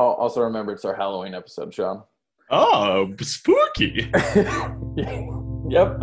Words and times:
Oh, 0.00 0.12
also 0.12 0.42
remember 0.42 0.70
it's 0.70 0.84
our 0.84 0.94
Halloween 0.94 1.34
episode, 1.34 1.74
Sean. 1.74 2.04
Oh, 2.52 3.12
spooky. 3.20 4.08
yep. 4.14 5.98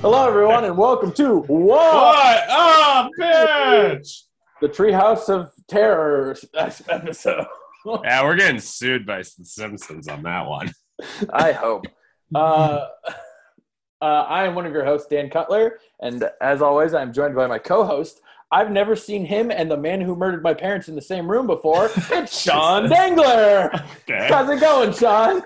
Hello, 0.00 0.26
everyone, 0.26 0.64
and 0.64 0.76
welcome 0.76 1.12
to 1.12 1.36
What, 1.42 2.48
what 2.48 2.50
a 2.50 3.08
Pitch! 3.16 4.24
the 4.60 4.68
Treehouse 4.68 5.28
of 5.28 5.52
Terror 5.68 6.36
episode. 6.88 7.46
Yeah, 8.04 8.24
we're 8.24 8.36
getting 8.36 8.60
sued 8.60 9.06
by 9.06 9.18
The 9.18 9.44
Simpsons 9.44 10.08
on 10.08 10.22
that 10.22 10.46
one. 10.46 10.72
I 11.32 11.52
hope. 11.52 11.86
Uh, 12.34 12.86
uh, 14.00 14.04
I 14.04 14.44
am 14.44 14.54
one 14.54 14.66
of 14.66 14.72
your 14.72 14.84
hosts, 14.84 15.08
Dan 15.08 15.30
Cutler, 15.30 15.78
and 16.00 16.24
as 16.40 16.62
always, 16.62 16.94
I'm 16.94 17.12
joined 17.12 17.34
by 17.34 17.46
my 17.46 17.58
co-host. 17.58 18.20
I've 18.50 18.70
never 18.70 18.94
seen 18.94 19.24
him 19.24 19.50
and 19.50 19.70
the 19.70 19.76
man 19.76 20.00
who 20.00 20.14
murdered 20.14 20.42
my 20.42 20.54
parents 20.54 20.88
in 20.88 20.94
the 20.94 21.02
same 21.02 21.28
room 21.28 21.46
before. 21.46 21.90
It's 22.10 22.40
Sean 22.40 22.88
Dangler. 22.88 23.70
Okay. 24.08 24.28
How's 24.30 24.48
it 24.48 24.60
going, 24.60 24.92
Sean? 24.92 25.42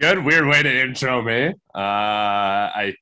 Good, 0.00 0.24
weird 0.24 0.46
way 0.46 0.62
to 0.62 0.80
intro 0.82 1.22
me. 1.22 1.48
Uh, 1.74 1.78
I, 1.78 2.94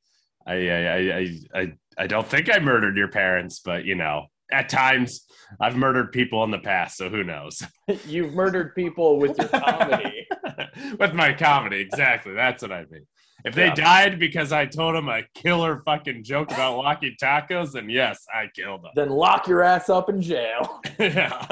I, 0.46 0.54
I, 0.54 0.98
I, 0.98 1.38
I, 1.54 1.72
I 1.96 2.06
don't 2.06 2.26
think 2.26 2.54
I 2.54 2.58
murdered 2.58 2.96
your 2.96 3.08
parents, 3.08 3.60
but 3.60 3.84
you 3.84 3.94
know, 3.94 4.26
at 4.52 4.68
times 4.68 5.26
I've 5.60 5.76
murdered 5.76 6.12
people 6.12 6.42
in 6.44 6.50
the 6.50 6.58
past, 6.58 6.96
so 6.96 7.08
who 7.08 7.24
knows? 7.24 7.62
You've 8.06 8.34
murdered 8.34 8.74
people 8.74 9.18
with 9.18 9.36
your 9.38 9.48
comedy. 9.48 10.26
With 10.98 11.14
my 11.14 11.32
comedy, 11.32 11.80
exactly. 11.80 12.34
That's 12.34 12.62
what 12.62 12.72
I 12.72 12.84
mean. 12.90 13.06
If 13.44 13.54
they 13.54 13.66
Yeah. 13.66 13.74
died 13.74 14.18
because 14.18 14.52
I 14.52 14.66
told 14.66 14.94
them 14.94 15.08
a 15.08 15.22
killer 15.34 15.82
fucking 15.84 16.24
joke 16.24 16.50
about 16.50 16.76
walkie 16.78 17.16
tacos, 17.20 17.72
then 17.72 17.88
yes, 17.88 18.26
I 18.34 18.48
killed 18.54 18.82
them. 18.82 18.90
then 18.94 19.10
lock 19.10 19.46
your 19.46 19.62
ass 19.62 19.88
up 19.88 20.08
in 20.08 20.20
jail. 20.20 20.80
yeah. 20.98 21.46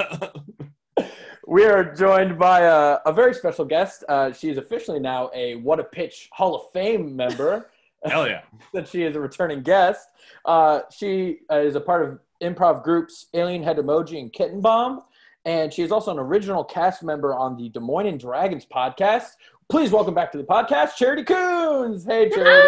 We 1.45 1.65
are 1.65 1.93
joined 1.93 2.39
by 2.39 2.61
a, 2.61 2.99
a 3.05 3.11
very 3.11 3.33
special 3.33 3.65
guest. 3.65 4.05
Uh, 4.07 4.31
she 4.31 4.49
is 4.49 4.57
officially 4.57 4.99
now 4.99 5.29
a 5.35 5.55
What 5.55 5.79
a 5.79 5.83
Pitch 5.83 6.29
Hall 6.31 6.55
of 6.55 6.71
Fame 6.71 7.15
member. 7.17 7.69
Hell 8.05 8.27
yeah. 8.27 8.41
that 8.73 8.87
she 8.87 9.03
is 9.03 9.15
a 9.15 9.19
returning 9.19 9.61
guest. 9.61 10.07
Uh, 10.45 10.81
she 10.89 11.39
uh, 11.51 11.57
is 11.59 11.75
a 11.75 11.81
part 11.81 12.01
of 12.07 12.19
improv 12.43 12.83
groups 12.83 13.27
Alien 13.33 13.63
Head 13.63 13.77
Emoji 13.77 14.19
and 14.19 14.31
Kitten 14.31 14.61
Bomb, 14.61 15.01
and 15.45 15.73
she 15.73 15.81
is 15.81 15.91
also 15.91 16.11
an 16.11 16.19
original 16.19 16.63
cast 16.63 17.01
member 17.01 17.33
on 17.33 17.57
the 17.57 17.69
Des 17.69 17.79
Moines 17.79 18.07
and 18.07 18.19
Dragons 18.19 18.65
podcast. 18.65 19.29
Please 19.69 19.91
welcome 19.91 20.13
back 20.13 20.31
to 20.33 20.37
the 20.37 20.43
podcast, 20.43 20.95
Charity 20.97 21.23
Coons. 21.23 22.05
Hey, 22.05 22.29
Charity. 22.29 22.67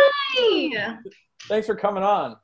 Hi! 0.76 0.98
Thanks 1.48 1.68
for 1.68 1.76
coming 1.76 2.04
on. 2.04 2.38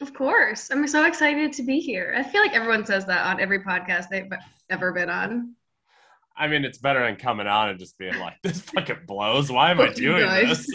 Of 0.00 0.12
course. 0.12 0.70
I'm 0.70 0.86
so 0.86 1.06
excited 1.06 1.52
to 1.54 1.62
be 1.62 1.78
here. 1.78 2.14
I 2.16 2.22
feel 2.22 2.42
like 2.42 2.54
everyone 2.54 2.84
says 2.84 3.06
that 3.06 3.26
on 3.26 3.40
every 3.40 3.60
podcast 3.60 4.08
they've 4.10 4.30
ever 4.68 4.92
been 4.92 5.08
on. 5.08 5.54
I 6.36 6.48
mean, 6.48 6.66
it's 6.66 6.76
better 6.76 7.00
than 7.00 7.16
coming 7.16 7.46
on 7.46 7.70
and 7.70 7.78
just 7.78 7.96
being 7.96 8.18
like, 8.18 8.34
this 8.42 8.60
fucking 8.60 9.00
blows. 9.06 9.50
Why 9.50 9.70
am 9.70 9.80
I 9.80 9.92
doing 9.92 10.26
this? 10.26 10.68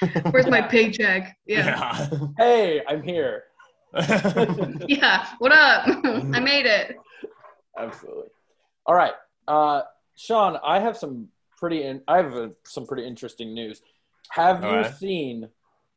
Where's 0.30 0.46
my 0.46 0.62
paycheck? 0.62 1.36
Yeah. 1.46 2.08
Hey, 2.38 2.82
I'm 2.86 3.02
here. 3.02 3.44
Yeah. 4.88 5.26
What 5.38 5.52
up? 5.52 5.86
I 6.32 6.40
made 6.40 6.66
it. 6.66 6.96
Absolutely. 7.78 8.28
All 8.86 8.94
right, 8.94 9.12
uh, 9.48 9.82
Sean. 10.16 10.58
I 10.64 10.80
have 10.80 10.96
some 10.96 11.28
pretty. 11.58 11.82
In, 11.82 12.02
I 12.08 12.16
have 12.18 12.34
uh 12.34 12.48
some 12.64 12.86
pretty 12.86 13.06
interesting 13.06 13.54
news. 13.54 13.82
Have 14.30 14.64
All 14.64 14.70
you 14.70 14.82
right. 14.82 14.94
seen 14.94 15.48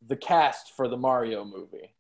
the 0.08 0.16
cast 0.16 0.74
for 0.76 0.88
the 0.88 0.98
Mario 0.98 1.46
movie? 1.46 1.94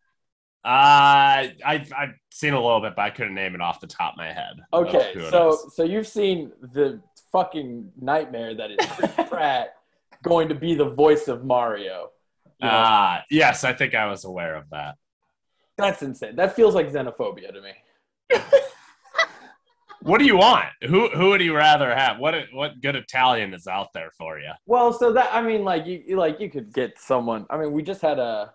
Uh, 0.65 1.51
I've, 1.65 1.91
I've 1.93 2.13
seen 2.31 2.53
a 2.53 2.61
little 2.61 2.79
bit, 2.79 2.93
but 2.95 3.01
I 3.01 3.09
couldn't 3.09 3.33
name 3.35 3.53
it 3.53 3.61
off 3.61 3.81
the 3.81 3.87
top 3.87 4.13
of 4.13 4.17
my 4.17 4.31
head. 4.31 4.61
Okay, 4.71 5.13
so 5.29 5.57
so 5.73 5.83
you've 5.83 6.07
seen 6.07 6.51
the 6.61 7.01
fucking 7.31 7.91
nightmare 7.99 8.55
that 8.55 8.71
is 8.71 8.77
Chris 8.91 9.11
Pratt 9.29 9.75
going 10.23 10.49
to 10.49 10.55
be 10.55 10.73
the 10.75 10.85
voice 10.85 11.27
of 11.27 11.43
Mario. 11.43 12.11
You 12.59 12.71
know, 12.71 12.77
Uh, 12.77 13.21
yes, 13.29 13.63
I 13.65 13.73
think 13.73 13.93
I 13.93 14.05
was 14.07 14.23
aware 14.23 14.55
of 14.55 14.69
that. 14.71 14.95
That's 15.77 16.01
insane. 16.03 16.35
That 16.35 16.55
feels 16.55 16.75
like 16.75 16.91
xenophobia 16.91 17.51
to 17.53 17.61
me. 17.61 17.71
What 20.01 20.17
do 20.19 20.25
you 20.25 20.35
want? 20.35 20.65
Who 20.89 21.07
who 21.11 21.29
would 21.29 21.39
you 21.41 21.55
rather 21.55 21.95
have? 21.95 22.19
What 22.19 22.35
what 22.51 22.81
good 22.81 22.97
Italian 22.97 23.53
is 23.53 23.67
out 23.67 23.93
there 23.93 24.11
for 24.17 24.37
you? 24.37 24.51
Well, 24.65 24.91
so 24.91 25.13
that 25.13 25.29
I 25.33 25.41
mean, 25.41 25.63
like 25.63 25.85
you 25.85 26.03
you- 26.05 26.17
like 26.17 26.41
you 26.41 26.49
could 26.49 26.73
get 26.73 26.99
someone. 26.99 27.45
I 27.49 27.57
mean, 27.57 27.71
we 27.71 27.83
just 27.83 28.01
had 28.01 28.19
a 28.19 28.51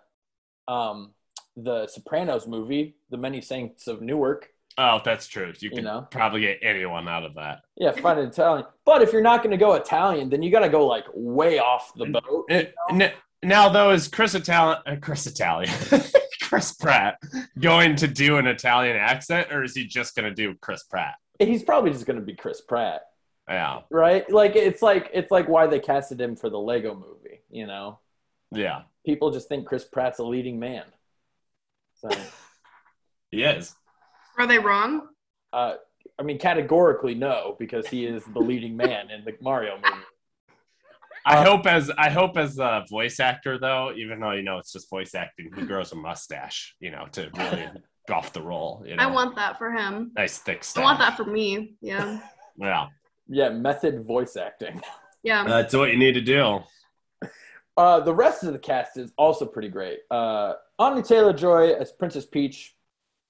um 0.67 1.11
the 1.57 1.87
Sopranos 1.87 2.45
movie, 2.47 2.97
The 3.09 3.17
Many 3.17 3.41
Saints 3.41 3.87
of 3.87 3.99
Newark. 3.99 4.49
Oh, 4.77 5.01
that's 5.03 5.25
true. 5.25 5.47
You 5.59 5.69
You 5.69 5.71
can 5.71 5.85
know? 5.85 6.07
probably 6.11 6.41
get 6.41 6.59
anyone 6.61 7.07
out 7.07 7.25
of 7.25 7.33
that. 7.33 7.63
Yeah, 7.75 7.93
find 7.93 8.19
an 8.19 8.27
Italian. 8.27 8.65
But 8.85 9.01
if 9.01 9.11
you're 9.11 9.23
not 9.23 9.39
going 9.41 9.49
to 9.51 9.57
go 9.57 9.73
Italian, 9.73 10.29
then 10.29 10.43
you 10.43 10.51
got 10.51 10.59
to 10.59 10.69
go 10.69 10.85
like 10.85 11.05
way 11.15 11.57
off 11.57 11.91
the 11.95 12.05
boat. 12.05 12.45
Eh, 12.51 12.65
n- 12.91 13.11
Now, 13.41 13.69
though, 13.69 13.89
is 13.89 14.07
Chris 14.07 14.35
Italian? 14.35 14.77
Uh, 14.85 14.95
Chris 15.01 15.25
Italian? 15.25 15.73
Chris 16.49 16.73
Pratt 16.73 17.21
going 17.59 17.95
to 17.97 18.07
do 18.07 18.37
an 18.37 18.47
Italian 18.47 18.97
accent, 18.97 19.51
or 19.51 19.63
is 19.63 19.75
he 19.75 19.85
just 19.85 20.15
going 20.15 20.25
to 20.27 20.33
do 20.33 20.55
Chris 20.61 20.83
Pratt? 20.83 21.15
He's 21.37 21.63
probably 21.63 21.91
just 21.91 22.05
going 22.05 22.19
to 22.19 22.25
be 22.25 22.33
Chris 22.33 22.59
Pratt. 22.59 23.03
Yeah, 23.47 23.81
right? 23.89 24.29
Like 24.31 24.55
it's 24.55 24.81
like 24.81 25.09
it's 25.13 25.31
like 25.31 25.47
why 25.47 25.67
they 25.67 25.79
casted 25.79 26.19
him 26.19 26.35
for 26.35 26.49
the 26.49 26.59
Lego 26.59 26.95
movie. 26.95 27.41
You 27.49 27.67
know, 27.67 27.99
yeah, 28.51 28.83
people 29.05 29.31
just 29.31 29.47
think 29.47 29.67
Chris 29.67 29.85
Pratt's 29.85 30.19
a 30.19 30.23
leading 30.23 30.59
man. 30.59 30.85
So, 31.95 32.09
he 33.31 33.43
is. 33.43 33.75
Are 34.37 34.47
they 34.47 34.59
wrong? 34.59 35.07
uh, 35.53 35.75
I 36.17 36.23
mean, 36.23 36.37
categorically 36.37 37.15
no, 37.15 37.55
because 37.59 37.87
he 37.87 38.05
is 38.05 38.23
the 38.25 38.39
leading 38.39 38.75
man 38.75 39.09
in 39.09 39.23
the 39.23 39.35
Mario 39.41 39.75
movie. 39.75 40.03
I 41.25 41.37
Uh, 41.37 41.43
hope 41.45 41.65
as 41.67 41.89
I 41.97 42.09
hope 42.09 42.37
as 42.37 42.57
a 42.59 42.85
voice 42.89 43.19
actor, 43.19 43.57
though, 43.59 43.91
even 43.95 44.19
though 44.19 44.31
you 44.31 44.43
know 44.43 44.57
it's 44.57 44.71
just 44.71 44.89
voice 44.89 45.15
acting, 45.15 45.51
he 45.55 45.61
grows 45.65 45.91
a 45.91 45.95
mustache, 45.95 46.75
you 46.79 46.91
know, 46.91 47.05
to 47.13 47.29
really 47.37 47.67
go 48.07 48.13
off 48.19 48.33
the 48.33 48.41
role. 48.41 48.83
You 48.85 48.95
know? 48.95 49.03
I 49.03 49.07
want 49.07 49.35
that 49.35 49.57
for 49.57 49.71
him. 49.71 50.11
nice 50.15 50.37
thick 50.39 50.65
I 50.75 50.81
want 50.81 50.99
that 50.99 51.15
for 51.17 51.25
me. 51.25 51.75
Yeah. 51.81 52.19
Yeah, 52.57 52.87
Yeah, 53.27 53.49
method 53.49 54.05
voice 54.05 54.35
acting. 54.35 54.81
Yeah. 55.23 55.43
that's 55.45 55.73
what 55.73 55.91
you 55.91 55.97
need 55.97 56.13
to 56.13 56.21
do. 56.21 56.61
Uh, 57.77 57.99
the 58.01 58.13
rest 58.13 58.43
of 58.43 58.51
the 58.51 58.59
cast 58.59 58.97
is 58.97 59.13
also 59.17 59.45
pretty 59.45 59.69
great. 59.69 59.99
Uh, 60.11 60.53
Anya 60.79 61.01
Taylor 61.03 61.31
Joy 61.31 61.71
as 61.73 61.91
Princess 61.93 62.25
Peach. 62.25 62.75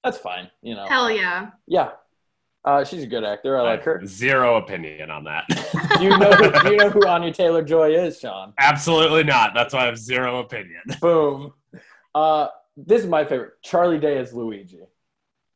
That's 0.04 0.18
fine. 0.18 0.50
You 0.64 0.76
know, 0.76 0.88
Hell 0.88 1.12
yeah. 1.12 1.50
yeah. 1.68 1.92
Uh, 2.66 2.84
she's 2.84 3.04
a 3.04 3.08
good 3.08 3.24
actor. 3.24 3.58
I 3.58 3.62
like 3.62 3.84
her. 3.84 4.02
Zero 4.06 4.58
opinion 4.58 5.10
on 5.10 5.24
that. 5.24 5.46
Do 5.98 6.04
you 6.04 6.10
know? 6.10 6.32
do 6.64 6.72
you 6.72 6.78
know 6.78 6.90
who 6.90 7.06
Anya 7.08 7.34
Taylor 7.34 7.64
Joy 7.64 7.96
is, 7.96 8.20
Sean? 8.20 8.54
Absolutely 8.60 9.24
not. 9.24 9.54
That's 9.54 9.74
why 9.74 9.82
I 9.82 9.86
have 9.86 9.98
zero 9.98 10.40
opinion. 10.40 10.82
Boom. 11.02 11.54
Uh, 12.14 12.48
this 12.76 13.02
is 13.02 13.08
my 13.08 13.24
favorite. 13.24 13.54
Charlie 13.62 14.00
Day 14.00 14.18
as 14.18 14.34
Luigi. 14.34 14.82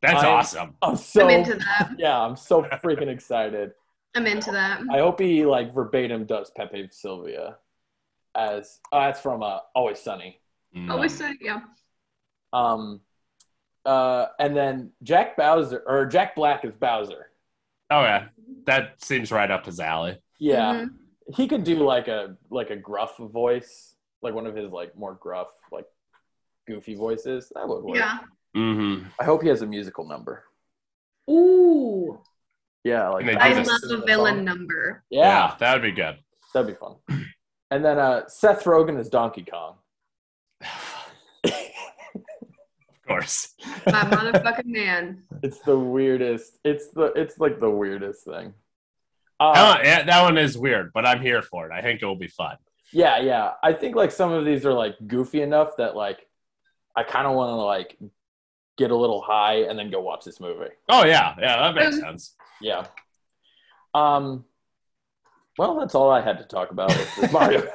That's 0.02 0.24
I- 0.24 0.28
awesome. 0.30 0.76
I'm 0.82 0.96
so 0.96 1.26
I'm 1.26 1.30
into 1.30 1.56
that. 1.56 1.92
yeah, 1.98 2.20
I'm 2.20 2.36
so 2.36 2.64
freaking 2.64 3.10
excited. 3.10 3.72
I'm 4.16 4.26
into 4.28 4.52
that. 4.52 4.82
I 4.92 5.00
hope 5.00 5.20
he 5.20 5.46
like 5.46 5.74
verbatim 5.74 6.26
does 6.26 6.52
Pepe 6.56 6.88
Silvia 6.92 7.58
as 8.36 8.80
oh, 8.92 9.00
that's 9.00 9.20
from 9.20 9.44
uh, 9.44 9.60
Always 9.76 10.00
Sunny. 10.00 10.40
Always 10.90 11.14
say, 11.14 11.36
yeah. 11.40 11.62
Um, 12.52 13.02
uh, 13.86 14.28
and 14.40 14.56
then 14.56 14.92
Jack 15.04 15.36
Bowser 15.38 15.84
or 15.86 16.06
Jack 16.06 16.36
Black 16.36 16.64
is 16.66 16.74
Bowser. 16.76 17.30
Oh 17.90 18.02
yeah, 18.02 18.28
that 18.66 19.04
seems 19.04 19.32
right 19.32 19.50
up 19.52 19.66
his 19.66 19.80
alley. 19.80 20.18
Yeah, 20.40 20.74
Mhm. 20.86 20.90
he 21.36 21.48
could 21.48 21.64
do 21.64 21.76
like 21.84 22.08
a 22.08 22.36
like 22.50 22.70
a 22.70 22.76
gruff 22.76 23.18
voice, 23.18 23.96
like 24.22 24.34
one 24.34 24.48
of 24.48 24.56
his 24.56 24.72
like 24.72 24.96
more 24.98 25.14
gruff, 25.16 25.50
like 25.72 25.86
goofy 26.68 26.96
voices. 26.96 27.52
That 27.56 27.68
would 27.68 27.84
work. 27.84 27.98
Yeah. 27.98 28.20
Mm-hmm. 28.56 29.08
I 29.20 29.24
hope 29.24 29.42
he 29.44 29.50
has 29.50 29.62
a 29.64 29.66
musical 29.68 30.08
number. 30.08 30.44
Ooh. 31.30 32.20
Yeah, 32.84 33.10
like 33.10 33.26
And. 33.26 33.38
I 33.40 33.54
love 33.62 33.82
a 33.90 34.06
villain 34.06 34.44
number. 34.44 35.04
Yeah, 35.10 35.56
that 35.60 35.74
would 35.74 35.82
be 35.82 35.92
good. 35.92 36.18
that'd 36.54 36.68
be 36.68 36.74
fun. 36.80 36.96
And 37.72 37.84
then 37.84 37.98
uh, 37.98 38.28
Seth 38.28 38.64
Rogen 38.66 39.00
is 39.00 39.10
Donkey 39.10 39.44
Kong. 39.50 39.78
Of 41.44 41.50
course. 43.08 43.54
My 43.86 44.04
motherfucking 44.04 44.66
man. 44.66 45.24
It's 45.42 45.60
the 45.60 45.78
weirdest. 45.78 46.60
It's 46.64 46.90
the 46.90 47.06
it's 47.16 47.38
like 47.40 47.60
the 47.60 47.70
weirdest 47.70 48.26
thing. 48.26 48.54
Oh, 49.40 49.52
Uh, 49.52 49.80
yeah, 49.84 50.04
that 50.04 50.22
one 50.24 50.38
is 50.38 50.58
weird, 50.58 50.92
but 50.94 51.06
I'm 51.06 51.22
here 51.22 51.42
for 51.42 51.66
it. 51.66 51.72
I 51.72 51.82
think 51.82 52.02
it 52.02 52.06
will 52.06 52.16
be 52.16 52.28
fun. 52.28 52.58
yeah, 52.92 53.20
yeah. 53.20 53.52
I 53.64 53.74
think 53.74 53.96
like 53.96 54.12
some 54.12 54.32
of 54.32 54.46
these 54.46 54.66
are 54.66 54.74
like 54.74 54.96
goofy 55.08 55.42
enough 55.42 55.72
that 55.78 55.96
like 55.96 56.26
I 56.96 57.04
kind 57.04 57.28
of 57.28 57.34
want 57.36 57.50
to 57.50 57.56
like 57.56 57.98
get 58.78 58.92
a 58.92 58.96
little 58.96 59.22
high 59.22 59.64
and 59.64 59.78
then 59.78 59.90
go 59.92 60.02
watch 60.02 60.24
this 60.26 60.40
movie. 60.40 60.70
Oh 60.90 61.06
yeah, 61.06 61.36
yeah, 61.40 61.58
that 61.58 61.76
makes 61.76 61.96
Um, 61.98 62.02
sense. 62.02 62.36
Yeah. 62.62 62.86
Um, 63.94 64.46
well, 65.58 65.80
that's 65.80 65.94
all 65.96 66.10
I 66.10 66.22
had 66.22 66.38
to 66.40 66.46
talk 66.46 66.72
about 66.72 66.90
with 67.20 67.32
Mario. 67.38 67.68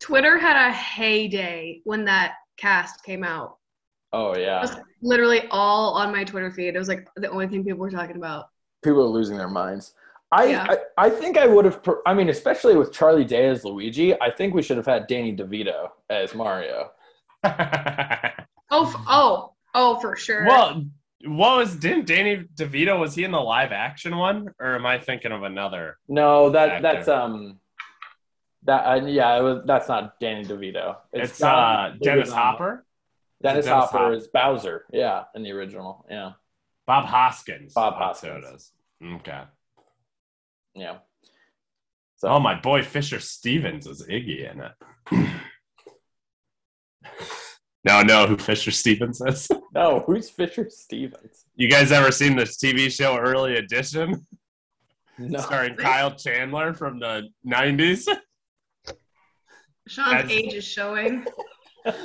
Twitter 0.00 0.38
had 0.38 0.56
a 0.68 0.72
heyday 0.72 1.80
when 1.84 2.04
that 2.06 2.34
cast 2.62 3.02
came 3.02 3.24
out. 3.24 3.58
oh 4.12 4.32
It 4.32 4.42
yeah, 4.42 4.62
was 4.62 4.76
literally 5.02 5.42
all 5.50 5.94
on 5.94 6.12
my 6.12 6.24
Twitter 6.24 6.50
feed. 6.50 6.74
It 6.74 6.78
was 6.78 6.88
like 6.88 7.08
the 7.16 7.28
only 7.28 7.48
thing 7.48 7.64
people 7.64 7.80
were 7.80 7.90
talking 7.90 8.16
about. 8.16 8.46
people 8.84 9.02
are 9.02 9.14
losing 9.18 9.36
their 9.36 9.48
minds. 9.48 9.94
I, 10.30 10.44
Yeah. 10.46 10.66
I, 10.68 11.06
I 11.06 11.10
think 11.10 11.36
I 11.36 11.46
would 11.46 11.66
have. 11.66 11.82
I 12.06 12.14
mean, 12.14 12.30
especially 12.30 12.76
with 12.76 12.92
Charlie 12.92 13.24
Day 13.24 13.48
as 13.48 13.64
Luigi, 13.64 14.14
I 14.18 14.30
think 14.30 14.54
we 14.54 14.62
should 14.62 14.78
have 14.78 14.86
had 14.86 15.06
Danny 15.06 15.36
DeVito 15.36 15.90
as 16.08 16.34
Mario. 16.34 16.90
Oh, 18.74 19.04
oh, 19.06 19.52
oh, 19.74 20.00
for 20.00 20.16
sure. 20.16 20.46
well, 20.46 20.82
what 21.26 21.58
was 21.58 21.76
didn't 21.76 22.06
Danny 22.06 22.44
DeVito 22.56 22.98
was 22.98 23.14
he 23.14 23.22
in 23.22 23.30
the 23.30 23.38
live 23.38 23.70
action 23.70 24.16
one 24.16 24.48
or 24.58 24.74
am 24.74 24.86
I 24.86 24.98
thinking 24.98 25.30
of 25.30 25.42
another? 25.42 25.98
No, 26.08 26.48
that 26.50 26.70
Actor. 26.70 26.82
that's 26.82 27.08
um, 27.08 27.60
that 28.64 28.80
uh, 28.84 29.06
yeah, 29.06 29.38
it 29.38 29.42
was 29.42 29.62
that's 29.66 29.88
not 29.88 30.18
Danny 30.20 30.44
DeVito. 30.44 30.96
It's, 31.12 31.40
not- 31.40 31.90
uh 31.90 31.94
Dennis 32.02 32.30
Hopper, 32.32 32.84
Dennis, 33.42 33.64
Dennis 33.64 33.66
Hopper 33.90 33.98
Hopper. 33.98 34.12
is 34.14 34.28
Bowser. 34.28 34.84
Yeah, 34.92 35.24
in 35.34 35.42
the 35.42 35.50
original. 35.52 36.06
Yeah, 36.10 36.32
Bob 36.86 37.06
Hoskins. 37.06 37.72
Bob 37.74 37.94
Hoskins. 37.94 38.72
Okay. 39.02 39.42
yeah. 40.74 40.98
So 42.16 42.28
Oh, 42.28 42.38
my 42.38 42.54
boy 42.60 42.82
Fisher 42.84 43.18
Stevens 43.18 43.86
is 43.88 44.06
Iggy 44.06 44.48
in 44.52 44.60
it. 44.60 44.72
now 47.84 47.98
I 47.98 48.02
know 48.04 48.26
who 48.28 48.36
Fisher 48.36 48.70
Stevens 48.70 49.20
is. 49.20 49.48
no, 49.74 50.04
who's 50.06 50.30
Fisher 50.30 50.68
Stevens? 50.70 51.46
You 51.56 51.68
guys 51.68 51.90
ever 51.90 52.12
seen 52.12 52.36
this 52.36 52.56
TV 52.58 52.92
show 52.92 53.16
Early 53.18 53.56
Edition 53.56 54.24
No, 55.18 55.40
starring 55.40 55.74
Kyle 55.74 56.14
Chandler 56.14 56.74
from 56.74 57.00
the 57.00 57.28
90s? 57.46 58.06
Sean's 59.88 60.10
that's- 60.12 60.30
age 60.30 60.54
is 60.54 60.64
showing. 60.64 61.26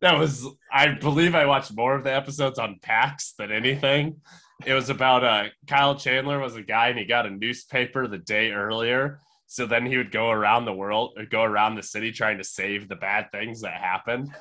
That 0.00 0.18
was, 0.18 0.46
I 0.72 0.94
believe 0.94 1.34
I 1.34 1.44
watched 1.44 1.74
more 1.74 1.94
of 1.94 2.04
the 2.04 2.14
episodes 2.14 2.58
on 2.58 2.78
PAX 2.80 3.34
than 3.36 3.52
anything. 3.52 4.22
It 4.64 4.72
was 4.72 4.88
about 4.88 5.24
uh, 5.24 5.48
Kyle 5.66 5.94
Chandler 5.94 6.38
was 6.38 6.56
a 6.56 6.62
guy 6.62 6.88
and 6.88 6.98
he 6.98 7.04
got 7.04 7.26
a 7.26 7.30
newspaper 7.30 8.06
the 8.06 8.16
day 8.18 8.52
earlier. 8.52 9.20
So 9.46 9.66
then 9.66 9.84
he 9.84 9.98
would 9.98 10.10
go 10.10 10.30
around 10.30 10.64
the 10.64 10.72
world, 10.72 11.14
or 11.18 11.26
go 11.26 11.42
around 11.42 11.74
the 11.74 11.82
city 11.82 12.12
trying 12.12 12.38
to 12.38 12.44
save 12.44 12.88
the 12.88 12.96
bad 12.96 13.30
things 13.32 13.60
that 13.62 13.74
happened. 13.74 14.32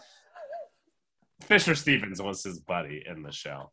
Fisher 1.41 1.75
Stevens 1.75 2.21
was 2.21 2.43
his 2.43 2.59
buddy 2.59 3.03
in 3.05 3.23
the 3.23 3.31
show. 3.31 3.71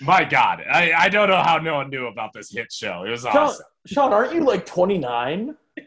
My 0.00 0.24
God, 0.24 0.62
I, 0.70 0.92
I 0.92 1.08
don't 1.08 1.28
know 1.28 1.42
how 1.42 1.58
no 1.58 1.74
one 1.74 1.90
knew 1.90 2.06
about 2.06 2.32
this 2.32 2.50
hit 2.50 2.72
show. 2.72 3.04
It 3.04 3.10
was 3.10 3.22
Sean, 3.22 3.36
awesome. 3.36 3.66
Sean, 3.86 4.12
aren't 4.12 4.32
you 4.32 4.42
like 4.44 4.64
29? 4.64 5.56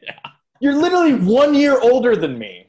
You're 0.59 0.75
literally 0.75 1.15
one 1.15 1.53
year 1.53 1.79
older 1.79 2.15
than 2.15 2.37
me. 2.37 2.67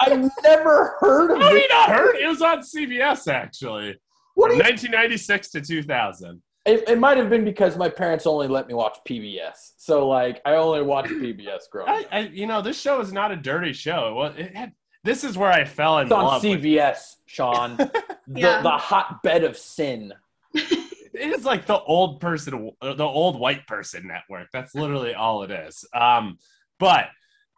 I've 0.00 0.30
never 0.42 0.96
heard 1.00 1.30
of 1.32 1.38
How 1.38 1.44
have 1.48 1.56
you 1.56 1.68
not 1.68 1.88
heard? 1.90 2.16
It 2.16 2.26
was 2.28 2.42
on 2.42 2.60
CBS 2.60 3.28
actually. 3.32 3.96
What 4.34 4.50
From 4.50 4.58
you, 4.58 4.64
1996 4.64 5.50
to 5.52 5.60
2000. 5.60 6.42
it, 6.66 6.88
it 6.88 6.98
might 6.98 7.16
have 7.16 7.30
been 7.30 7.44
because 7.44 7.76
my 7.76 7.88
parents 7.88 8.26
only 8.26 8.48
let 8.48 8.66
me 8.66 8.74
watch 8.74 8.98
PBS. 9.08 9.72
So 9.76 10.08
like 10.08 10.40
I 10.44 10.54
only 10.56 10.82
watched 10.82 11.10
PBS 11.12 11.70
growing 11.70 11.88
I, 11.90 12.00
up. 12.00 12.06
I, 12.10 12.18
you 12.20 12.46
know, 12.46 12.60
this 12.60 12.80
show 12.80 13.00
is 13.00 13.12
not 13.12 13.30
a 13.32 13.36
dirty 13.36 13.72
show. 13.72 14.22
It 14.36 14.40
it 14.40 14.56
had, 14.56 14.72
this 15.04 15.22
is 15.22 15.36
where 15.38 15.52
I 15.52 15.64
fell 15.64 15.98
in 15.98 16.08
love. 16.08 16.42
It's 16.42 16.44
on 16.44 16.50
love. 16.50 16.62
with- 16.62 16.62
CBS, 16.64 17.16
Sean. 17.26 17.76
the, 17.76 17.90
Yeah. 18.34 18.62
the 18.62 18.70
hotbed 18.70 19.44
of 19.44 19.56
sin. 19.56 20.12
it 20.54 20.92
is 21.14 21.44
like 21.44 21.66
the 21.66 21.78
old 21.78 22.20
person, 22.20 22.70
the 22.80 23.04
old 23.04 23.38
white 23.38 23.66
person 23.66 24.06
network. 24.06 24.48
That's 24.52 24.74
literally 24.74 25.14
all 25.14 25.42
it 25.42 25.50
is. 25.50 25.84
Um, 25.94 26.38
but 26.78 27.08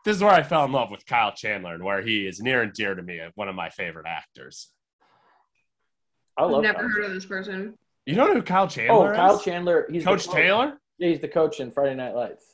this 0.04 0.16
is 0.16 0.22
where 0.22 0.32
I 0.32 0.42
fell 0.42 0.64
in 0.64 0.72
love 0.72 0.90
with 0.90 1.04
Kyle 1.06 1.32
Chandler, 1.32 1.74
and 1.74 1.82
where 1.84 2.02
he 2.02 2.26
is 2.26 2.40
near 2.40 2.62
and 2.62 2.72
dear 2.72 2.94
to 2.94 3.02
me, 3.02 3.20
one 3.34 3.48
of 3.48 3.54
my 3.54 3.70
favorite 3.70 4.06
actors. 4.06 4.68
I 6.38 6.44
I've 6.44 6.50
love 6.50 6.62
never 6.62 6.80
Kyle 6.80 6.88
heard 6.88 7.04
of 7.06 7.12
this 7.14 7.24
person. 7.26 7.74
You 8.04 8.14
know 8.14 8.32
who 8.32 8.42
Kyle 8.42 8.68
Chandler 8.68 9.08
Oh, 9.08 9.10
is? 9.10 9.16
Kyle 9.16 9.38
Chandler. 9.40 9.86
He's 9.90 10.04
Coach 10.04 10.26
coach. 10.26 10.34
Taylor. 10.36 10.78
Yeah, 10.98 11.08
he's 11.08 11.20
the 11.20 11.28
coach 11.28 11.58
in 11.60 11.70
Friday 11.72 11.94
Night 11.96 12.14
Lights. 12.14 12.44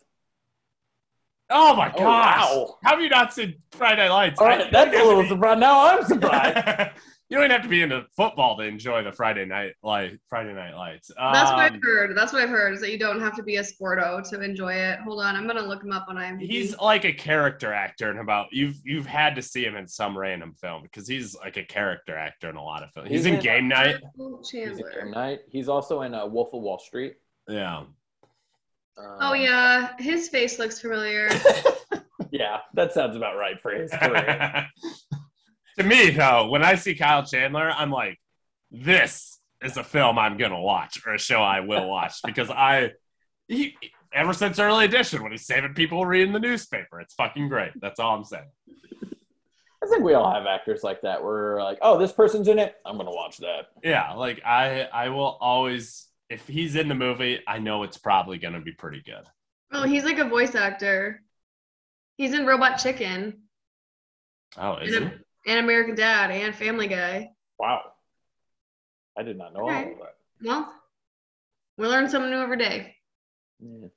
Oh 1.50 1.76
my 1.76 1.90
Oh, 1.94 1.98
gosh! 1.98 2.04
wow. 2.50 2.76
How 2.82 2.90
have 2.92 3.00
you 3.02 3.10
not 3.10 3.34
seen 3.34 3.56
Friday 3.72 3.96
Night 4.08 4.10
Lights? 4.10 4.40
All 4.40 4.46
I- 4.46 4.70
that's 4.70 4.96
a 4.96 5.04
little 5.04 5.26
surprised. 5.28 5.60
Now 5.60 5.88
I'm 5.98 6.04
surprised. 6.04 6.90
you 7.32 7.38
don't 7.38 7.44
even 7.46 7.50
have 7.50 7.62
to 7.62 7.68
be 7.68 7.80
into 7.80 8.04
football 8.14 8.58
to 8.58 8.62
enjoy 8.62 9.02
the 9.02 9.10
Friday 9.10 9.46
night 9.46 9.72
light. 9.82 10.18
Friday 10.28 10.52
Night 10.52 10.74
Lights. 10.74 11.10
That's 11.16 11.50
what 11.50 11.58
Um, 11.58 11.74
I've 11.74 11.82
heard. 11.82 12.14
That's 12.16 12.30
what 12.32 12.42
I've 12.42 12.50
heard 12.50 12.74
is 12.74 12.80
that 12.82 12.92
you 12.92 12.98
don't 12.98 13.20
have 13.20 13.34
to 13.36 13.42
be 13.42 13.56
a 13.56 13.62
sporto 13.62 14.22
to 14.28 14.40
enjoy 14.42 14.74
it. 14.74 14.98
Hold 15.00 15.22
on, 15.22 15.34
I'm 15.34 15.46
gonna 15.46 15.62
look 15.62 15.82
him 15.82 15.92
up 15.92 16.04
on 16.08 16.16
IMDb. 16.16 16.46
He's 16.46 16.76
like 16.78 17.04
a 17.06 17.12
character 17.12 17.72
actor 17.72 18.10
in 18.10 18.18
about 18.18 18.48
you've 18.52 18.76
you've 18.84 19.06
had 19.06 19.34
to 19.36 19.42
see 19.42 19.64
him 19.64 19.76
in 19.76 19.88
some 19.88 20.16
random 20.16 20.54
film 20.60 20.82
because 20.82 21.08
he's 21.08 21.34
like 21.34 21.56
a 21.56 21.64
character 21.64 22.16
actor 22.16 22.50
in 22.50 22.56
a 22.56 22.62
lot 22.62 22.82
of 22.82 22.90
films. 22.92 23.08
He's, 23.08 23.20
He's 23.20 23.26
in 23.26 23.34
in- 23.36 23.40
Game 23.40 23.68
Night. 23.68 23.96
Michael 24.18 24.38
He's 24.42 24.52
a 24.54 24.66
Chandler. 24.66 24.92
Game 25.02 25.10
Night. 25.12 25.38
He's 25.48 25.68
also 25.70 26.02
in 26.02 26.14
uh, 26.14 26.26
Wolf 26.26 26.52
of 26.52 26.60
Wall 26.62 26.78
Street. 26.78 27.14
Yeah. 27.48 27.78
Um, 27.78 27.86
Oh 28.98 29.32
yeah, 29.32 29.94
his 29.98 30.28
face 30.28 30.58
looks 30.58 30.80
familiar. 30.80 31.30
Yeah, 32.30 32.60
that 32.72 32.92
sounds 32.94 33.14
about 33.14 33.36
right 33.36 33.60
for 33.60 33.72
his 33.72 33.90
career. 34.02 34.66
to 35.78 35.84
me 35.84 36.10
though, 36.10 36.48
when 36.48 36.62
I 36.64 36.74
see 36.74 36.94
Kyle 36.94 37.24
Chandler, 37.24 37.70
I'm 37.70 37.90
like, 37.90 38.18
this 38.70 39.38
is 39.62 39.76
a 39.76 39.84
film 39.84 40.18
I'm 40.18 40.36
gonna 40.36 40.60
watch 40.60 41.00
or 41.06 41.14
a 41.14 41.18
show 41.18 41.42
I 41.42 41.60
will 41.60 41.88
watch 41.88 42.14
because 42.24 42.50
I 42.50 42.92
he 43.48 43.76
ever 44.12 44.32
since 44.32 44.58
early 44.58 44.84
edition 44.84 45.22
when 45.22 45.32
he's 45.32 45.46
saving 45.46 45.74
people 45.74 46.04
reading 46.04 46.32
the 46.32 46.40
newspaper, 46.40 47.00
it's 47.00 47.14
fucking 47.14 47.48
great. 47.48 47.72
That's 47.80 48.00
all 48.00 48.16
I'm 48.16 48.24
saying. 48.24 48.48
I 49.84 49.88
think 49.88 50.04
we 50.04 50.14
all 50.14 50.32
have 50.32 50.46
actors 50.46 50.82
like 50.84 51.00
that. 51.02 51.22
Where 51.22 51.32
we're 51.32 51.62
like, 51.64 51.78
oh, 51.82 51.98
this 51.98 52.12
person's 52.12 52.46
in 52.48 52.58
it. 52.58 52.76
I'm 52.86 52.96
gonna 52.96 53.10
watch 53.10 53.38
that. 53.38 53.66
Yeah, 53.82 54.12
like 54.14 54.40
I 54.44 54.82
I 54.92 55.08
will 55.08 55.36
always 55.40 56.08
if 56.30 56.46
he's 56.46 56.76
in 56.76 56.88
the 56.88 56.94
movie, 56.94 57.40
I 57.46 57.58
know 57.58 57.82
it's 57.82 57.98
probably 57.98 58.38
gonna 58.38 58.60
be 58.60 58.72
pretty 58.72 59.02
good. 59.04 59.24
oh, 59.72 59.82
he's 59.84 60.04
like 60.04 60.18
a 60.18 60.28
voice 60.28 60.54
actor. 60.54 61.22
He's 62.16 62.32
in 62.34 62.46
Robot 62.46 62.76
Chicken 62.78 63.38
Oh, 64.56 64.76
is 64.76 64.94
and, 64.94 65.10
he? 65.10 65.16
And 65.46 65.58
American 65.58 65.94
Dad 65.94 66.30
and 66.30 66.54
Family 66.54 66.86
Guy. 66.86 67.30
Wow, 67.58 67.80
I 69.16 69.22
did 69.22 69.38
not 69.38 69.54
know 69.54 69.60
all 69.60 69.68
of 69.70 69.74
that. 69.74 70.16
Well, 70.44 70.72
we 71.78 71.86
learn 71.86 72.08
something 72.08 72.30
new 72.30 72.40
every 72.40 72.58
day. 72.58 72.96
Yeah. 73.60 73.88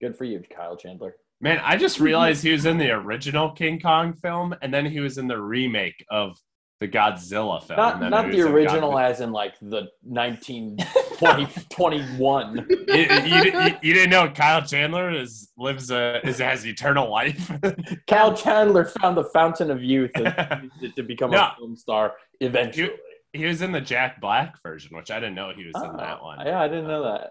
Good 0.00 0.16
for 0.16 0.24
you, 0.24 0.42
Kyle 0.54 0.76
Chandler. 0.76 1.16
Man, 1.40 1.60
I 1.62 1.76
just 1.76 2.00
realized 2.00 2.42
he 2.42 2.52
was 2.52 2.66
in 2.66 2.78
the 2.78 2.90
original 2.90 3.50
King 3.50 3.80
Kong 3.80 4.12
film, 4.14 4.54
and 4.62 4.72
then 4.72 4.86
he 4.86 5.00
was 5.00 5.18
in 5.18 5.26
the 5.26 5.40
remake 5.40 6.04
of 6.10 6.38
the 6.80 6.88
Godzilla 6.88 7.62
film. 7.62 7.76
Not 7.76 8.00
and 8.02 8.10
not 8.10 8.30
the 8.30 8.40
original, 8.42 8.92
Godzilla. 8.92 9.10
as 9.10 9.20
in 9.20 9.32
like 9.32 9.58
the 9.60 9.88
1921. 10.02 12.56
you, 12.88 12.94
you, 12.94 13.44
you- 13.44 13.76
you 13.82 13.94
didn't 13.94 14.10
know 14.10 14.28
Kyle 14.30 14.62
Chandler 14.62 15.10
is 15.12 15.50
lives 15.56 15.90
a 15.90 16.20
is 16.26 16.38
has 16.38 16.66
eternal 16.66 17.10
life. 17.10 17.50
Kyle 18.08 18.34
Chandler 18.36 18.84
found 18.86 19.16
the 19.16 19.24
fountain 19.24 19.70
of 19.70 19.82
youth 19.82 20.10
and 20.16 20.62
used 20.64 20.82
it 20.82 20.94
to 20.96 21.02
become 21.02 21.30
No. 21.30 21.42
a 21.42 21.54
film 21.58 21.76
star 21.76 22.14
eventually. 22.40 22.90
he 23.32 23.44
was 23.46 23.62
in 23.62 23.72
the 23.72 23.80
Jack 23.80 24.20
Black 24.20 24.60
version, 24.62 24.94
which 24.96 25.10
I 25.10 25.18
didn't 25.20 25.34
know 25.36 25.52
he 25.56 25.64
was 25.64 25.74
in 25.76 25.90
Oh, 25.92 25.96
that 25.96 26.22
one. 26.22 26.40
Yeah, 26.44 26.60
I 26.60 26.68
didn't 26.68 26.88
know 26.88 27.04
uh, 27.04 27.18
that. 27.18 27.30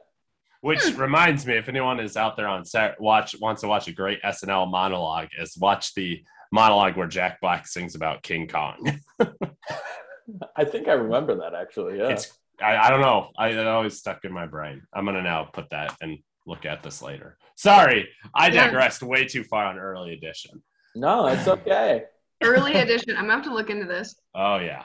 Which 0.61 0.81
hmm. 0.83 0.99
reminds 1.01 1.45
me, 1.45 1.57
if 1.57 1.67
anyone 1.67 1.99
is 1.99 2.15
out 2.15 2.37
there 2.37 2.47
on 2.47 2.63
set, 2.63 2.97
watch 2.99 3.35
wants 3.41 3.61
to 3.61 3.67
watch 3.67 3.87
a 3.89 3.91
great 3.91 4.21
SNL 4.23 4.71
monologue, 4.71 5.27
is 5.37 5.57
watch 5.57 5.93
the 5.93 6.23
monologue 6.53 6.95
where 6.95 7.07
Jack 7.07 7.41
Black 7.41 7.65
sings 7.67 7.95
about 7.95 8.21
King 8.21 8.47
Kong. 8.47 8.99
I 10.55 10.63
think 10.63 10.87
I 10.87 10.93
remember 10.93 11.35
that 11.39 11.53
actually. 11.55 11.97
Yeah. 11.97 12.09
It's 12.09 12.31
I, 12.61 12.77
I 12.77 12.89
don't 12.91 13.01
know. 13.01 13.31
I 13.37 13.49
it 13.49 13.67
always 13.67 13.97
stuck 13.97 14.23
in 14.23 14.31
my 14.31 14.45
brain. 14.45 14.83
I'm 14.93 15.03
gonna 15.05 15.23
now 15.23 15.45
put 15.51 15.71
that 15.71 15.95
and 16.01 16.19
look 16.45 16.65
at 16.65 16.83
this 16.83 17.01
later. 17.01 17.37
Sorry, 17.55 18.07
I 18.35 18.47
Yeah. 18.47 18.65
digressed 18.67 19.01
way 19.01 19.25
too 19.25 19.43
far 19.43 19.65
on 19.65 19.79
early 19.79 20.13
edition. 20.13 20.61
no, 20.95 21.25
it's 21.27 21.47
okay. 21.55 22.03
Early 22.43 22.75
edition. 22.75 23.15
I'm 23.17 23.23
gonna 23.23 23.33
have 23.33 23.43
to 23.45 23.53
look 23.53 23.69
into 23.71 23.85
this. 23.87 24.15
Oh 24.35 24.57
yeah, 24.57 24.83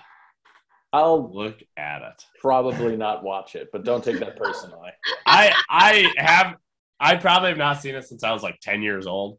I'll 0.93 1.31
look 1.33 1.59
at 1.77 2.01
it. 2.03 2.25
probably 2.41 2.97
not 2.97 3.23
watch 3.23 3.55
it, 3.57 3.69
but 3.73 3.85
don't 3.85 4.03
take 4.03 4.19
that 4.21 4.37
personally. 4.37 4.91
I 5.27 5.53
I 5.69 6.11
have 6.17 6.57
I 6.99 7.17
probably 7.17 7.51
have 7.51 7.59
not 7.59 7.83
seen 7.83 7.95
it 7.95 8.05
since 8.09 8.25
I 8.25 8.33
was 8.33 8.43
like 8.43 8.59
10 8.61 8.83
years 8.83 9.07
old. 9.07 9.39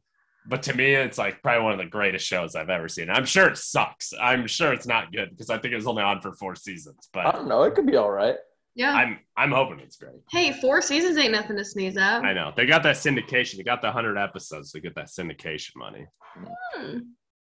But 0.49 0.63
to 0.63 0.75
me, 0.75 0.93
it's 0.95 1.19
like 1.19 1.43
probably 1.43 1.63
one 1.63 1.73
of 1.73 1.77
the 1.79 1.85
greatest 1.85 2.25
shows 2.25 2.55
I've 2.55 2.71
ever 2.71 2.89
seen. 2.89 3.09
I'm 3.09 3.25
sure 3.25 3.47
it 3.47 3.57
sucks. 3.57 4.13
I'm 4.19 4.47
sure 4.47 4.73
it's 4.73 4.87
not 4.87 5.11
good 5.11 5.29
because 5.29 5.51
I 5.51 5.59
think 5.59 5.73
it 5.73 5.75
was 5.75 5.85
only 5.87 6.01
on 6.01 6.21
for 6.21 6.33
four 6.33 6.55
seasons. 6.55 7.07
But 7.13 7.27
I 7.27 7.31
don't 7.31 7.47
know. 7.47 7.63
It 7.63 7.75
could 7.75 7.85
be 7.85 7.95
all 7.95 8.09
right. 8.09 8.35
Yeah. 8.75 8.93
I'm 8.93 9.19
I'm 9.37 9.51
hoping 9.51 9.79
it's 9.79 9.95
great. 9.97 10.21
hey, 10.31 10.53
four 10.53 10.81
seasons 10.81 11.17
ain't 11.17 11.33
nothing 11.33 11.55
to 11.57 11.65
sneeze 11.65 11.97
at. 11.97 12.23
I 12.23 12.33
know 12.33 12.51
they 12.55 12.65
got 12.65 12.81
that 12.83 12.95
syndication. 12.95 13.57
They 13.57 13.63
got 13.63 13.81
the 13.81 13.91
hundred 13.91 14.17
episodes 14.17 14.71
to 14.71 14.79
get 14.79 14.95
that 14.95 15.07
syndication 15.07 15.75
money. 15.75 16.07
Hmm. 16.75 16.99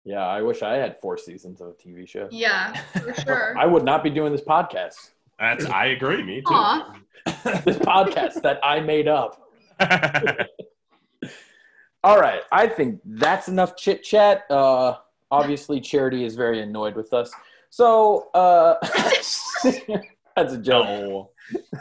Yeah, 0.03 0.25
I 0.25 0.41
wish 0.41 0.61
I 0.61 0.75
had 0.75 0.97
four 0.99 1.17
seasons 1.17 1.61
of 1.61 1.69
a 1.69 1.73
TV 1.73 2.07
show. 2.07 2.27
Yeah, 2.31 2.73
for 2.73 3.13
sure. 3.25 3.57
I 3.57 3.65
would 3.65 3.83
not 3.83 4.03
be 4.03 4.09
doing 4.09 4.31
this 4.31 4.41
podcast. 4.41 5.11
That's 5.39 5.65
I 5.65 5.87
agree. 5.87 6.21
Me 6.23 6.41
too. 6.41 6.53
Aw. 6.53 6.93
this 7.65 7.77
podcast 7.77 8.41
that 8.43 8.59
I 8.63 8.79
made 8.79 9.07
up. 9.07 9.41
All 12.03 12.19
right, 12.19 12.41
I 12.51 12.67
think 12.67 12.99
that's 13.05 13.47
enough 13.47 13.75
chit 13.75 14.03
chat. 14.03 14.49
Uh, 14.49 14.95
obviously, 15.29 15.79
Charity 15.79 16.25
is 16.25 16.35
very 16.35 16.61
annoyed 16.61 16.95
with 16.95 17.13
us. 17.13 17.31
So 17.69 18.29
uh, 18.33 18.75
that's 20.35 20.53
a 20.53 20.57
joke. 20.57 20.87
no. 20.87 21.29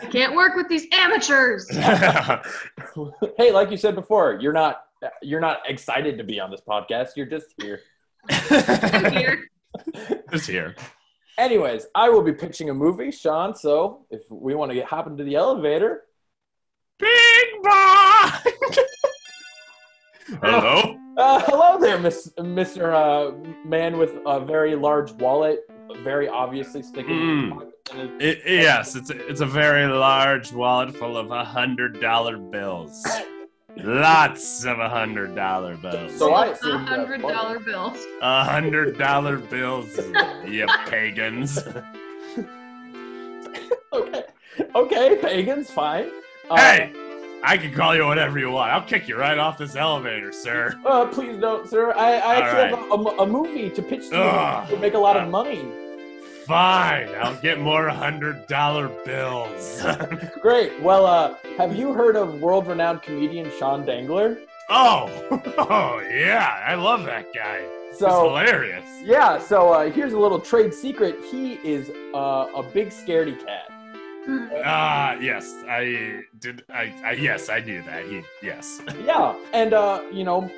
I 0.00 0.07
can't 0.07 0.35
work 0.35 0.57
with 0.57 0.69
these 0.69 0.87
amateurs. 0.93 1.69
hey, 3.37 3.50
like 3.53 3.71
you 3.71 3.77
said 3.77 3.95
before, 3.95 4.39
you're 4.41 4.53
not 4.53 4.83
you're 5.23 5.41
not 5.41 5.61
excited 5.67 6.19
to 6.19 6.25
be 6.25 6.39
on 6.39 6.50
this 6.50 6.61
podcast. 6.61 7.17
You're 7.17 7.27
just 7.27 7.55
here. 7.61 7.81
I'm 8.29 9.12
here. 9.12 9.49
Just 10.31 10.47
here. 10.47 10.77
Anyways, 11.39 11.87
I 11.95 12.11
will 12.11 12.23
be 12.23 12.35
pitching 12.35 12.69
a 12.69 12.75
movie, 12.75 13.11
Sean. 13.11 13.55
So 13.55 14.05
if 14.11 14.23
we 14.31 14.55
want 14.55 14.71
to 14.71 14.75
get 14.75 14.85
hop 14.85 15.07
into 15.07 15.25
the 15.25 15.37
elevator, 15.37 16.03
Bing 16.99 17.62
bong. 17.62 18.33
Hello. 20.42 20.96
uh, 21.16 21.40
hello 21.46 21.78
there, 21.78 21.99
Miss, 21.99 22.30
Mr. 22.38 22.92
Uh, 22.94 23.32
man 23.68 23.99
with 23.99 24.14
a 24.26 24.40
very 24.44 24.75
large 24.76 25.12
wallet, 25.12 25.60
very 26.04 26.28
obviously 26.28 26.82
sticking. 26.82 27.16
Mm. 27.52 27.70
It, 28.20 28.42
yes, 28.46 28.94
it's 28.94 29.10
a, 29.10 29.26
it's 29.28 29.40
a 29.40 29.46
very 29.46 29.87
large 29.87 30.52
wallet 30.52 30.94
full 30.96 31.16
of 31.16 31.30
a 31.32 31.44
hundred 31.44 32.00
dollar 32.00 32.38
bills. 32.38 33.04
Lots 33.76 34.64
of 34.64 34.78
a 34.78 34.88
hundred 34.88 35.34
dollar 35.34 35.76
bills. 35.76 36.16
So 36.16 36.32
I 36.32 36.46
A 36.49 36.50
assumed 36.52 36.72
you 36.72 36.78
have 36.78 36.99
hundred 36.99 37.20
money. 37.20 37.34
dollar 37.34 37.58
bills. 37.58 37.99
A 38.22 38.44
hundred 38.44 38.99
dollar 38.99 39.37
bills, 39.38 39.96
you 40.46 40.66
pagans. 40.87 41.58
Okay, 43.92 44.22
okay, 44.76 45.16
pagans, 45.20 45.68
fine. 45.70 46.10
Uh, 46.49 46.56
Hey, 46.56 46.92
I 47.42 47.56
can 47.56 47.73
call 47.73 47.97
you 47.97 48.04
whatever 48.06 48.38
you 48.38 48.50
want. 48.50 48.70
I'll 48.73 48.82
kick 48.82 49.09
you 49.09 49.16
right 49.16 49.38
off 49.38 49.56
this 49.59 49.75
elevator, 49.76 50.32
sir. 50.32 50.75
Uh, 50.85 51.06
please 51.06 51.38
don't, 51.38 51.68
sir. 51.68 51.92
I, 51.92 52.14
I 52.16 52.20
All 52.20 52.42
actually 52.42 52.78
have 52.78 52.90
a, 52.90 52.94
a, 52.94 53.23
a 53.23 53.26
movie 53.26 53.70
to 53.70 53.82
pitch 53.82 54.09
to 54.11 54.66
you 54.68 54.76
to 54.76 54.80
make 54.80 54.94
a 54.94 54.99
lot 54.99 55.16
Uh, 55.16 55.20
of 55.20 55.30
money. 55.30 55.64
Fine, 56.47 57.09
I'll 57.20 57.40
get 57.40 57.61
more 57.61 57.88
hundred 57.88 58.47
dollar 58.47 58.88
bills. 59.04 59.82
Great. 60.40 60.80
Well, 60.82 61.06
uh, 61.06 61.35
have 61.59 61.76
you 61.76 61.92
heard 61.92 62.16
of 62.16 62.40
world-renowned 62.40 63.02
comedian 63.02 63.50
Sean 63.59 63.85
Dangler? 63.87 64.38
oh, 64.68 65.09
oh 65.59 66.00
yeah, 66.12 66.62
I 66.66 66.75
love 66.75 67.04
that 67.04 67.26
guy. 67.35 67.62
He's 67.90 67.99
So, 67.99 68.25
hilarious. 68.28 68.85
yeah. 69.04 69.38
So 69.38 69.73
uh, 69.73 69.90
here's 69.90 70.12
a 70.12 70.18
little 70.18 70.40
trade 70.40 70.75
secret. 70.75 71.16
He 71.30 71.54
is 71.64 71.90
uh, 72.14 72.49
a 72.54 72.62
big 72.62 72.88
scaredy 72.88 73.38
cat. 73.44 73.70
Ah, 74.64 75.14
yes, 75.20 75.52
I 75.68 76.22
did. 76.38 76.64
I, 76.70 76.92
I 77.04 77.12
yes, 77.12 77.49
I 77.49 77.60
knew 77.60 77.82
that. 77.82 78.04
He 78.06 78.22
yes. 78.42 78.80
Yeah, 79.04 79.34
and 79.52 79.72
uh, 79.72 80.02
you 80.12 80.25
know, 80.25 80.50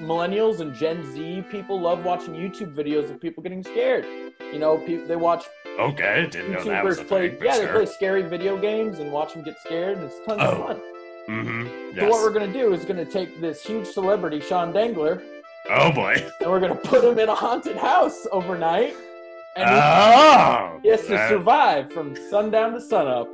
millennials 0.00 0.60
and 0.60 0.74
Gen 0.74 1.04
Z 1.12 1.44
people 1.50 1.80
love 1.80 2.04
watching 2.04 2.34
YouTube 2.34 2.74
videos 2.74 3.10
of 3.10 3.20
people 3.20 3.42
getting 3.42 3.62
scared. 3.62 4.04
You 4.52 4.58
know, 4.58 4.78
pe- 4.78 5.06
they 5.06 5.16
watch 5.16 5.44
Okay, 5.78 6.26
didn't 6.30 6.52
know 6.52 6.64
that 6.64 6.84
was 6.84 6.98
a 6.98 7.04
YouTubers 7.04 7.08
play. 7.08 7.28
thing. 7.30 7.38
Yeah, 7.44 7.58
they 7.58 7.66
play 7.66 7.86
scary 7.86 8.22
video 8.22 8.56
games 8.58 8.98
and 8.98 9.12
watch 9.12 9.34
them 9.34 9.42
get 9.42 9.58
scared. 9.60 9.98
And 9.98 10.06
it's 10.06 10.16
tons 10.26 10.40
of 10.40 10.54
Oh, 10.60 10.66
fun. 10.66 10.80
Mm-hmm. 11.28 11.98
So 11.98 12.08
what 12.08 12.22
we're 12.22 12.30
gonna 12.32 12.52
do 12.52 12.72
is 12.72 12.84
gonna 12.84 13.04
take 13.04 13.40
this 13.40 13.62
huge 13.64 13.86
celebrity, 13.86 14.40
Sean 14.40 14.72
Dangler, 14.72 15.22
Oh 15.68 15.90
boy. 15.92 16.14
and 16.40 16.50
we're 16.50 16.60
gonna 16.60 16.74
put 16.76 17.02
him 17.04 17.18
in 17.18 17.28
a 17.28 17.34
haunted 17.34 17.76
house 17.76 18.26
overnight, 18.30 18.94
and 19.56 19.68
Oh. 19.70 20.78
he 20.82 20.88
has 20.90 21.02
to 21.02 21.08
that- 21.08 21.28
survive 21.30 21.92
from 21.92 22.14
sundown 22.30 22.72
to 22.74 22.80
sunup. 22.80 23.28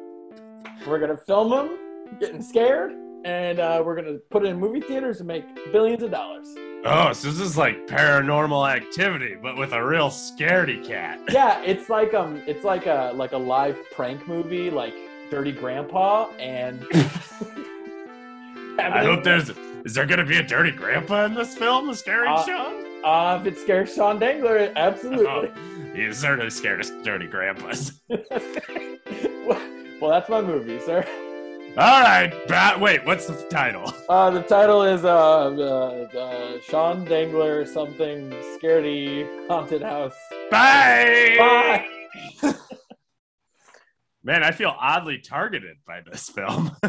We're 0.87 0.99
gonna 0.99 1.17
film 1.17 1.52
him 1.52 1.79
getting 2.21 2.43
scared, 2.43 2.93
and 3.25 3.59
uh, 3.61 3.83
we're 3.85 3.95
gonna 3.97 4.19
put 4.31 4.45
it 4.45 4.49
in 4.49 4.59
movie 4.59 4.81
theaters 4.81 5.19
and 5.21 5.29
make 5.29 5.45
billions 5.73 6.02
of 6.02 6.11
dollars. 6.11 6.49
Oh, 6.85 7.12
so 7.12 7.29
this 7.29 7.38
is 7.41 7.57
like 7.57 7.87
paranormal 7.87 8.69
activity, 8.69 9.37
but 9.41 9.57
with 9.57 9.73
a 9.73 9.85
real 9.85 10.09
scaredy 10.11 10.85
cat. 10.85 11.21
Yeah, 11.31 11.61
it's 11.62 11.88
like 11.88 12.12
um, 12.14 12.43
it's 12.47 12.64
like 12.64 12.87
a 12.87 13.12
like 13.14 13.33
a 13.33 13.38
live 13.38 13.79
prank 13.93 14.26
movie, 14.26 14.71
like 14.71 14.95
Dirty 15.31 15.52
Grandpa, 15.52 16.29
and 16.41 16.85
I 18.79 19.05
hope 19.05 19.23
there's. 19.25 19.50
Is 19.85 19.95
there 19.95 20.07
gonna 20.07 20.25
be 20.25 20.37
a 20.38 20.43
dirty 20.43 20.71
grandpa 20.71 21.25
in 21.25 21.35
this 21.35 21.57
film? 21.57 21.88
The 21.88 21.95
scary 21.95 22.29
Uh, 22.29 22.45
Sean? 22.45 22.85
Uh, 23.05 23.38
if 23.41 23.47
it 23.49 23.59
scares 23.59 23.93
Sean 23.95 24.19
Dangler, 24.21 24.73
absolutely. 24.76 25.26
Oh, 25.26 25.49
he's 25.94 26.18
certainly 26.18 26.50
scared 26.50 26.80
of 26.80 27.02
dirty 27.02 27.26
grandpas. 27.26 28.00
well, 28.08 29.61
well, 30.00 30.11
that's 30.11 30.28
my 30.28 30.40
movie, 30.40 30.78
sir. 30.80 31.04
All 31.78 32.02
right, 32.02 32.32
Bat. 32.49 32.80
Wait, 32.80 33.04
what's 33.06 33.26
the 33.26 33.34
title? 33.49 33.92
Uh, 34.08 34.30
the 34.30 34.42
title 34.42 34.82
is 34.82 35.04
uh, 35.06 35.46
uh, 35.49 36.18
uh, 36.18 36.61
Sean 36.68 37.04
Dangler 37.06 37.64
something 37.66 38.30
scaredy 38.58 39.26
haunted 39.49 39.80
house. 39.82 40.14
Bye. 40.50 41.37
Bye. 41.38 41.87
Man, 44.22 44.44
I 44.44 44.50
feel 44.52 44.75
oddly 44.78 45.18
targeted 45.18 45.78
by 45.87 46.00
this 46.08 46.28
film. 46.28 46.76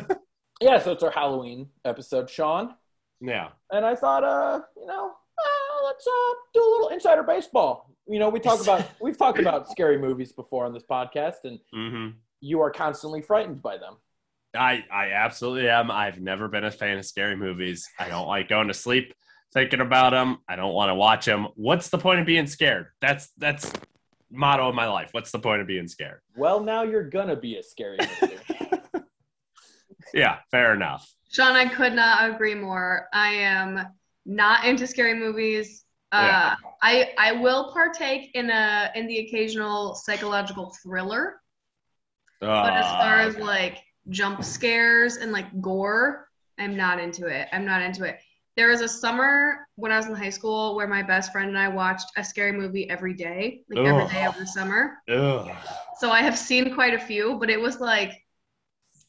Yeah, 0.62 0.80
so 0.80 0.94
it's 0.94 1.04
our 1.04 1.12
Halloween 1.12 1.68
episode, 1.84 2.30
Sean. 2.30 2.74
yeah. 3.20 3.50
And 3.72 3.84
I 3.86 3.96
thought, 3.96 4.24
uh, 4.24 4.62
you 4.78 4.86
know, 4.86 5.08
uh, 5.12 5.86
let's 5.86 6.08
uh, 6.08 6.34
do 6.54 6.62
a 6.62 6.70
little 6.72 6.88
insider 6.90 7.24
baseball. 7.24 7.93
You 8.08 8.20
know, 8.20 8.30
we 8.30 8.40
talk 8.40 8.62
about 8.62 8.90
we've 9.02 9.18
talked 9.18 9.40
about 9.40 9.70
scary 9.70 9.98
movies 9.98 10.32
before 10.32 10.66
on 10.66 10.74
this 10.74 10.84
podcast, 10.90 11.46
and 11.46 11.60
hmm 11.74 12.10
you 12.42 12.60
are 12.60 12.70
constantly 12.70 13.22
frightened 13.22 13.62
by 13.62 13.78
them. 13.78 13.96
I 14.56 14.84
I 14.92 15.12
absolutely 15.12 15.70
am. 15.70 15.90
I've 15.90 16.20
never 16.20 16.48
been 16.48 16.66
a 16.66 16.72
fan 16.72 16.98
of 16.98 17.06
scary 17.06 17.36
movies. 17.36 17.88
I 17.98 18.10
don't 18.10 18.28
like 18.28 18.50
going 18.50 18.68
to 18.68 18.74
sleep 18.74 19.14
thinking 19.54 19.80
about 19.80 20.12
them. 20.12 20.40
I 20.50 20.56
don't 20.56 20.74
want 20.74 20.90
to 20.90 20.96
watch 20.96 21.26
them. 21.26 21.48
What's 21.56 21.90
the 21.90 21.98
point 21.98 22.20
of 22.20 22.26
being 22.26 22.48
scared? 22.48 22.88
That's 23.02 23.30
that's 23.38 23.72
motto 24.30 24.68
of 24.68 24.76
my 24.76 24.88
life. 24.88 25.10
What's 25.12 25.32
the 25.32 25.40
point 25.40 25.62
of 25.62 25.68
being 25.68 25.88
scared? 25.88 26.20
Well, 26.36 26.60
now 26.60 26.84
you're 26.84 27.10
gonna 27.10 27.36
be 27.36 27.58
a 27.58 27.64
scary 27.64 27.98
movie. 28.22 28.38
Yeah, 30.14 30.38
fair 30.52 30.74
enough. 30.74 31.12
Sean, 31.32 31.56
I 31.56 31.68
could 31.68 31.94
not 31.94 32.30
agree 32.30 32.54
more. 32.54 33.08
I 33.12 33.30
am 33.34 33.88
not 34.26 34.66
into 34.66 34.86
scary 34.86 35.16
movies. 35.16 35.83
Uh, 36.14 36.56
I 36.82 37.14
I 37.18 37.34
will 37.34 37.74
partake 37.74 38.32
in 38.36 38.50
a 38.52 38.92
in 38.96 39.08
the 39.08 39.20
occasional 39.20 39.96
psychological 39.96 40.74
thriller, 40.84 41.42
but 42.62 42.76
as 42.76 42.94
far 42.94 43.22
Uh, 43.22 43.28
as 43.28 43.38
like 43.38 43.80
jump 44.10 44.44
scares 44.44 45.18
and 45.18 45.32
like 45.32 45.48
gore, 45.62 46.30
I'm 46.60 46.78
not 46.78 47.00
into 47.00 47.28
it. 47.28 47.50
I'm 47.54 47.66
not 47.66 47.82
into 47.82 48.06
it. 48.06 48.20
There 48.56 48.70
was 48.70 48.82
a 48.82 48.88
summer 48.90 49.68
when 49.76 49.92
I 49.92 49.98
was 49.98 50.08
in 50.08 50.16
high 50.16 50.30
school 50.30 50.76
where 50.76 50.88
my 50.88 51.04
best 51.04 51.32
friend 51.32 51.50
and 51.50 51.58
I 51.60 51.70
watched 51.70 52.08
a 52.18 52.24
scary 52.24 52.52
movie 52.54 52.90
every 52.90 53.14
day, 53.16 53.64
like 53.70 53.82
every 53.86 54.06
Ugh. 54.06 54.12
day 54.12 54.26
of 54.26 54.36
the 54.38 54.46
summer. 54.48 55.02
ugh. 55.10 55.52
So 55.94 56.12
I 56.12 56.22
have 56.22 56.38
seen 56.38 56.74
quite 56.76 56.94
a 56.94 57.00
few, 57.00 57.38
but 57.40 57.50
it 57.50 57.60
was 57.62 57.80
like, 57.80 58.12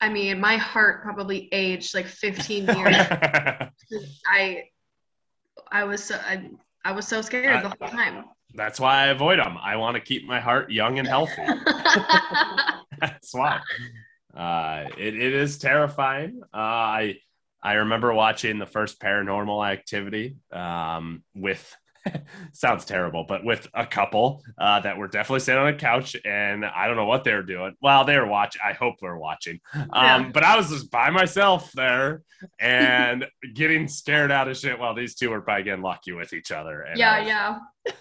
I 0.00 0.08
mean, 0.08 0.40
my 0.40 0.56
heart 0.56 1.02
probably 1.02 1.48
aged 1.52 1.94
like 1.94 2.06
15 2.06 2.68
years. 2.68 3.12
I, 4.26 4.64
I 5.70 5.84
was 5.84 6.04
so, 6.04 6.16
I, 6.16 6.50
I 6.84 6.92
was 6.92 7.06
so 7.06 7.22
scared 7.22 7.64
the 7.64 7.68
whole 7.68 7.88
time. 7.88 8.24
That's 8.54 8.78
why 8.78 9.04
I 9.04 9.06
avoid 9.06 9.38
them. 9.38 9.56
I 9.60 9.76
want 9.76 9.96
to 9.96 10.00
keep 10.00 10.26
my 10.26 10.40
heart 10.40 10.70
young 10.70 10.98
and 10.98 11.08
healthy. 11.08 11.42
That's 13.00 13.34
why. 13.34 13.60
Uh, 14.36 14.86
it, 14.98 15.14
it 15.14 15.34
is 15.34 15.58
terrifying. 15.58 16.40
Uh, 16.52 16.56
I 16.56 17.16
I 17.62 17.74
remember 17.74 18.12
watching 18.12 18.58
the 18.58 18.66
first 18.66 19.00
Paranormal 19.00 19.66
Activity 19.66 20.36
um, 20.52 21.22
with 21.34 21.74
sounds 22.52 22.84
terrible, 22.84 23.24
but 23.26 23.44
with 23.44 23.66
a 23.74 23.86
couple 23.86 24.42
uh, 24.58 24.80
that 24.80 24.96
were 24.98 25.08
definitely 25.08 25.40
sitting 25.40 25.60
on 25.60 25.68
a 25.68 25.76
couch, 25.76 26.16
and 26.24 26.64
I 26.64 26.86
don't 26.86 26.96
know 26.96 27.06
what 27.06 27.24
they 27.24 27.32
were 27.34 27.42
doing. 27.42 27.74
Well, 27.80 28.04
they 28.04 28.16
were 28.18 28.26
watching. 28.26 28.60
I 28.64 28.72
hope 28.72 28.96
they're 29.00 29.16
watching. 29.16 29.60
Um, 29.74 29.88
Yeah. 29.92 30.30
But 30.32 30.44
I 30.44 30.56
was 30.56 30.68
just 30.70 30.90
by 30.90 31.10
myself 31.10 31.70
there 31.72 32.22
and 32.60 33.26
getting 33.54 33.88
scared 33.88 34.30
out 34.30 34.48
of 34.48 34.56
shit 34.56 34.78
while 34.78 34.94
these 34.94 35.14
two 35.14 35.30
were 35.30 35.40
probably 35.40 35.64
getting 35.64 35.82
lucky 35.82 36.12
with 36.12 36.32
each 36.32 36.50
other. 36.52 36.82
And 36.82 36.98
yeah, 36.98 37.18
was- 37.20 37.28
yeah. 37.28 37.58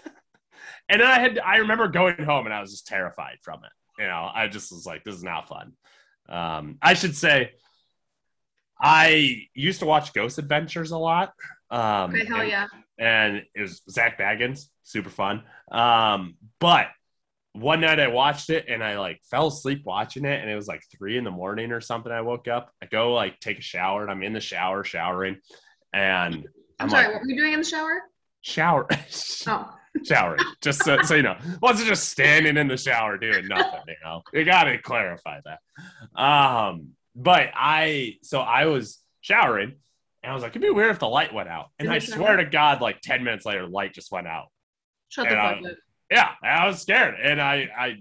and 0.89 1.01
then 1.01 1.07
I 1.09 1.19
had 1.19 1.39
I 1.39 1.57
remember 1.57 1.87
going 1.87 2.23
home 2.23 2.45
and 2.45 2.53
I 2.53 2.61
was 2.61 2.71
just 2.71 2.87
terrified 2.87 3.37
from 3.41 3.61
it. 3.63 3.71
You 4.01 4.07
know, 4.07 4.29
I 4.33 4.47
just 4.47 4.71
was 4.71 4.85
like, 4.85 5.03
this 5.03 5.15
is 5.15 5.23
not 5.23 5.47
fun. 5.47 5.73
Um, 6.29 6.77
I 6.81 6.93
should 6.93 7.15
say 7.15 7.51
I 8.81 9.47
used 9.53 9.79
to 9.79 9.85
watch 9.85 10.13
Ghost 10.13 10.37
Adventures 10.39 10.91
a 10.91 10.97
lot. 10.97 11.33
Um, 11.69 12.11
Okay, 12.13 12.25
hell 12.25 12.43
yeah. 12.43 12.67
And 12.99 13.43
it 13.55 13.61
was 13.61 13.81
Zak 13.89 14.19
Bagans, 14.19 14.65
super 14.83 15.09
fun. 15.09 15.43
Um, 15.71 16.35
but 16.59 16.87
one 17.53 17.81
night 17.81 17.99
I 17.99 18.07
watched 18.07 18.49
it 18.49 18.65
and 18.67 18.83
I 18.83 18.97
like 18.97 19.21
fell 19.29 19.47
asleep 19.47 19.83
watching 19.85 20.25
it, 20.25 20.41
and 20.41 20.49
it 20.49 20.55
was 20.55 20.67
like 20.67 20.83
three 20.95 21.17
in 21.17 21.23
the 21.23 21.31
morning 21.31 21.71
or 21.71 21.81
something. 21.81 22.11
I 22.11 22.21
woke 22.21 22.47
up, 22.47 22.71
I 22.81 22.87
go 22.87 23.13
like 23.13 23.39
take 23.39 23.59
a 23.59 23.63
shower, 23.63 24.01
and 24.01 24.11
I'm 24.11 24.23
in 24.23 24.33
the 24.33 24.39
shower 24.39 24.83
showering, 24.83 25.37
and 25.93 26.35
I'm 26.35 26.45
I'm 26.79 26.89
sorry, 26.89 27.05
like, 27.05 27.13
what 27.13 27.21
were 27.23 27.29
you 27.29 27.37
doing 27.37 27.53
in 27.53 27.59
the 27.59 27.65
shower? 27.65 28.01
shower. 28.41 28.87
Oh, 29.45 29.69
showering. 30.05 30.39
Just 30.61 30.83
so, 30.83 30.97
so 31.03 31.15
you 31.15 31.21
know, 31.21 31.35
wasn't 31.61 31.87
just 31.87 32.09
standing 32.09 32.57
in 32.57 32.67
the 32.67 32.77
shower 32.77 33.17
doing 33.17 33.47
nothing. 33.47 33.81
You 33.87 33.95
know, 34.03 34.21
you 34.33 34.43
got 34.43 34.63
to 34.63 34.77
clarify 34.79 35.39
that. 35.45 36.19
Um, 36.19 36.91
but 37.15 37.49
I 37.53 38.15
so 38.23 38.39
I 38.39 38.65
was 38.65 38.99
showering 39.21 39.75
and 40.23 40.31
I 40.31 40.33
was 40.33 40.41
like, 40.43 40.51
it'd 40.51 40.61
be 40.61 40.69
weird 40.69 40.91
if 40.91 40.99
the 40.99 41.07
light 41.07 41.33
went 41.33 41.49
out. 41.49 41.69
And 41.79 41.89
I 41.89 41.99
swear 41.99 42.37
to 42.37 42.45
God, 42.45 42.81
like 42.81 43.01
ten 43.01 43.23
minutes 43.23 43.45
later, 43.45 43.65
the 43.65 43.71
light 43.71 43.93
just 43.93 44.11
went 44.11 44.27
out. 44.27 44.47
Shut 45.09 45.27
the 45.27 45.35
Yeah. 45.35 45.49
fuck 45.49 45.57
um, 45.57 45.65
up. 45.65 45.71
Yeah, 46.09 46.31
I 46.43 46.67
was 46.67 46.81
scared, 46.81 47.15
and 47.21 47.41
I 47.41 47.69
I 47.77 47.95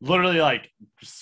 literally 0.00 0.40
like 0.40 0.70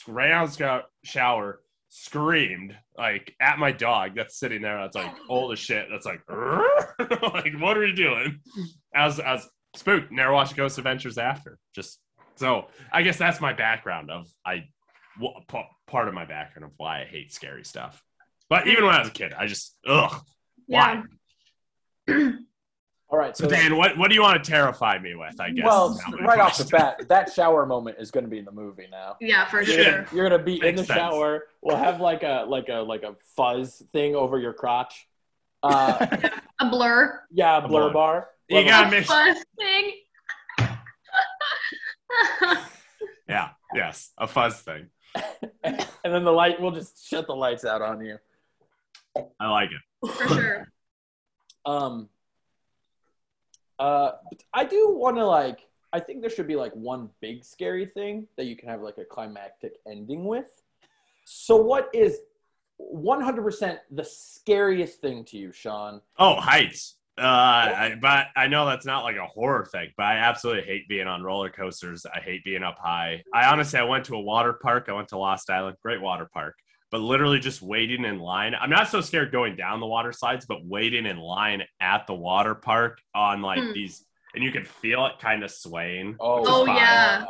ran 0.07 0.33
out 0.33 0.45
of 0.45 0.57
the 0.57 0.83
shower, 1.05 1.61
screamed 1.89 2.77
like 2.99 3.35
at 3.41 3.59
my 3.59 3.73
dog 3.73 4.17
that's 4.17 4.39
sitting 4.39 4.63
there. 4.63 4.79
That's 4.79 4.97
like 4.97 5.13
old 5.29 5.53
as 5.53 5.59
shit. 5.59 5.87
That's 5.91 6.07
like, 6.07 6.23
like 7.23 7.55
what 7.61 7.77
are 7.77 7.87
you 7.87 7.95
doing? 7.95 8.41
I 8.95 9.07
was 9.07 9.21
I 9.21 9.35
was 9.35 9.49
spooked. 9.77 10.13
Never 10.13 10.33
watched 10.33 10.57
Ghost 10.57 10.79
Adventures 10.79 11.19
after. 11.19 11.59
Just 11.75 12.01
so 12.37 12.67
I 12.93 13.03
guess 13.03 13.17
that's 13.17 13.41
my 13.41 13.53
background 13.53 14.11
of 14.11 14.27
I 14.45 14.65
part 15.87 16.09
of 16.09 16.15
my 16.15 16.25
background 16.25 16.65
of 16.65 16.73
why 16.77 17.03
I 17.03 17.05
hate 17.05 17.33
scary 17.33 17.65
stuff. 17.65 18.03
But 18.51 18.67
even 18.67 18.85
when 18.85 18.95
I 18.95 18.99
was 19.01 19.09
a 19.09 19.13
kid, 19.13 19.33
I 19.33 19.47
just 19.47 19.77
ugh. 19.87 20.21
Why? 20.67 21.03
All 23.11 23.19
right, 23.21 23.37
So 23.37 23.45
so 23.45 23.51
Dan, 23.51 23.77
what 23.77 23.97
what 23.97 24.09
do 24.09 24.15
you 24.17 24.23
want 24.23 24.43
to 24.43 24.51
terrify 24.51 24.99
me 24.99 25.15
with? 25.15 25.41
I 25.41 25.51
guess. 25.51 25.65
well, 25.65 25.93
is 25.93 25.99
now 26.09 26.17
my 26.17 26.25
right 26.25 26.41
off 26.41 26.59
the 26.59 26.65
bat, 26.65 27.03
that 27.09 27.33
shower 27.33 27.65
moment 27.65 27.99
is 28.01 28.11
going 28.11 28.25
to 28.25 28.31
be 28.31 28.39
in 28.39 28.45
the 28.45 28.51
movie 28.51 28.89
now. 28.91 29.17
Yeah, 29.21 29.47
for 29.47 29.65
sure. 29.65 30.07
You're 30.13 30.29
gonna 30.29 30.43
be 30.43 30.57
in 30.67 30.75
the 30.75 30.85
sense. 30.85 30.99
shower. 30.99 31.45
We'll 31.63 31.77
have 31.77 32.01
like 32.01 32.25
a 32.25 32.45
like 32.49 32.69
a 32.69 32.77
like 32.81 33.05
a 33.05 33.15
fuzz 33.37 33.83
thing 33.93 34.17
over 34.17 34.39
your 34.39 34.53
crotch. 34.53 35.07
Uh, 35.63 36.05
A 36.61 36.69
blur. 36.69 37.21
yeah, 37.31 37.57
a 37.57 37.65
A 37.65 37.69
blur 37.69 37.83
blur. 37.85 37.93
bar. 37.93 38.29
You 38.49 38.57
Love 38.59 38.67
gotta 38.67 38.97
it. 38.97 39.07
Fuzz 39.07 39.45
thing. 39.59 39.93
Yeah, 43.29 43.51
yes, 43.75 44.13
a 44.19 44.27
fuzz 44.27 44.61
thing. 44.61 44.89
and 45.65 45.79
then 46.03 46.25
the 46.25 46.33
light. 46.33 46.61
We'll 46.61 46.73
just 46.73 47.09
shut 47.09 47.27
the 47.27 47.35
lights 47.35 47.65
out 47.65 47.81
on 47.81 48.05
you. 48.05 48.19
I 49.41 49.49
like 49.49 49.71
it. 49.71 49.81
For 50.07 50.29
sure. 50.29 50.69
Um. 51.67 52.11
Uh, 53.79 54.11
I 54.53 54.65
do 54.65 54.91
want 54.91 55.17
to 55.17 55.25
like. 55.25 55.61
I 55.95 56.01
think 56.01 56.21
there 56.21 56.29
should 56.29 56.47
be 56.47 56.57
like 56.57 56.73
one 56.75 57.09
big 57.23 57.43
scary 57.43 57.87
thing 57.87 58.29
that 58.37 58.45
you 58.45 58.55
can 58.55 58.69
have 58.69 58.83
like 58.83 58.99
a 58.99 59.05
climactic 59.07 59.79
ending 59.91 60.27
with. 60.27 60.51
So, 61.25 61.57
what 61.57 61.89
is 61.95 62.19
100% 62.81 63.79
the 63.91 64.05
scariest 64.05 65.01
thing 65.01 65.25
to 65.25 65.39
you, 65.39 65.53
Sean? 65.53 66.01
Oh, 66.19 66.35
heights. 66.35 66.97
Uh, 67.17 67.23
I, 67.23 67.95
but 68.01 68.27
I 68.37 68.49
know 68.49 68.67
that's 68.67 68.85
not 68.85 69.05
like 69.05 69.17
a 69.17 69.27
horror 69.27 69.67
thing, 69.71 69.93
but 69.97 70.05
I 70.05 70.17
absolutely 70.17 70.65
hate 70.65 70.89
being 70.89 71.07
on 71.07 71.23
roller 71.23 71.49
coasters. 71.49 72.05
I 72.13 72.19
hate 72.19 72.43
being 72.45 72.65
up 72.65 72.77
high. 72.79 73.23
I 73.33 73.47
honestly, 73.47 73.79
I 73.79 73.85
went 73.85 74.07
to 74.07 74.17
a 74.17 74.21
water 74.21 74.53
park. 74.53 74.87
I 74.89 74.93
went 74.93 75.09
to 75.09 75.19
Lost 75.19 75.49
Island, 75.49 75.77
great 75.81 76.01
water 76.01 76.29
park, 76.33 76.57
but 76.95 77.01
literally 77.01 77.41
just 77.41 77.61
waiting 77.61 78.05
in 78.05 78.21
line. 78.21 78.55
I'm 78.55 78.71
not 78.71 78.87
so 78.89 79.01
scared 79.01 79.33
going 79.33 79.57
down 79.57 79.81
the 79.81 79.87
water 79.87 80.13
slides, 80.13 80.47
but 80.47 80.65
waiting 80.65 81.07
in 81.07 81.17
line 81.17 81.65
at 81.81 82.07
the 82.07 82.15
water 82.15 82.55
park 82.55 83.01
on 83.17 83.43
like 83.43 83.59
Hmm. 83.59 83.73
these, 83.73 84.07
and 84.33 84.45
you 84.45 84.53
can 84.53 84.65
feel 84.65 85.05
it 85.07 85.15
kind 85.19 85.43
of 85.43 85.51
swaying. 85.51 86.15
Oh, 86.21 86.37
which 86.43 86.49
is 86.51 86.55
Oh, 86.55 86.67
fine. 86.67 86.77
yeah. 86.77 87.25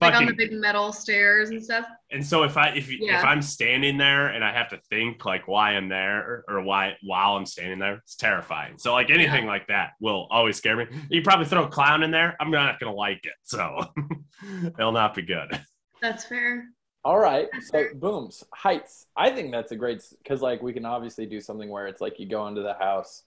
Like 0.00 0.14
on 0.14 0.26
the 0.26 0.32
big 0.34 0.52
metal 0.52 0.92
stairs 0.92 1.50
and 1.50 1.60
stuff. 1.60 1.84
And 2.12 2.24
so 2.24 2.44
if 2.44 2.56
I 2.56 2.68
if 2.68 2.88
Yeah. 2.88 3.18
if 3.18 3.24
I'm 3.24 3.42
standing 3.42 3.98
there 3.98 4.28
and 4.28 4.44
I 4.44 4.52
have 4.52 4.68
to 4.68 4.78
think 4.88 5.24
like 5.24 5.48
why 5.48 5.72
I'm 5.72 5.88
there 5.88 6.44
or 6.46 6.62
why 6.62 6.96
while 7.02 7.36
I'm 7.36 7.44
standing 7.44 7.80
there, 7.80 7.94
it's 7.94 8.14
terrifying. 8.14 8.78
So 8.78 8.92
like 8.92 9.10
anything 9.10 9.46
like 9.46 9.66
that 9.66 9.94
will 10.00 10.28
always 10.30 10.56
scare 10.58 10.76
me. 10.76 10.86
You 11.10 11.22
probably 11.22 11.46
throw 11.46 11.64
a 11.64 11.68
clown 11.68 12.04
in 12.04 12.12
there, 12.12 12.36
I'm 12.38 12.52
not 12.52 12.78
gonna 12.78 12.94
like 12.94 13.26
it. 13.26 13.32
So 13.42 13.84
it'll 14.78 14.92
not 14.92 15.16
be 15.16 15.22
good. 15.22 15.60
That's 16.00 16.24
fair. 16.24 16.66
All 17.08 17.18
right. 17.18 17.48
So, 17.62 17.86
booms, 17.94 18.44
heights. 18.52 19.06
I 19.16 19.30
think 19.30 19.50
that's 19.50 19.72
a 19.72 19.76
great 19.76 20.02
because, 20.22 20.42
like, 20.42 20.62
we 20.62 20.74
can 20.74 20.84
obviously 20.84 21.24
do 21.24 21.40
something 21.40 21.70
where 21.70 21.86
it's 21.86 22.02
like 22.02 22.20
you 22.20 22.26
go 22.26 22.46
into 22.46 22.60
the 22.62 22.74
house, 22.74 23.24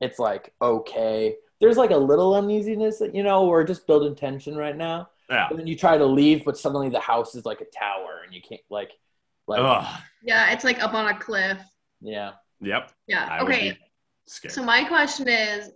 it's 0.00 0.18
like 0.20 0.52
okay. 0.62 1.34
There's 1.60 1.76
like 1.76 1.90
a 1.90 1.96
little 1.96 2.34
uneasiness, 2.36 2.98
that 2.98 3.14
you 3.14 3.24
know, 3.24 3.46
we're 3.46 3.64
just 3.64 3.86
building 3.86 4.14
tension 4.14 4.56
right 4.56 4.76
now. 4.76 5.08
Yeah. 5.28 5.48
And 5.50 5.58
then 5.58 5.66
you 5.66 5.76
try 5.76 5.98
to 5.98 6.06
leave, 6.06 6.44
but 6.44 6.56
suddenly 6.56 6.88
the 6.88 7.00
house 7.00 7.34
is 7.34 7.44
like 7.44 7.60
a 7.60 7.64
tower, 7.64 8.20
and 8.24 8.32
you 8.32 8.40
can't 8.40 8.60
like, 8.70 8.92
like, 9.48 9.60
Ugh. 9.60 10.00
Yeah, 10.22 10.52
it's 10.52 10.62
like 10.62 10.80
up 10.80 10.94
on 10.94 11.06
a 11.08 11.18
cliff. 11.18 11.58
yeah. 12.00 12.32
Yep. 12.60 12.92
Yeah. 13.08 13.26
I 13.28 13.40
okay. 13.40 13.78
So 14.26 14.62
my 14.62 14.84
question 14.84 15.28
is, 15.28 15.70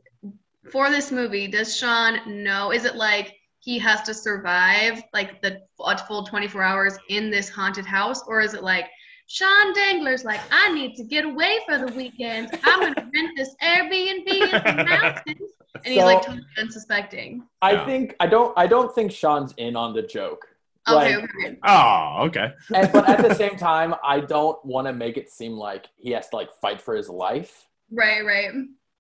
for 0.71 0.89
this 0.91 1.11
movie, 1.11 1.49
does 1.49 1.77
Sean 1.77 2.45
know? 2.45 2.73
Is 2.73 2.85
it 2.85 2.95
like 2.95 3.40
he 3.61 3.79
has 3.79 4.03
to 4.03 4.15
survive 4.15 5.03
like 5.13 5.41
the 5.43 5.61
a 5.85 5.99
full 5.99 6.25
24 6.25 6.63
hours 6.63 6.99
in 7.09 7.31
this 7.31 7.49
haunted 7.49 7.87
house, 7.87 8.23
or 8.27 8.41
is 8.41 8.55
it 8.55 8.63
like 8.63 8.87
Sean 9.27 9.73
Dangler's 9.75 10.25
like, 10.25 10.41
I 10.51 10.73
need 10.75 10.97
to 10.97 11.05
get 11.05 11.25
away 11.25 11.61
for 11.69 11.79
the 11.79 11.93
weekend. 11.95 12.51
I'm 12.65 12.81
gonna 12.81 13.11
rent 13.15 13.31
this 13.37 13.55
Airbnb 13.63 14.27
in 14.29 14.51
the 14.51 14.85
mountains, 14.89 15.51
and 15.77 15.87
he's 15.95 16.03
like 16.03 16.23
totally 16.23 16.43
unsuspecting. 16.59 17.47
I 17.63 17.73
Yeah. 17.73 17.87
think 17.87 18.17
I 18.19 18.27
don't. 18.27 18.53
I 18.57 18.67
don't 18.67 18.93
think 18.95 19.13
Sean's 19.13 19.55
in 19.57 19.77
on 19.77 19.95
the 19.95 20.03
joke. 20.03 20.47
Okay, 20.89 21.17
Like- 21.17 21.25
okay. 21.25 21.59
Oh, 21.65 22.17
okay. 22.27 22.49
And, 22.75 22.91
but 22.93 23.09
at 23.09 23.27
the 23.29 23.35
same 23.35 23.57
time, 23.57 23.95
I 24.03 24.21
don't 24.21 24.63
want 24.65 24.87
to 24.89 24.93
make 24.95 25.17
it 25.19 25.31
seem 25.31 25.53
like 25.53 25.87
he 25.99 26.11
has 26.13 26.29
to 26.31 26.37
like 26.37 26.49
fight 26.61 26.81
for 26.81 26.97
his 26.97 27.09
life. 27.09 27.69
Right, 27.93 28.25
right. 28.25 28.51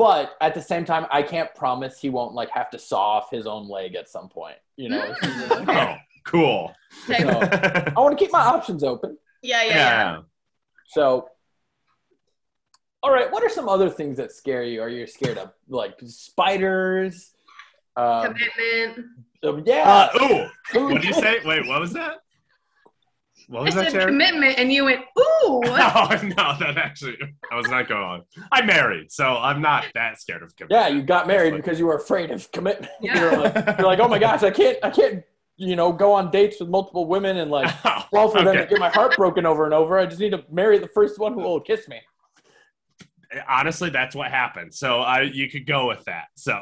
But 0.00 0.34
at 0.40 0.54
the 0.54 0.62
same 0.62 0.86
time, 0.86 1.04
I 1.10 1.22
can't 1.22 1.54
promise 1.54 2.00
he 2.00 2.08
won't 2.08 2.32
like 2.32 2.48
have 2.52 2.70
to 2.70 2.78
saw 2.78 3.18
off 3.18 3.30
his 3.30 3.46
own 3.46 3.68
leg 3.68 3.94
at 3.96 4.08
some 4.08 4.30
point. 4.30 4.56
You 4.78 4.88
know. 4.88 5.12
Mm. 5.22 5.68
Oh, 5.76 5.96
cool. 6.24 6.74
So- 7.06 7.14
I 7.14 7.92
want 8.00 8.16
to 8.18 8.24
keep 8.24 8.32
my 8.32 8.40
options 8.40 8.82
open. 8.82 9.18
Yeah, 9.42 9.62
yeah, 9.62 9.68
yeah. 9.68 9.76
yeah. 9.76 10.18
So, 10.88 11.28
all 13.02 13.12
right, 13.12 13.30
what 13.30 13.42
are 13.42 13.50
some 13.50 13.68
other 13.68 13.90
things 13.90 14.16
that 14.16 14.32
scare 14.32 14.62
you? 14.62 14.80
Are 14.80 14.88
you 14.88 15.06
scared 15.06 15.36
of 15.36 15.52
like 15.68 15.98
spiders? 16.06 17.32
Um, 17.94 18.32
Commitment. 18.34 19.06
um, 19.44 19.62
yeah. 19.66 20.08
Uh, 20.14 20.18
ooh, 20.22 20.78
Ooh, 20.78 20.84
what 20.86 21.02
did 21.02 21.04
you 21.04 21.12
say? 21.12 21.40
Wait, 21.44 21.66
what 21.66 21.78
was 21.78 21.92
that? 21.92 22.22
What 23.50 23.62
I 23.62 23.64
was 23.64 23.74
that, 23.74 23.84
said 23.86 23.92
Sharon? 23.92 24.08
commitment, 24.10 24.58
and 24.58 24.72
you 24.72 24.84
went, 24.84 25.00
ooh. 25.00 25.02
Oh 25.64 26.08
no, 26.22 26.56
that 26.60 26.74
actually 26.76 27.18
I 27.50 27.56
was 27.56 27.68
not 27.68 27.88
going 27.88 28.00
on. 28.02 28.22
I'm 28.52 28.64
married, 28.66 29.10
so 29.10 29.24
I'm 29.26 29.60
not 29.60 29.86
that 29.94 30.20
scared 30.20 30.42
of 30.44 30.54
commitment. 30.54 30.80
Yeah, 30.80 30.88
you 30.88 31.02
got 31.02 31.26
married 31.26 31.54
Honestly. 31.54 31.62
because 31.62 31.78
you 31.80 31.86
were 31.86 31.96
afraid 31.96 32.30
of 32.30 32.50
commitment. 32.52 32.92
Yeah. 33.00 33.18
You're, 33.20 33.36
like, 33.40 33.54
you're 33.78 33.86
like, 33.88 33.98
oh 33.98 34.06
my 34.06 34.20
gosh, 34.20 34.44
I 34.44 34.50
can't, 34.52 34.78
I 34.84 34.90
can't, 34.90 35.24
you 35.56 35.74
know, 35.74 35.92
go 35.92 36.12
on 36.12 36.30
dates 36.30 36.60
with 36.60 36.68
multiple 36.68 37.06
women 37.06 37.38
and 37.38 37.50
like 37.50 37.68
fall 38.12 38.28
for 38.30 38.38
them 38.38 38.48
Okay. 38.48 38.60
and 38.60 38.70
get 38.70 38.78
my 38.78 38.88
heart 38.88 39.16
broken 39.16 39.44
over 39.44 39.64
and 39.64 39.74
over. 39.74 39.98
I 39.98 40.06
just 40.06 40.20
need 40.20 40.30
to 40.30 40.44
marry 40.50 40.78
the 40.78 40.86
first 40.88 41.18
one 41.18 41.32
who 41.34 41.40
will 41.40 41.60
kiss 41.60 41.88
me. 41.88 42.00
Honestly, 43.48 43.90
that's 43.90 44.14
what 44.14 44.30
happened. 44.30 44.72
So 44.74 45.00
I, 45.00 45.22
you 45.22 45.50
could 45.50 45.66
go 45.66 45.88
with 45.88 46.04
that. 46.04 46.26
So, 46.36 46.60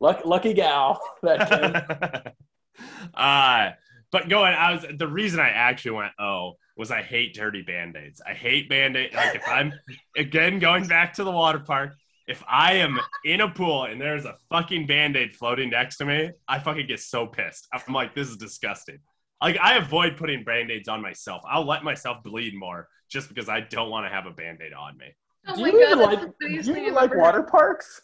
Luck, 0.00 0.26
lucky 0.26 0.52
gal. 0.52 1.00
That 1.22 1.48
can. 1.48 3.12
uh, 3.14 3.70
but 4.12 4.28
going, 4.28 4.54
I 4.54 4.72
was 4.72 4.86
the 4.96 5.08
reason 5.08 5.40
I 5.40 5.48
actually 5.48 5.92
went 5.92 6.12
oh 6.18 6.54
was 6.76 6.90
I 6.90 7.02
hate 7.02 7.34
dirty 7.34 7.62
band 7.62 7.96
aids. 7.96 8.20
I 8.26 8.34
hate 8.34 8.68
band 8.68 8.96
aid. 8.96 9.14
Like 9.14 9.34
if 9.34 9.48
I'm 9.48 9.72
again 10.16 10.58
going 10.58 10.86
back 10.86 11.14
to 11.14 11.24
the 11.24 11.32
water 11.32 11.58
park, 11.58 11.94
if 12.28 12.42
I 12.48 12.74
am 12.74 12.98
in 13.24 13.40
a 13.40 13.48
pool 13.48 13.84
and 13.84 14.00
there's 14.00 14.24
a 14.24 14.36
fucking 14.50 14.86
band 14.86 15.16
aid 15.16 15.34
floating 15.34 15.70
next 15.70 15.96
to 15.98 16.04
me, 16.04 16.30
I 16.48 16.58
fucking 16.58 16.86
get 16.86 17.00
so 17.00 17.26
pissed. 17.26 17.68
I'm 17.72 17.94
like, 17.94 18.14
this 18.14 18.28
is 18.28 18.36
disgusting. 18.36 18.98
Like 19.42 19.58
I 19.60 19.76
avoid 19.76 20.16
putting 20.16 20.44
band 20.44 20.70
aids 20.70 20.88
on 20.88 21.02
myself. 21.02 21.42
I'll 21.48 21.66
let 21.66 21.84
myself 21.84 22.22
bleed 22.22 22.54
more 22.54 22.88
just 23.08 23.28
because 23.28 23.48
I 23.48 23.60
don't 23.60 23.90
want 23.90 24.06
to 24.06 24.10
have 24.10 24.26
a 24.26 24.30
band 24.30 24.58
aid 24.64 24.72
on 24.72 24.96
me. 24.98 25.06
Oh 25.48 25.54
do 25.56 25.62
you 25.62 25.84
God, 25.84 25.98
that's 25.98 26.22
like, 26.22 26.32
do 26.40 26.72
you 26.72 26.76
even 26.76 26.94
like 26.94 27.14
water 27.14 27.42
parks? 27.42 28.02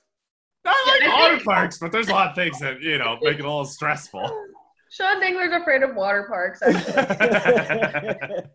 I 0.65 1.01
like 1.01 1.13
water 1.13 1.45
parks, 1.45 1.79
but 1.79 1.91
there's 1.91 2.09
a 2.09 2.13
lot 2.13 2.31
of 2.31 2.35
things 2.37 2.61
that 2.61 2.81
you 2.81 2.99
know 2.99 3.19
make 3.21 3.39
it 3.39 3.45
a 3.45 3.49
little 3.49 3.65
stressful. 3.65 4.47
Sean 4.93 5.21
Dangler's 5.21 5.53
afraid 5.53 5.83
of 5.83 5.95
water 5.97 6.27
parks. 6.29 6.61
Actually. 6.63 8.43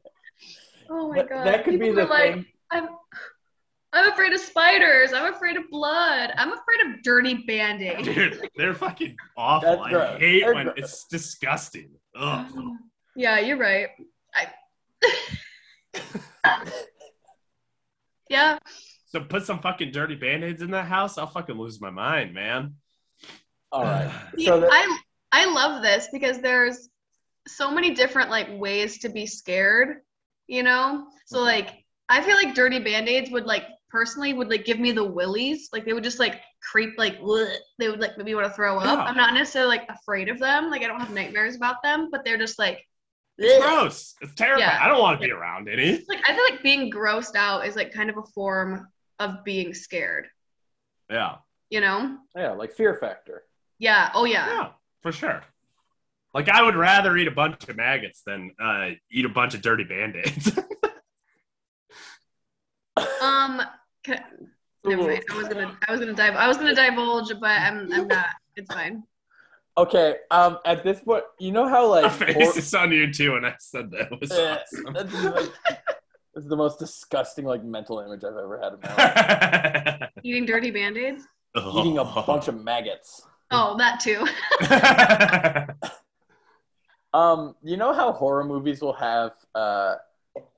Oh 0.89 1.09
my 1.09 1.21
god. 1.23 1.45
that 1.45 1.65
could 1.65 1.73
be 1.81 1.87
People 1.87 1.95
the 1.95 2.01
are 2.03 2.07
like, 2.09 2.33
thing. 2.35 2.45
I'm, 2.71 2.87
I'm 3.91 4.09
afraid 4.13 4.31
of 4.31 4.39
spiders. 4.39 5.11
I'm 5.11 5.33
afraid 5.33 5.57
of 5.57 5.63
blood. 5.69 6.31
I'm 6.37 6.53
afraid 6.53 6.79
of 6.95 7.03
dirty 7.03 7.43
band 7.45 7.81
aids. 7.81 8.07
Dude, 8.07 8.49
they're 8.55 8.73
fucking 8.73 9.17
awful. 9.37 9.69
That's 9.69 9.81
I 9.81 9.89
gross. 9.89 10.19
hate 10.21 10.39
They're 10.45 10.53
when 10.55 10.63
gross. 10.67 10.77
it's 10.77 11.05
disgusting. 11.07 11.89
Ugh. 12.15 12.47
Yeah, 13.17 13.39
you're 13.39 13.57
right. 13.57 13.89
I... 14.33 14.47
yeah. 18.29 18.59
So 19.07 19.19
put 19.21 19.43
some 19.43 19.59
fucking 19.59 19.91
dirty 19.91 20.15
band-aids 20.15 20.61
in 20.61 20.71
that 20.71 20.85
house, 20.85 21.17
I'll 21.17 21.27
fucking 21.27 21.57
lose 21.57 21.81
my 21.81 21.89
mind, 21.89 22.33
man. 22.33 22.75
All 23.73 23.83
right. 23.83 24.09
See, 24.37 24.45
So 24.45 24.59
that, 24.61 24.69
I 24.71 24.99
I 25.31 25.45
love 25.45 25.81
this 25.81 26.07
because 26.11 26.39
there's 26.39 26.89
so 27.47 27.71
many 27.71 27.91
different 27.93 28.29
like 28.29 28.47
ways 28.51 28.99
to 28.99 29.09
be 29.09 29.25
scared, 29.25 30.01
you 30.47 30.63
know? 30.63 31.07
So 31.25 31.39
Mhm. 31.39 31.45
like 31.45 31.83
I 32.09 32.21
feel 32.21 32.35
like 32.35 32.55
dirty 32.55 32.79
band-aids 32.79 33.31
would 33.31 33.45
like 33.45 33.65
personally 33.89 34.33
would 34.33 34.49
like 34.49 34.63
give 34.65 34.79
me 34.79 34.91
the 34.91 35.03
willies. 35.03 35.69
Like 35.73 35.83
they 35.85 35.93
would 35.93 36.03
just 36.03 36.19
like 36.19 36.41
creep 36.71 36.97
like 36.97 37.19
bleh. 37.19 37.53
they 37.79 37.89
would 37.89 37.99
like 37.99 38.17
maybe 38.17 38.33
want 38.35 38.47
to 38.47 38.53
throw 38.53 38.77
up. 38.77 38.85
Yeah. 38.85 39.03
I'm 39.03 39.15
not 39.17 39.33
necessarily 39.33 39.77
like 39.77 39.89
afraid 39.89 40.29
of 40.29 40.39
them. 40.39 40.69
Like 40.69 40.83
I 40.83 40.87
don't 40.87 40.99
have 40.99 41.11
nightmares 41.13 41.55
about 41.55 41.81
them, 41.83 42.09
but 42.11 42.23
they're 42.23 42.37
just 42.37 42.57
like 42.59 42.85
It's 43.37 43.53
bleh. 43.53 43.61
gross. 43.61 44.15
It's 44.21 44.33
terrifying. 44.35 44.69
Yeah. 44.69 44.79
I 44.81 44.87
don't 44.87 44.99
want 45.01 45.19
to 45.19 45.25
be 45.25 45.31
around 45.31 45.67
any. 45.69 46.03
like 46.07 46.29
I 46.29 46.33
feel 46.33 46.43
like 46.49 46.63
being 46.63 46.89
grossed 46.91 47.35
out 47.35 47.65
is 47.67 47.75
like 47.75 47.93
kind 47.93 48.09
of 48.09 48.17
a 48.17 48.23
form 48.33 48.87
of 49.19 49.43
being 49.43 49.73
scared. 49.73 50.27
Yeah. 51.09 51.35
You 51.69 51.81
know? 51.81 52.17
Yeah, 52.35 52.51
like 52.53 52.71
Fear 52.73 52.95
Factor. 52.95 53.43
Yeah. 53.79 54.11
Oh 54.13 54.23
yeah. 54.25 54.47
Yeah, 54.47 54.69
for 55.11 55.17
sure. 55.17 55.41
Like 56.33 56.49
I 56.49 56.61
would 56.61 56.75
rather 56.75 57.15
eat 57.17 57.27
a 57.27 57.31
bunch 57.31 57.67
of 57.69 57.75
maggots 57.77 58.21
than 58.25 58.51
uh, 58.61 58.89
eat 59.09 59.25
a 59.25 59.29
bunch 59.29 59.53
of 59.53 59.61
dirty 59.61 59.83
band-aids. 59.85 60.57
Um. 63.21 63.61
Can, 64.03 64.23
never 64.83 65.03
mind. 65.03 65.23
I 65.31 65.37
was 65.37 65.47
gonna. 65.47 65.77
I 65.87 65.91
was 65.91 65.99
gonna 65.99 66.13
dive. 66.13 66.35
I 66.35 66.47
was 66.47 66.57
gonna 66.57 66.73
divulge, 66.73 67.29
but 67.39 67.49
I'm. 67.49 67.91
I'm 67.93 68.07
not. 68.07 68.25
It's 68.55 68.73
fine. 68.73 69.03
Okay, 69.77 70.15
um, 70.31 70.57
at 70.65 70.83
this 70.83 70.99
point, 71.01 71.23
you 71.39 71.51
know 71.51 71.67
how 71.67 71.89
My 71.89 72.01
like 72.01 72.11
face 72.13 72.33
hor- 72.35 72.57
is 72.57 72.73
on 72.73 72.91
you 72.91 73.13
too, 73.13 73.35
and 73.35 73.45
I 73.45 73.53
said 73.59 73.91
that 73.91 74.09
was 74.19 74.31
Eh, 74.31 74.57
awesome. 74.57 74.93
that's 74.93 75.13
like, 75.13 75.51
this 76.33 76.45
the 76.45 76.55
most 76.55 76.79
disgusting 76.79 77.45
like 77.45 77.63
mental 77.63 77.99
image 77.99 78.23
I've 78.23 78.35
ever 78.35 78.59
had 78.59 78.73
in 78.73 78.79
my 78.81 79.99
life. 79.99 80.09
Eating 80.23 80.47
dirty 80.47 80.71
band-aids. 80.71 81.23
Eating 81.55 81.99
a 81.99 82.03
bunch 82.03 82.47
of 82.47 82.63
maggots. 82.63 83.26
Oh, 83.51 83.77
that 83.77 83.99
too. 83.99 84.25
Um, 87.13 87.55
you 87.63 87.77
know 87.77 87.93
how 87.93 88.11
horror 88.11 88.43
movies 88.43 88.81
will 88.81 88.93
have 88.93 89.31
uh 89.55 89.95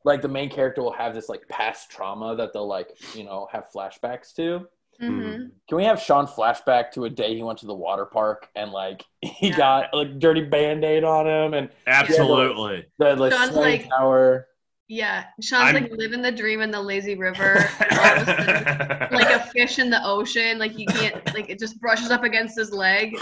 like 0.04 0.22
the 0.22 0.28
main 0.28 0.50
character 0.50 0.82
will 0.82 0.92
have 0.92 1.14
this 1.14 1.30
like 1.30 1.48
past 1.48 1.90
trauma 1.90 2.36
that 2.36 2.52
they'll 2.54 2.68
like, 2.68 2.90
you 3.16 3.24
know, 3.24 3.48
have 3.52 3.66
flashbacks 3.74 4.34
to? 4.36 4.68
hmm 5.00 5.46
Can 5.70 5.78
we 5.78 5.86
have 5.86 6.02
Sean 6.02 6.28
flashback 6.28 6.92
to 6.94 7.06
a 7.06 7.10
day 7.10 7.34
he 7.36 7.44
went 7.44 7.60
to 7.60 7.66
the 7.68 7.74
water 7.74 8.06
park 8.06 8.50
and 8.56 8.72
like 8.72 9.06
he 9.22 9.50
Yeah. 9.50 9.58
got 9.58 9.94
like 9.94 10.20
dirty 10.20 10.42
band-aid 10.42 11.04
on 11.06 11.28
him 11.28 11.54
and 11.54 11.70
Absolutely. 11.88 12.86
the 12.98 13.16
like 13.16 13.32
Sean's 13.32 13.56
like- 13.56 13.88
tower. 13.90 14.48
Yeah. 14.90 15.26
Sean's 15.40 15.74
I'm- 15.76 15.76
like 15.76 15.92
living 15.92 16.22
the 16.22 16.32
dream 16.32 16.62
in 16.62 16.72
the 16.72 16.82
lazy 16.82 17.16
river. 17.16 17.66
and 17.80 18.00
all 18.00 18.06
of 18.06 18.22
a 18.24 18.26
sudden, 18.26 19.08
like 19.12 19.30
a 19.30 19.40
fish 19.52 19.80
in 19.80 19.90
the 19.90 20.02
ocean. 20.04 20.58
Like 20.60 20.78
you 20.78 20.88
can't. 20.88 21.24
Like 21.34 21.50
it 21.50 21.60
just 21.60 21.80
brushes 21.80 22.10
up 22.12 22.24
against 22.24 22.58
his 22.58 22.72
leg. 22.74 23.16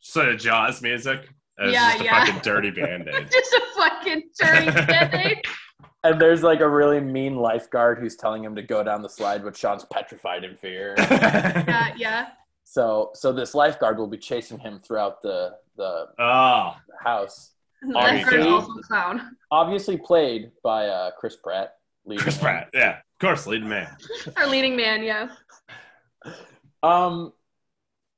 sort 0.00 0.28
of 0.30 0.40
Jaws 0.40 0.82
music. 0.82 1.28
It's 1.58 1.72
Yeah, 1.72 1.90
just 1.90 2.00
a 2.00 2.04
yeah. 2.04 2.24
fucking 2.24 2.40
dirty 2.42 2.70
band-aid. 2.80 3.28
just 3.30 3.52
a 3.52 3.62
fucking 3.76 4.22
dirty 4.40 4.70
band-aid. 4.86 5.42
And 6.02 6.20
there's 6.20 6.42
like 6.42 6.60
a 6.60 6.68
really 6.68 7.00
mean 7.00 7.36
lifeguard 7.36 7.98
who's 7.98 8.16
telling 8.16 8.42
him 8.44 8.54
to 8.56 8.62
go 8.62 8.82
down 8.82 9.02
the 9.02 9.08
slide, 9.08 9.42
but 9.44 9.56
Sean's 9.56 9.84
petrified 9.86 10.44
in 10.44 10.56
fear. 10.56 10.94
Yeah. 10.98 11.94
Yeah. 11.96 12.26
So 12.64 13.10
so 13.14 13.32
this 13.32 13.54
lifeguard 13.54 13.98
will 13.98 14.06
be 14.06 14.18
chasing 14.18 14.58
him 14.58 14.80
throughout 14.80 15.22
the 15.22 15.52
the 15.76 16.06
oh, 16.18 16.74
house. 17.02 17.50
The 17.50 17.52
Are 17.52 17.53
you 17.86 17.94
lifeguard's 17.94 18.30
kidding? 18.30 18.52
also 18.52 18.72
clown. 18.82 19.36
Obviously 19.50 19.96
played 19.96 20.50
by 20.62 20.86
uh, 20.88 21.10
Chris 21.18 21.36
Pratt. 21.36 21.74
Chris 22.18 22.36
him. 22.36 22.42
Pratt. 22.42 22.68
Yeah, 22.74 22.98
of 22.98 23.18
course, 23.20 23.46
leading 23.46 23.68
man. 23.68 23.96
Our 24.36 24.46
leading 24.46 24.76
man. 24.76 25.02
Yeah. 25.02 25.28
Um, 26.82 27.32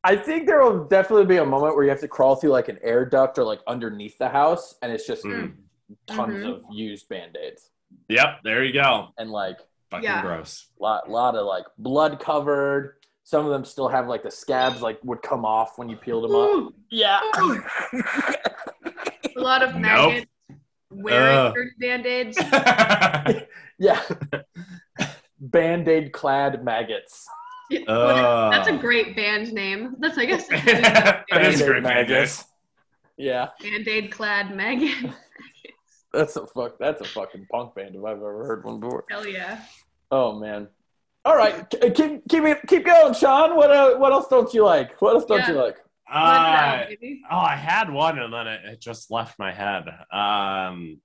I 0.02 0.16
think 0.16 0.46
there 0.46 0.61
will 0.61 0.85
definitely 0.87 1.26
be 1.26 1.37
a 1.37 1.44
moment 1.46 1.76
where 1.76 1.85
you 1.85 1.90
have 1.90 2.00
to 2.00 2.09
crawl 2.09 2.35
through 2.35 2.50
like 2.50 2.68
an 2.68 2.79
air 2.83 3.05
duct 3.05 3.38
or 3.38 3.44
like 3.44 3.61
underneath 3.68 4.18
the 4.18 4.29
house, 4.29 4.74
and 4.83 4.90
it's 4.92 5.07
just 5.07 5.24
Mm. 5.24 5.55
tons 6.09 6.35
Mhm. 6.44 6.48
of 6.57 6.64
used 6.72 7.09
band 7.09 7.37
aids 7.37 7.70
Yep, 8.09 8.40
there 8.42 8.64
you 8.64 8.72
go. 8.72 9.09
and 9.18 9.31
like 9.31 9.59
Fucking 9.90 10.02
Yeah. 10.05 10.20
gross. 10.22 10.66
lot 10.81 11.09
lot 11.09 11.37
of 11.37 11.46
like 11.46 11.64
blood 11.79 12.18
covered. 12.18 12.96
Some 13.22 13.44
of 13.44 13.52
them 13.52 13.64
still 13.64 13.87
have 13.88 14.09
like 14.09 14.24
the 14.24 14.31
scabs 14.33 14.83
like 14.83 14.98
would 15.05 15.22
come 15.22 15.44
off 15.44 15.79
when 15.79 15.88
you 15.88 15.96
peeled 15.96 16.24
them 16.24 16.35
up. 16.35 16.72
Yeah. 16.90 17.20
A 19.47 19.49
lot 19.49 19.63
of 19.63 19.75
Nope. 19.75 19.81
maggots 19.83 20.27
wearing 20.91 21.37
Ugh. 21.39 21.55
dirty 21.55 21.71
band-aids. 21.79 22.37
yeah. 23.79 24.03
Band-aid 25.39 26.13
clad 26.13 26.65
maggots. 26.65 27.29
Yeah, 27.71 27.81
Ugh. 27.87 28.53
That's 28.53 28.67
a 28.67 28.77
great 28.77 29.15
band 29.15 29.53
name. 29.53 29.95
That's 30.01 30.19
I 30.19 30.25
guess 30.25 30.49
that 30.49 31.25
is 31.43 31.61
Band-Aid 31.61 31.67
great, 31.69 31.83
maggots. 31.85 32.45
Yeah. 33.17 33.49
band-aid 33.63 34.11
clad 34.11 34.53
maggot. 34.57 35.15
That's 36.13 36.35
a 36.37 36.47
fuck 36.47 36.79
that's 36.81 37.03
a 37.03 37.05
fucking 37.05 37.47
punk 37.53 37.75
band 37.75 37.95
if 37.95 38.03
I've 38.03 38.17
ever 38.17 38.47
heard 38.47 38.65
one 38.65 38.81
before. 38.81 39.05
Hell 39.11 39.27
yeah. 39.29 39.61
Oh 40.11 40.33
man. 40.41 40.67
All 41.27 41.37
right, 41.37 41.69
keep 41.95 42.27
keep 42.27 42.43
keep 42.67 42.85
going, 42.87 43.13
Sean. 43.13 43.55
What 43.55 43.71
uh, 43.71 43.97
what 43.99 44.13
else 44.13 44.27
don't 44.29 44.53
you 44.55 44.65
like? 44.65 44.99
What 45.03 45.15
else 45.15 45.27
don't 45.27 45.41
Yeah. 45.41 45.51
you 45.51 45.57
like? 45.57 45.77
Let 46.12 46.19
it 46.23 46.25
out, 46.25 46.83
Uh, 46.85 46.88
baby. 46.88 47.23
oh, 47.31 47.37
I 47.38 47.57
had 47.57 47.90
one 47.90 48.19
and 48.19 48.33
then 48.33 48.47
it, 48.47 48.61
it 48.64 48.81
just 48.81 49.11
left 49.11 49.38
my 49.38 49.53
head. 49.53 49.85
Um, 50.12 51.01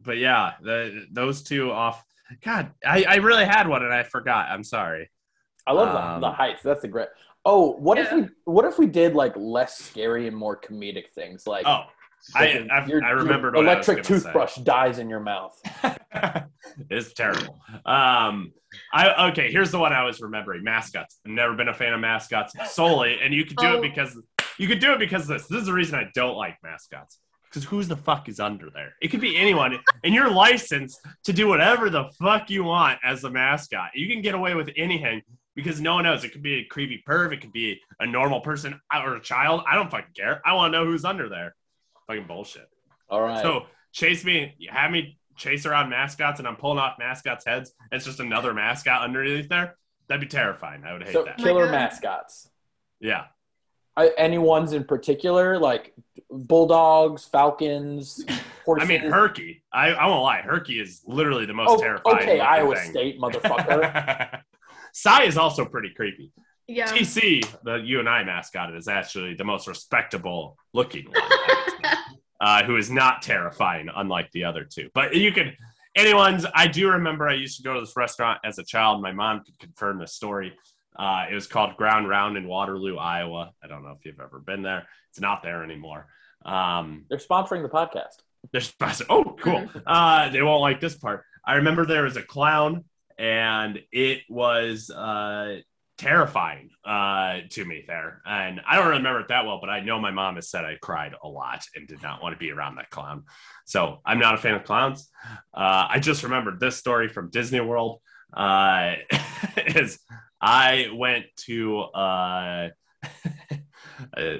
but 0.00 0.16
yeah, 0.18 0.52
the, 0.62 1.06
those 1.10 1.42
two 1.42 1.70
off. 1.70 2.02
God, 2.42 2.72
I, 2.84 3.04
I 3.08 3.16
really 3.16 3.44
had 3.44 3.68
one 3.68 3.82
and 3.82 3.92
I 3.92 4.02
forgot. 4.04 4.48
I'm 4.50 4.64
sorry. 4.64 5.10
I 5.66 5.72
love 5.72 5.88
Um, 5.94 6.20
the, 6.20 6.28
the 6.28 6.32
heights. 6.34 6.62
That's 6.62 6.84
a 6.84 6.88
great. 6.88 7.08
Oh, 7.44 7.72
what 7.76 7.98
if 7.98 8.12
we 8.12 8.28
what 8.44 8.64
if 8.64 8.78
we 8.78 8.86
did 8.86 9.14
like 9.14 9.32
less 9.36 9.78
scary 9.78 10.26
and 10.26 10.36
more 10.36 10.58
comedic 10.58 11.10
things 11.14 11.46
like? 11.46 11.66
Oh, 11.66 11.84
like 12.34 12.42
I- 12.42 12.46
if 12.58 12.70
I've- 12.70 12.90
your- 12.90 13.04
I 13.04 13.10
remembered 13.10 13.54
what 13.54 13.66
I 13.68 13.76
was 13.76 13.86
electric 13.88 14.06
gonna 14.08 14.20
say. 14.20 14.24
toothbrush 14.26 14.56
dies 14.56 14.98
in 14.98 15.08
your 15.08 15.20
mouth. 15.20 15.58
it's 16.90 17.12
terrible. 17.14 17.58
Um, 17.86 18.52
I 18.92 19.28
okay. 19.30 19.50
Here's 19.50 19.70
the 19.70 19.78
one 19.78 19.92
I 19.92 20.04
was 20.04 20.20
remembering: 20.20 20.62
mascots. 20.64 21.18
I've 21.24 21.32
never 21.32 21.54
been 21.54 21.68
a 21.68 21.74
fan 21.74 21.92
of 21.94 22.00
mascots 22.00 22.52
solely, 22.72 23.18
and 23.22 23.32
you 23.32 23.44
could 23.44 23.56
do 23.56 23.66
Oh. 23.66 23.74
it 23.76 23.82
because 23.82 24.20
you 24.58 24.66
could 24.68 24.80
do 24.80 24.92
it 24.92 24.98
because 24.98 25.22
of 25.22 25.28
this. 25.28 25.46
This 25.46 25.60
is 25.60 25.66
the 25.66 25.72
reason 25.72 25.94
I 25.98 26.08
don't 26.14 26.36
like 26.36 26.56
mascots. 26.62 27.18
Because 27.44 27.64
who's 27.64 27.88
the 27.88 27.96
fuck 27.96 28.28
is 28.28 28.40
under 28.40 28.68
there? 28.68 28.92
It 29.00 29.08
could 29.08 29.22
be 29.22 29.34
anyone, 29.38 29.78
and 30.04 30.14
you're 30.14 30.30
licensed 30.30 31.00
to 31.24 31.32
do 31.32 31.48
whatever 31.48 31.88
the 31.88 32.10
fuck 32.20 32.50
you 32.50 32.62
want 32.64 32.98
as 33.02 33.24
a 33.24 33.30
mascot. 33.30 33.90
You 33.94 34.06
can 34.06 34.20
get 34.20 34.34
away 34.34 34.54
with 34.54 34.68
anything 34.76 35.22
because 35.56 35.80
no 35.80 35.94
one 35.94 36.04
knows. 36.04 36.24
It 36.24 36.32
could 36.32 36.42
be 36.42 36.56
a 36.56 36.64
creepy 36.64 37.02
perv. 37.08 37.32
It 37.32 37.40
could 37.40 37.52
be 37.52 37.80
a 38.00 38.06
normal 38.06 38.40
person 38.42 38.78
or 38.94 39.16
a 39.16 39.20
child. 39.20 39.62
I 39.66 39.76
don't 39.76 39.90
fucking 39.90 40.12
care. 40.14 40.42
I 40.44 40.52
want 40.52 40.74
to 40.74 40.78
know 40.78 40.84
who's 40.84 41.06
under 41.06 41.30
there. 41.30 41.54
Fucking 42.06 42.26
bullshit. 42.26 42.68
All 43.08 43.22
right. 43.22 43.40
So 43.40 43.64
chase 43.92 44.26
me, 44.26 44.54
have 44.68 44.90
me 44.90 45.18
chase 45.38 45.64
around 45.64 45.88
mascots, 45.88 46.40
and 46.40 46.46
I'm 46.46 46.56
pulling 46.56 46.78
off 46.78 46.98
mascots' 46.98 47.46
heads. 47.46 47.72
And 47.90 47.96
it's 47.96 48.04
just 48.04 48.20
another 48.20 48.52
mascot 48.52 49.00
underneath 49.02 49.48
there. 49.48 49.78
That'd 50.08 50.20
be 50.20 50.26
terrifying. 50.26 50.84
I 50.84 50.92
would 50.92 51.02
hate 51.04 51.14
So 51.14 51.24
that. 51.24 51.38
killer 51.38 51.70
mascots. 51.70 52.50
Yeah. 53.00 53.24
I, 53.98 54.12
any 54.16 54.36
in 54.36 54.84
particular, 54.84 55.58
like 55.58 55.92
bulldogs, 56.30 57.24
falcons, 57.24 58.24
I 58.68 58.84
mean, 58.84 59.00
Herky. 59.00 59.62
I, 59.72 59.88
I 59.88 60.06
won't 60.06 60.22
lie. 60.22 60.40
Herky 60.42 60.78
is 60.78 61.02
literally 61.06 61.46
the 61.46 61.54
most 61.54 61.70
Oh, 61.70 61.78
terrifying. 61.80 62.18
okay, 62.18 62.40
Iowa 62.40 62.76
thing. 62.76 62.90
State, 62.90 63.20
motherfucker. 63.20 64.40
Cy 64.92 65.24
is 65.24 65.36
also 65.36 65.64
pretty 65.64 65.90
creepy. 65.96 66.32
Yeah. 66.66 66.86
TC, 66.92 67.44
the 67.64 67.76
UNI 67.76 68.24
mascot, 68.24 68.76
is 68.76 68.88
actually 68.88 69.34
the 69.34 69.44
most 69.44 69.66
respectable 69.66 70.56
looking 70.74 71.06
one. 71.06 71.14
I 71.16 71.64
would 71.72 71.86
say. 71.86 71.98
uh, 72.40 72.64
who 72.64 72.76
is 72.76 72.90
not 72.90 73.22
terrifying, 73.22 73.88
unlike 73.96 74.30
the 74.32 74.44
other 74.44 74.64
two. 74.64 74.90
But 74.94 75.16
you 75.16 75.32
could, 75.32 75.56
anyone's. 75.96 76.44
I 76.54 76.68
do 76.68 76.90
remember 76.90 77.26
I 77.26 77.34
used 77.34 77.56
to 77.56 77.62
go 77.62 77.74
to 77.74 77.80
this 77.80 77.96
restaurant 77.96 78.38
as 78.44 78.58
a 78.58 78.64
child. 78.64 79.00
My 79.02 79.12
mom 79.12 79.42
could 79.44 79.58
confirm 79.58 79.98
the 79.98 80.06
story. 80.06 80.52
Uh, 80.98 81.26
it 81.30 81.34
was 81.34 81.46
called 81.46 81.76
Ground 81.76 82.08
Round 82.08 82.36
in 82.36 82.48
Waterloo, 82.48 82.96
Iowa. 82.96 83.52
I 83.62 83.68
don't 83.68 83.82
know 83.84 83.92
if 83.98 84.04
you've 84.04 84.20
ever 84.20 84.38
been 84.40 84.62
there. 84.62 84.86
It's 85.10 85.20
not 85.20 85.42
there 85.42 85.62
anymore. 85.62 86.06
Um, 86.44 87.04
They're 87.08 87.18
sponsoring 87.18 87.62
the 87.62 87.68
podcast. 87.68 88.22
they're 88.52 88.60
sponsoring. 88.60 89.06
oh, 89.10 89.36
cool. 89.40 89.68
Uh, 89.86 90.28
they 90.30 90.42
won't 90.42 90.60
like 90.60 90.80
this 90.80 90.96
part. 90.96 91.24
I 91.44 91.54
remember 91.54 91.86
there 91.86 92.04
was 92.04 92.16
a 92.16 92.22
clown, 92.22 92.84
and 93.18 93.78
it 93.90 94.22
was 94.28 94.90
uh, 94.90 95.58
terrifying 95.96 96.70
uh, 96.84 97.38
to 97.50 97.64
me 97.64 97.84
there. 97.86 98.20
And 98.26 98.60
I 98.68 98.76
don't 98.76 98.88
remember 98.88 99.20
it 99.20 99.28
that 99.28 99.44
well, 99.46 99.58
but 99.60 99.70
I 99.70 99.80
know 99.80 99.98
my 100.00 100.10
mom 100.12 100.36
has 100.36 100.48
said 100.50 100.64
I 100.64 100.76
cried 100.80 101.14
a 101.22 101.28
lot 101.28 101.64
and 101.74 101.88
did 101.88 102.02
not 102.02 102.22
want 102.22 102.34
to 102.34 102.38
be 102.38 102.52
around 102.52 102.76
that 102.76 102.90
clown. 102.90 103.24
So 103.66 104.00
I'm 104.04 104.18
not 104.18 104.34
a 104.34 104.38
fan 104.38 104.54
of 104.54 104.64
clowns. 104.64 105.08
Uh, 105.54 105.86
I 105.90 105.98
just 106.00 106.22
remembered 106.22 106.60
this 106.60 106.76
story 106.76 107.08
from 107.08 107.30
Disney 107.30 107.60
World. 107.60 108.00
Uh, 108.32 108.94
is 109.56 109.98
I 110.40 110.88
went 110.94 111.26
to 111.46 111.78
uh, 111.94 112.68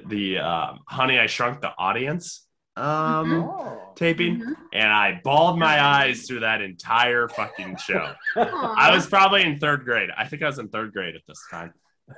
the 0.06 0.38
um, 0.38 0.80
Honey 0.86 1.18
I 1.18 1.26
Shrunk 1.26 1.60
the 1.60 1.72
Audience 1.78 2.44
um, 2.76 2.84
Mhm. 2.86 3.42
Oh. 3.48 3.92
taping, 3.96 4.40
Mhm. 4.40 4.54
and 4.72 4.88
I 4.92 5.20
bawled 5.24 5.58
my 5.58 5.82
eyes 5.82 6.26
through 6.28 6.40
that 6.40 6.60
entire 6.60 7.28
fucking 7.28 7.76
show. 7.78 8.14
I 8.36 8.92
was 8.94 9.06
probably 9.08 9.42
in 9.42 9.58
third 9.58 9.84
grade. 9.84 10.10
I 10.16 10.26
think 10.26 10.42
I 10.42 10.46
was 10.46 10.60
in 10.60 10.68
third 10.68 10.92
grade 10.92 11.16
at 11.16 11.22
this 11.26 11.44
time 11.50 11.72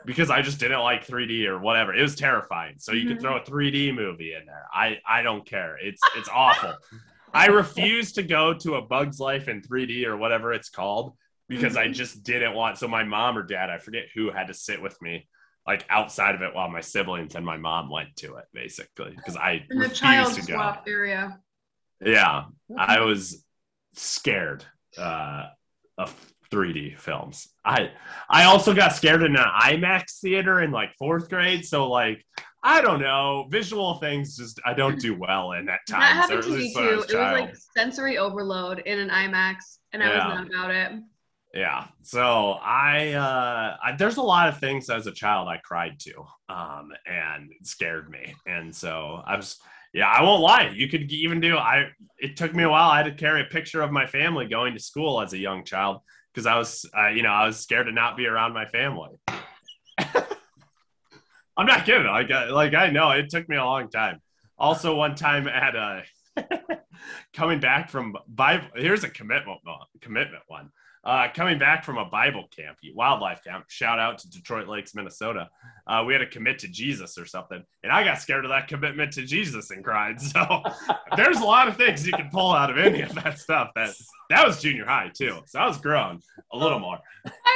because 0.04 0.28
I 0.30 0.42
just 0.42 0.60
didn't 0.60 0.80
like 0.80 1.06
3D 1.06 1.46
or 1.46 1.58
whatever. 1.58 1.94
It 1.94 2.02
was 2.02 2.14
terrifying. 2.14 2.74
So 2.78 2.92
you 2.92 3.08
could 3.08 3.18
Mhm. 3.18 3.22
throw 3.22 3.36
a 3.38 3.40
3D 3.44 3.90
movie 3.92 4.34
in 4.34 4.44
there. 4.44 4.66
I 4.72 5.00
I 5.06 5.22
don't 5.22 5.46
care. 5.46 5.78
It's 5.80 6.02
it's 6.14 6.28
awful. 6.28 6.74
I 7.32 7.46
refuse 7.62 8.12
to 8.12 8.22
go 8.22 8.52
to 8.52 8.74
a 8.74 8.82
Bug's 8.82 9.18
Life 9.18 9.48
in 9.48 9.62
3D 9.62 10.04
or 10.04 10.16
whatever 10.18 10.52
it's 10.52 10.68
called 10.68 11.16
because 11.50 11.76
I 11.76 11.88
Mhm. 11.88 11.94
just 11.94 12.22
didn't 12.22 12.54
want. 12.54 12.78
So 12.78 12.86
my 12.88 13.02
mom 13.02 13.36
or 13.36 13.42
dad, 13.42 13.68
I 13.70 13.78
forget 13.78 14.04
who, 14.14 14.30
had 14.30 14.46
to 14.46 14.54
sit 14.54 14.80
with 14.80 14.96
me 15.02 15.28
like 15.66 15.84
outside 15.90 16.34
of 16.34 16.42
it 16.42 16.54
while 16.54 16.68
my 16.70 16.80
siblings 16.80 17.34
and 17.34 17.44
my 17.44 17.58
mom 17.58 17.90
went 17.90 18.16
to 18.16 18.36
it, 18.36 18.46
basically, 18.54 19.14
because 19.14 19.36
I 19.36 19.66
In 19.70 19.78
the 19.80 19.88
child 19.88 20.32
to 20.34 20.42
go. 20.42 20.76
area. 20.86 21.38
Yeah, 22.00 22.44
I 22.78 23.00
was 23.00 23.44
scared 23.94 24.64
uh, 24.96 25.48
of 25.98 26.14
3D 26.50 26.96
films. 26.98 27.48
I 27.64 27.90
I 28.28 28.44
also 28.44 28.72
got 28.72 28.94
scared 28.94 29.22
in 29.22 29.36
an 29.36 29.44
IMAX 29.44 30.20
theater 30.20 30.62
in 30.62 30.70
like 30.70 30.90
fourth 30.98 31.28
grade. 31.28 31.66
So 31.66 31.90
like 31.90 32.24
I 32.62 32.80
don't 32.80 33.00
know, 33.00 33.46
visual 33.50 33.94
things 33.96 34.36
just 34.36 34.60
I 34.64 34.72
don't 34.74 34.98
do 35.00 35.14
well 35.16 35.52
in 35.52 35.68
at 35.68 35.80
That 35.88 35.98
times. 35.98 36.30
happened 36.30 36.42
to 36.44 36.50
me 36.50 36.74
I 36.76 36.80
too. 36.80 37.04
It 37.08 37.18
was 37.18 37.32
like 37.40 37.56
sensory 37.76 38.18
overload 38.18 38.80
in 38.80 38.98
an 38.98 39.10
IMAX, 39.10 39.56
and 39.92 40.02
I 40.02 40.06
Yeah. 40.08 40.26
was 40.28 40.34
not 40.36 40.46
about 40.48 40.70
it. 40.70 40.92
Yeah. 41.52 41.86
So 42.02 42.58
I, 42.62 43.12
uh, 43.12 43.76
I 43.82 43.96
there's 43.96 44.18
a 44.18 44.22
lot 44.22 44.48
of 44.48 44.58
things 44.58 44.88
as 44.88 45.06
a 45.06 45.12
child 45.12 45.48
I 45.48 45.58
cried 45.58 45.98
to, 46.00 46.24
um, 46.48 46.92
and 47.06 47.50
scared 47.62 48.08
me. 48.08 48.34
And 48.46 48.74
so 48.74 49.22
I 49.26 49.36
was, 49.36 49.58
yeah, 49.92 50.08
I 50.08 50.22
won't 50.22 50.42
lie. 50.42 50.72
You 50.72 50.88
could 50.88 51.10
even 51.10 51.40
do. 51.40 51.56
I. 51.56 51.88
It 52.18 52.36
took 52.36 52.54
me 52.54 52.62
a 52.62 52.68
while. 52.68 52.90
I 52.90 52.98
had 52.98 53.06
to 53.06 53.12
carry 53.12 53.40
a 53.40 53.46
picture 53.46 53.82
of 53.82 53.90
my 53.90 54.06
family 54.06 54.46
going 54.46 54.74
to 54.74 54.80
school 54.80 55.20
as 55.20 55.32
a 55.32 55.38
young 55.38 55.64
child 55.64 56.02
because 56.32 56.46
I 56.46 56.56
was, 56.56 56.88
uh, 56.96 57.08
you 57.08 57.22
know, 57.22 57.30
I 57.30 57.46
was 57.46 57.58
scared 57.58 57.86
to 57.86 57.92
not 57.92 58.16
be 58.16 58.26
around 58.26 58.52
my 58.52 58.66
family. 58.66 59.10
I'm 61.56 61.66
not 61.66 61.84
kidding. 61.84 62.06
Like, 62.06 62.30
I, 62.30 62.50
like 62.50 62.74
I 62.74 62.90
know 62.90 63.10
it 63.10 63.28
took 63.28 63.48
me 63.48 63.56
a 63.56 63.64
long 63.64 63.90
time. 63.90 64.20
Also, 64.56 64.94
one 64.94 65.16
time 65.16 65.48
at 65.48 65.74
a 65.74 66.02
coming 67.34 67.60
back 67.60 67.90
from 67.90 68.14
Bible. 68.28 68.68
Here's 68.76 69.04
a 69.04 69.10
commitment 69.10 69.58
commitment 70.00 70.42
one. 70.46 70.70
Uh, 71.02 71.28
coming 71.34 71.58
back 71.58 71.82
from 71.82 71.96
a 71.96 72.04
Bible 72.04 72.46
camp, 72.54 72.76
wildlife 72.94 73.42
camp. 73.42 73.64
Shout 73.68 73.98
out 73.98 74.18
to 74.18 74.28
Detroit 74.28 74.68
Lakes, 74.68 74.94
Minnesota. 74.94 75.48
Uh, 75.86 76.04
we 76.06 76.12
had 76.12 76.18
to 76.18 76.26
commit 76.26 76.58
to 76.58 76.68
Jesus 76.68 77.16
or 77.16 77.24
something, 77.24 77.64
and 77.82 77.90
I 77.90 78.04
got 78.04 78.20
scared 78.20 78.44
of 78.44 78.50
that 78.50 78.68
commitment 78.68 79.14
to 79.14 79.24
Jesus 79.24 79.70
and 79.70 79.82
cried. 79.82 80.18
So 80.30 80.62
there's 81.16 81.38
a 81.38 81.44
lot 81.44 81.66
of 81.68 81.76
things 81.76 82.06
you 82.06 82.12
can 82.12 82.28
pull 82.30 82.52
out 82.52 82.70
of 82.70 82.78
any 82.78 83.00
of 83.00 83.14
that 83.14 83.38
stuff. 83.38 83.70
That 83.74 83.94
that 84.28 84.46
was 84.46 84.60
junior 84.60 84.84
high 84.84 85.10
too, 85.12 85.40
so 85.46 85.58
I 85.58 85.66
was 85.66 85.78
grown 85.78 86.20
a 86.52 86.56
little 86.56 86.78
more. 86.78 86.98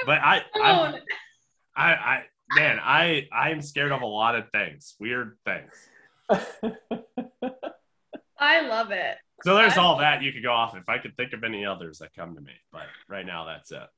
But 0.07 0.19
I, 0.19 0.43
I, 0.57 1.01
I, 1.77 1.93
I 1.93 2.23
man, 2.55 2.81
I 2.83 3.29
I 3.33 3.51
am 3.51 3.61
scared 3.63 3.93
of 3.93 4.03
a 4.03 4.07
lot 4.07 4.35
of 4.35 4.51
things, 4.51 4.95
weird 4.99 5.37
things. 5.45 5.71
I 8.39 8.67
love 8.67 8.91
it. 8.91 9.17
So 9.43 9.55
there's 9.57 9.77
all 9.77 9.99
that 9.99 10.23
you 10.23 10.33
could 10.33 10.43
go 10.43 10.53
off. 10.53 10.77
If 10.77 10.89
I 10.89 10.99
could 10.99 11.17
think 11.17 11.33
of 11.33 11.45
any 11.45 11.67
others 11.67 11.99
that 11.99 12.15
come 12.15 12.35
to 12.35 12.41
me, 12.41 12.53
but 12.73 12.83
right 13.09 13.27
now 13.27 13.45
that's 13.45 13.73
it. 13.73 13.89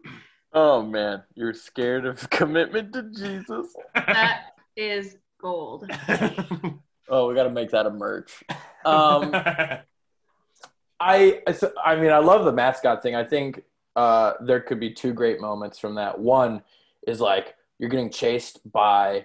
oh 0.52 0.82
man, 0.82 1.22
you're 1.34 1.54
scared 1.54 2.06
of 2.06 2.28
commitment 2.30 2.92
to 2.94 3.02
Jesus. 3.04 3.74
That 3.94 4.42
is 4.76 5.16
gold. 5.40 5.90
Oh, 7.08 7.28
we 7.28 7.36
got 7.36 7.44
to 7.44 7.50
make 7.50 7.70
that 7.70 7.86
a 7.86 7.90
merch. 7.90 8.42
Um, 8.84 9.30
I, 11.00 11.40
so- 11.56 11.72
I 11.84 11.94
mean, 11.94 12.10
I 12.10 12.18
love 12.18 12.44
the 12.44 12.52
mascot 12.52 13.00
thing. 13.00 13.14
I 13.14 13.22
think 13.22 13.62
uh, 13.94 14.32
there 14.40 14.60
could 14.60 14.80
be 14.80 14.92
two 14.92 15.12
great 15.12 15.40
moments 15.40 15.78
from 15.78 15.94
that. 15.94 16.18
One 16.18 16.62
is 17.06 17.20
like 17.20 17.54
you're 17.78 17.90
getting 17.90 18.10
chased 18.10 18.58
by 18.72 19.24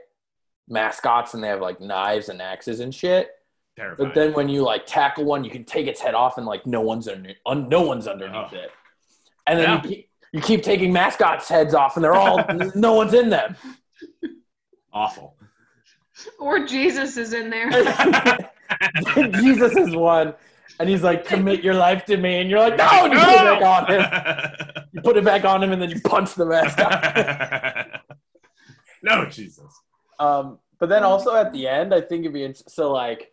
mascots 0.69 1.33
and 1.33 1.43
they 1.43 1.47
have 1.47 1.59
like 1.61 1.81
knives 1.81 2.29
and 2.29 2.39
axes 2.39 2.81
and 2.81 2.93
shit. 2.93 3.31
Terrifying. 3.81 4.09
But 4.09 4.15
then 4.15 4.33
when 4.33 4.47
you 4.47 4.61
like 4.61 4.85
tackle 4.85 5.25
one, 5.25 5.43
you 5.43 5.49
can 5.49 5.63
take 5.63 5.87
its 5.87 5.99
head 5.99 6.13
off 6.13 6.37
and 6.37 6.45
like 6.45 6.65
no 6.67 6.81
one's 6.81 7.07
under, 7.07 7.31
un, 7.47 7.67
no 7.67 7.81
one's 7.81 8.07
underneath 8.07 8.49
Oh. 8.53 8.55
it. 8.57 8.71
And 9.47 9.57
then 9.59 9.67
Yeah. 9.69 9.81
you, 9.83 9.89
keep, 9.89 10.09
you 10.33 10.41
keep 10.41 10.61
taking 10.63 10.93
mascots' 10.93 11.49
heads 11.49 11.73
off 11.73 11.95
and 11.95 12.03
they're 12.03 12.13
all 12.15 12.43
no 12.75 12.93
one's 12.93 13.13
in 13.15 13.29
them. 13.31 13.55
Awful. 14.93 15.35
Or 16.39 16.65
Jesus 16.67 17.17
is 17.17 17.33
in 17.33 17.49
there. 17.49 17.71
Jesus 19.41 19.75
is 19.75 19.95
one, 19.95 20.33
and 20.79 20.87
he's 20.87 21.01
like, 21.01 21.25
"Commit 21.25 21.63
your 21.63 21.73
life 21.73 22.05
to 22.05 22.17
me," 22.17 22.39
and 22.41 22.49
you're 22.49 22.59
like, 22.59 22.77
"No!" 22.77 22.87
And 22.91 23.13
you 23.13 23.19
put 23.19 23.29
it 23.29 23.59
back 23.59 23.61
on 23.63 23.91
him. 23.91 24.83
You 24.93 25.01
put 25.01 25.15
it 25.17 25.23
back 25.23 25.45
on 25.45 25.63
him, 25.63 25.71
and 25.71 25.81
then 25.81 25.89
you 25.89 26.01
punch 26.01 26.35
the 26.35 26.45
mascot. 26.45 28.01
no, 29.01 29.25
Jesus. 29.25 29.65
Um, 30.19 30.59
but 30.79 30.89
then 30.89 31.03
also 31.03 31.33
at 31.35 31.53
the 31.53 31.65
end, 31.67 31.93
I 31.93 32.01
think 32.01 32.21
it'd 32.25 32.33
be 32.33 32.53
so 32.67 32.91
like 32.91 33.31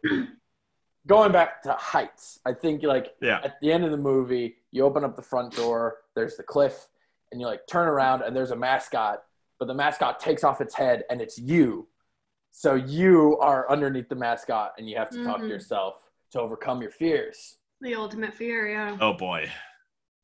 going 1.09 1.33
back 1.33 1.62
to 1.62 1.73
heights. 1.73 2.38
I 2.47 2.53
think 2.53 2.85
like 2.85 3.16
Yeah. 3.21 3.40
at 3.42 3.59
the 3.61 3.73
end 3.73 3.85
of 3.85 3.90
the 3.90 3.97
movie, 3.97 4.59
you 4.71 4.85
open 4.85 5.03
up 5.03 5.16
the 5.16 5.23
front 5.23 5.57
door. 5.57 5.97
There's 6.14 6.37
the 6.37 6.44
cliff, 6.44 6.87
and 7.33 7.40
you 7.40 7.47
like 7.49 7.66
turn 7.66 7.88
around, 7.88 8.23
and 8.23 8.37
there's 8.37 8.53
a 8.53 8.57
mascot. 8.57 9.25
But 9.59 9.66
the 9.66 9.75
mascot 9.75 10.21
takes 10.21 10.44
off 10.44 10.61
its 10.61 10.75
head, 10.75 11.03
and 11.11 11.21
it's 11.21 11.37
you. 11.38 11.88
So 12.53 12.75
you 12.75 13.37
are 13.40 13.68
underneath 13.71 14.09
the 14.09 14.14
mascot, 14.14 14.75
and 14.79 14.88
you 14.88 14.97
have 14.97 15.11
to 15.11 15.25
talk 15.25 15.40
to 15.40 15.49
yourself 15.49 15.94
to 16.33 16.40
overcome 16.40 16.81
your 16.83 16.90
fears. 16.92 17.57
the 17.81 17.94
ultimate 17.94 18.35
fear, 18.35 18.68
yeah. 18.68 18.97
Oh 19.01 19.12
boy. 19.14 19.51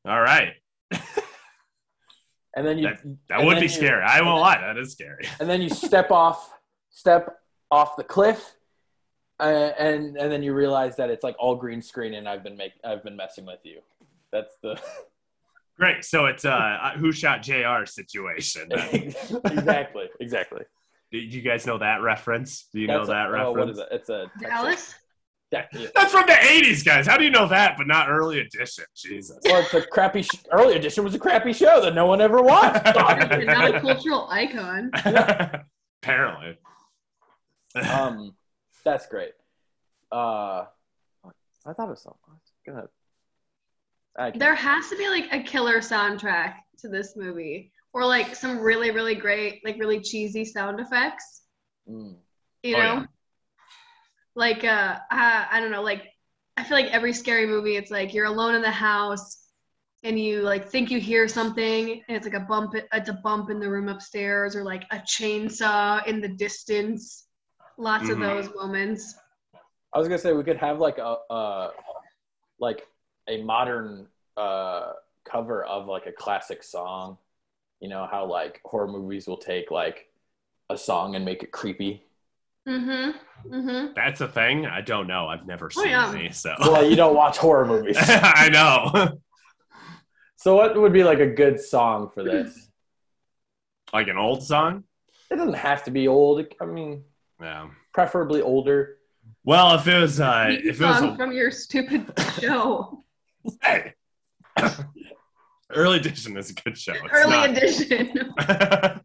All 0.05 0.21
right. 0.21 0.53
And 2.57 2.65
then 2.65 2.77
you 2.77 2.87
That 3.29 3.39
and 3.39 3.47
would 3.47 3.55
be 3.57 3.63
you- 3.63 3.69
scary. 3.69 4.03
I 4.03 4.21
won't 4.21 4.39
lie. 4.39 4.59
That 4.61 4.77
is 4.77 4.91
scary. 4.93 5.25
and 5.39 5.49
then 5.49 5.61
you 5.61 5.69
step 5.69 6.09
off 6.11 6.53
step 6.89 7.37
off 7.69 7.97
the 7.97 8.03
cliff 8.03 8.55
uh, 9.39 9.71
and 9.77 10.17
and 10.17 10.31
then 10.31 10.43
you 10.43 10.53
realize 10.53 10.95
that 10.97 11.09
it's 11.09 11.23
like 11.23 11.35
all 11.39 11.55
green 11.55 11.81
screen 11.81 12.13
and 12.13 12.27
I've 12.27 12.43
been 12.43 12.57
make 12.57 12.73
I've 12.83 13.03
been 13.03 13.15
messing 13.15 13.45
with 13.45 13.59
you. 13.63 13.81
That's 14.31 14.55
the 14.61 14.79
Great. 15.77 16.05
So 16.05 16.25
it's 16.27 16.45
uh, 16.45 16.91
who 16.97 17.11
shot 17.11 17.41
JR 17.41 17.85
situation. 17.85 18.69
exactly 18.93 20.09
exactly. 20.19 20.61
Do 21.11 21.17
you 21.19 21.41
guys 21.41 21.65
know 21.65 21.77
that 21.77 22.01
reference? 22.01 22.67
Do 22.73 22.79
you 22.79 22.87
know 22.87 23.05
That's 23.05 23.09
that 23.09 23.27
a, 23.27 23.31
reference? 23.31 23.57
Oh, 23.57 23.59
what 23.59 23.69
is 23.69 23.79
it? 23.79 23.87
It's 23.91 24.09
a 24.09 24.25
Texas- 24.39 24.49
Dallas? 24.49 24.95
Yeah, 25.51 25.65
yeah. 25.73 25.87
That's 25.95 26.11
from 26.11 26.25
the 26.25 26.33
80s, 26.33 26.83
guys. 26.83 27.05
How 27.05 27.17
do 27.17 27.23
you 27.23 27.29
know 27.29 27.47
that, 27.47 27.77
but 27.77 27.87
not 27.87 28.09
early 28.09 28.39
edition? 28.39 28.83
Jesus. 28.95 29.37
Well, 29.45 29.61
it's 29.61 29.73
a 29.73 29.81
crappy. 29.83 30.23
Sh- 30.23 30.43
early 30.51 30.75
edition 30.75 31.03
was 31.03 31.13
a 31.13 31.19
crappy 31.19 31.53
show 31.53 31.79
that 31.81 31.93
no 31.93 32.07
one 32.07 32.19
ever 32.19 32.41
watched. 32.41 32.83
You're 32.95 33.45
not 33.45 33.75
a 33.75 33.79
cultural 33.79 34.27
icon. 34.29 34.89
Apparently. 36.01 36.57
um, 37.75 38.33
that's 38.85 39.07
great. 39.07 39.33
Uh, 40.11 40.65
I 41.65 41.73
thought 41.73 41.89
of 41.89 41.97
something. 41.97 42.19
I 42.29 42.33
was 42.33 42.53
gonna. 42.65 42.87
There 44.37 44.55
has 44.55 44.89
to 44.89 44.97
be 44.97 45.09
like 45.09 45.27
a 45.33 45.43
killer 45.43 45.79
soundtrack 45.79 46.53
to 46.79 46.87
this 46.87 47.17
movie, 47.17 47.73
or 47.91 48.05
like 48.05 48.35
some 48.35 48.59
really, 48.59 48.91
really 48.91 49.15
great, 49.15 49.61
like 49.65 49.77
really 49.77 49.99
cheesy 49.99 50.45
sound 50.45 50.79
effects. 50.79 51.41
Mm. 51.89 52.15
You 52.63 52.75
Oh, 52.75 52.79
know, 52.79 52.93
yeah. 52.93 53.05
like 54.35 54.63
uh, 54.63 54.99
I, 55.11 55.47
I 55.51 55.59
don't 55.59 55.71
know, 55.71 55.81
like 55.81 56.03
I 56.55 56.63
feel 56.63 56.77
like 56.77 56.91
every 56.91 57.11
scary 57.13 57.45
movie, 57.45 57.75
it's 57.75 57.91
like 57.91 58.13
you're 58.13 58.25
alone 58.25 58.55
in 58.55 58.61
the 58.61 58.71
house 58.71 59.41
and 60.03 60.19
you 60.19 60.41
like 60.41 60.69
think 60.69 60.91
you 60.91 60.99
hear 60.99 61.27
something, 61.27 62.01
and 62.07 62.15
it's 62.15 62.25
like 62.25 62.35
a 62.35 62.45
bump, 62.45 62.75
it's 62.93 63.09
a 63.09 63.19
bump 63.23 63.49
in 63.49 63.59
the 63.59 63.69
room 63.69 63.89
upstairs, 63.89 64.55
or 64.55 64.63
like 64.63 64.83
a 64.91 64.97
chainsaw 64.97 66.05
in 66.07 66.21
the 66.21 66.29
distance. 66.29 67.24
Lots 67.77 68.09
of 68.09 68.17
Mhm. 68.17 68.21
those 68.21 68.53
moments. 68.55 69.15
I 69.93 69.99
was 69.99 70.07
gonna 70.07 70.17
say 70.17 70.33
we 70.33 70.43
could 70.43 70.57
have 70.57 70.79
like 70.79 70.97
a 70.97 71.17
uh, 71.29 71.71
like 72.59 72.87
a 73.27 73.41
modern 73.43 74.07
uh, 74.37 74.93
cover 75.23 75.63
of 75.65 75.87
like 75.87 76.05
a 76.05 76.11
classic 76.11 76.63
song. 76.63 77.17
You 77.79 77.89
know 77.89 78.07
how 78.09 78.25
like 78.25 78.61
horror 78.65 78.87
movies 78.87 79.27
will 79.27 79.37
take 79.37 79.71
like 79.71 80.09
a 80.69 80.77
song 80.77 81.15
and 81.15 81.23
make 81.25 81.43
it 81.43 81.51
creepy. 81.51 82.03
Mm-hmm. 82.67 83.53
Mm-hmm. 83.53 83.93
That's 83.95 84.21
a 84.21 84.27
thing? 84.27 84.65
I 84.65 84.81
don't 84.81 85.05
know. 85.07 85.27
I've 85.27 85.45
never 85.45 85.67
Oh, 85.67 85.81
seen 85.81 85.91
yeah. 85.91 86.11
any, 86.15 86.31
so. 86.31 86.55
Well, 86.59 86.83
you 86.89 86.95
don't 86.95 87.15
watch 87.15 87.37
horror 87.37 87.65
movies, 87.65 87.95
I 87.99 88.49
know. 88.49 89.19
so 90.37 90.55
what 90.55 90.75
would 90.75 90.91
be 90.93 91.03
like 91.03 91.19
a 91.19 91.27
good 91.27 91.59
song 91.59 92.09
for 92.13 92.23
this? 92.23 92.69
like 93.93 94.07
an 94.07 94.17
old 94.17 94.43
song? 94.43 94.83
It 95.31 95.35
doesn't 95.37 95.53
have 95.53 95.83
to 95.85 95.91
be 95.91 96.07
old. 96.07 96.43
I 96.59 96.65
mean, 96.65 97.03
Yeah. 97.41 97.69
preferably 97.93 98.41
older. 98.41 98.97
Well, 99.43 99.75
if 99.75 99.87
it 99.87 99.99
was, 99.99 100.19
uh, 100.19 100.47
Sing 100.49 100.59
if 100.65 100.81
it 100.81 100.85
was 100.85 100.97
song 100.99 101.13
a, 101.13 101.15
from 101.17 101.31
your 101.31 101.51
stupid 101.51 102.11
show. 102.39 103.03
hey. 103.61 103.93
Early 105.71 105.97
edition 105.97 106.37
is 106.37 106.51
a 106.51 106.53
good 106.53 106.77
show. 106.77 106.93
It's 106.93 107.03
Early 107.11 107.31
not- 107.31 107.49
edition. 107.49 108.33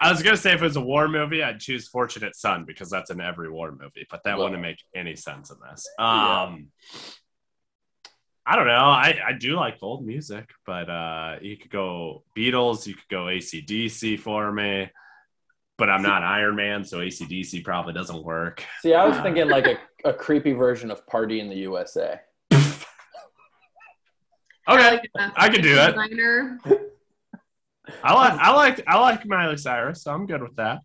I 0.00 0.10
was 0.10 0.22
gonna 0.22 0.36
say 0.36 0.52
if 0.52 0.60
it 0.60 0.64
was 0.64 0.76
a 0.76 0.80
war 0.80 1.08
movie, 1.08 1.42
I'd 1.42 1.60
choose 1.60 1.88
Fortunate 1.88 2.34
Son 2.34 2.64
because 2.64 2.90
that's 2.90 3.10
in 3.10 3.20
every 3.20 3.50
war 3.50 3.70
movie, 3.72 4.06
but 4.10 4.22
that 4.24 4.36
Well- 4.36 4.46
wouldn't 4.46 4.62
make 4.62 4.78
any 4.94 5.14
sense 5.16 5.50
in 5.50 5.56
this. 5.70 5.86
Yeah. 5.98 6.42
Um, 6.44 6.68
I 8.44 8.56
don't 8.56 8.66
know. 8.66 8.72
I, 8.72 9.20
I 9.28 9.32
do 9.34 9.54
like 9.54 9.78
old 9.82 10.04
music, 10.04 10.50
but 10.66 10.90
uh, 10.90 11.36
you 11.40 11.56
could 11.56 11.70
go 11.70 12.24
Beatles, 12.36 12.86
you 12.88 12.94
could 12.94 13.08
go 13.08 13.26
ACDC 13.26 14.18
for 14.18 14.50
me, 14.50 14.90
but 15.78 15.88
I'm 15.90 16.02
not 16.02 16.22
Iron 16.22 16.56
Man, 16.56 16.84
so 16.84 16.98
ACDC 16.98 17.64
probably 17.64 17.92
doesn't 17.92 18.22
work. 18.22 18.64
See, 18.80 18.94
I 18.94 19.04
was 19.06 19.18
thinking 19.18 19.48
like 19.48 19.66
a, 19.66 19.78
a 20.08 20.12
creepy 20.12 20.52
version 20.52 20.90
of 20.90 21.06
Party 21.06 21.40
in 21.40 21.48
the 21.48 21.56
USA. 21.56 22.20
Okay, 24.68 24.90
Like, 24.92 25.10
uh, 25.18 25.30
I 25.34 25.48
can 25.48 25.60
do 25.60 25.74
that. 25.74 25.96
I 28.04 28.14
like 28.14 28.32
I 28.38 28.52
like 28.54 28.82
I 28.86 28.98
like 29.00 29.26
Miley 29.26 29.56
Cyrus, 29.56 30.02
so 30.04 30.12
I'm 30.12 30.26
good 30.26 30.40
with 30.40 30.54
that. 30.56 30.80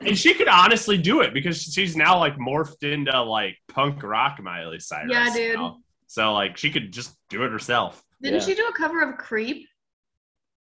And 0.00 0.16
she 0.18 0.32
could 0.32 0.48
honestly 0.48 0.96
do 0.96 1.20
it 1.20 1.34
because 1.34 1.62
she's 1.62 1.94
now 1.94 2.18
like 2.18 2.36
morphed 2.38 2.90
into 2.90 3.22
like 3.22 3.58
punk 3.68 4.02
rock 4.02 4.42
Miley 4.42 4.80
Cyrus. 4.80 5.10
Yeah, 5.12 5.30
dude. 5.34 5.56
now. 5.56 5.78
So 6.06 6.32
like 6.32 6.56
she 6.56 6.70
could 6.70 6.90
just 6.90 7.14
do 7.28 7.44
it 7.44 7.52
herself. 7.52 8.02
Didn't 8.22 8.40
Yeah. 8.40 8.46
she 8.46 8.54
do 8.54 8.66
a 8.66 8.72
cover 8.72 9.02
of 9.02 9.18
Creep? 9.18 9.68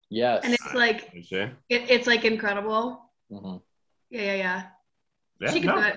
Yes. 0.09 0.43
And 0.45 0.55
it's 0.55 0.73
like 0.73 1.11
it, 1.15 1.91
it's 1.91 2.07
like 2.07 2.25
incredible. 2.25 3.06
Mhm. 3.31 3.63
Yeah, 4.11 4.23
yeah, 4.23 4.35
yeah. 4.35 4.63
Yeah, 5.41 5.51
she 5.53 5.61
could 5.61 5.67
no, 5.67 5.77
do 5.77 5.83
it. 5.83 5.97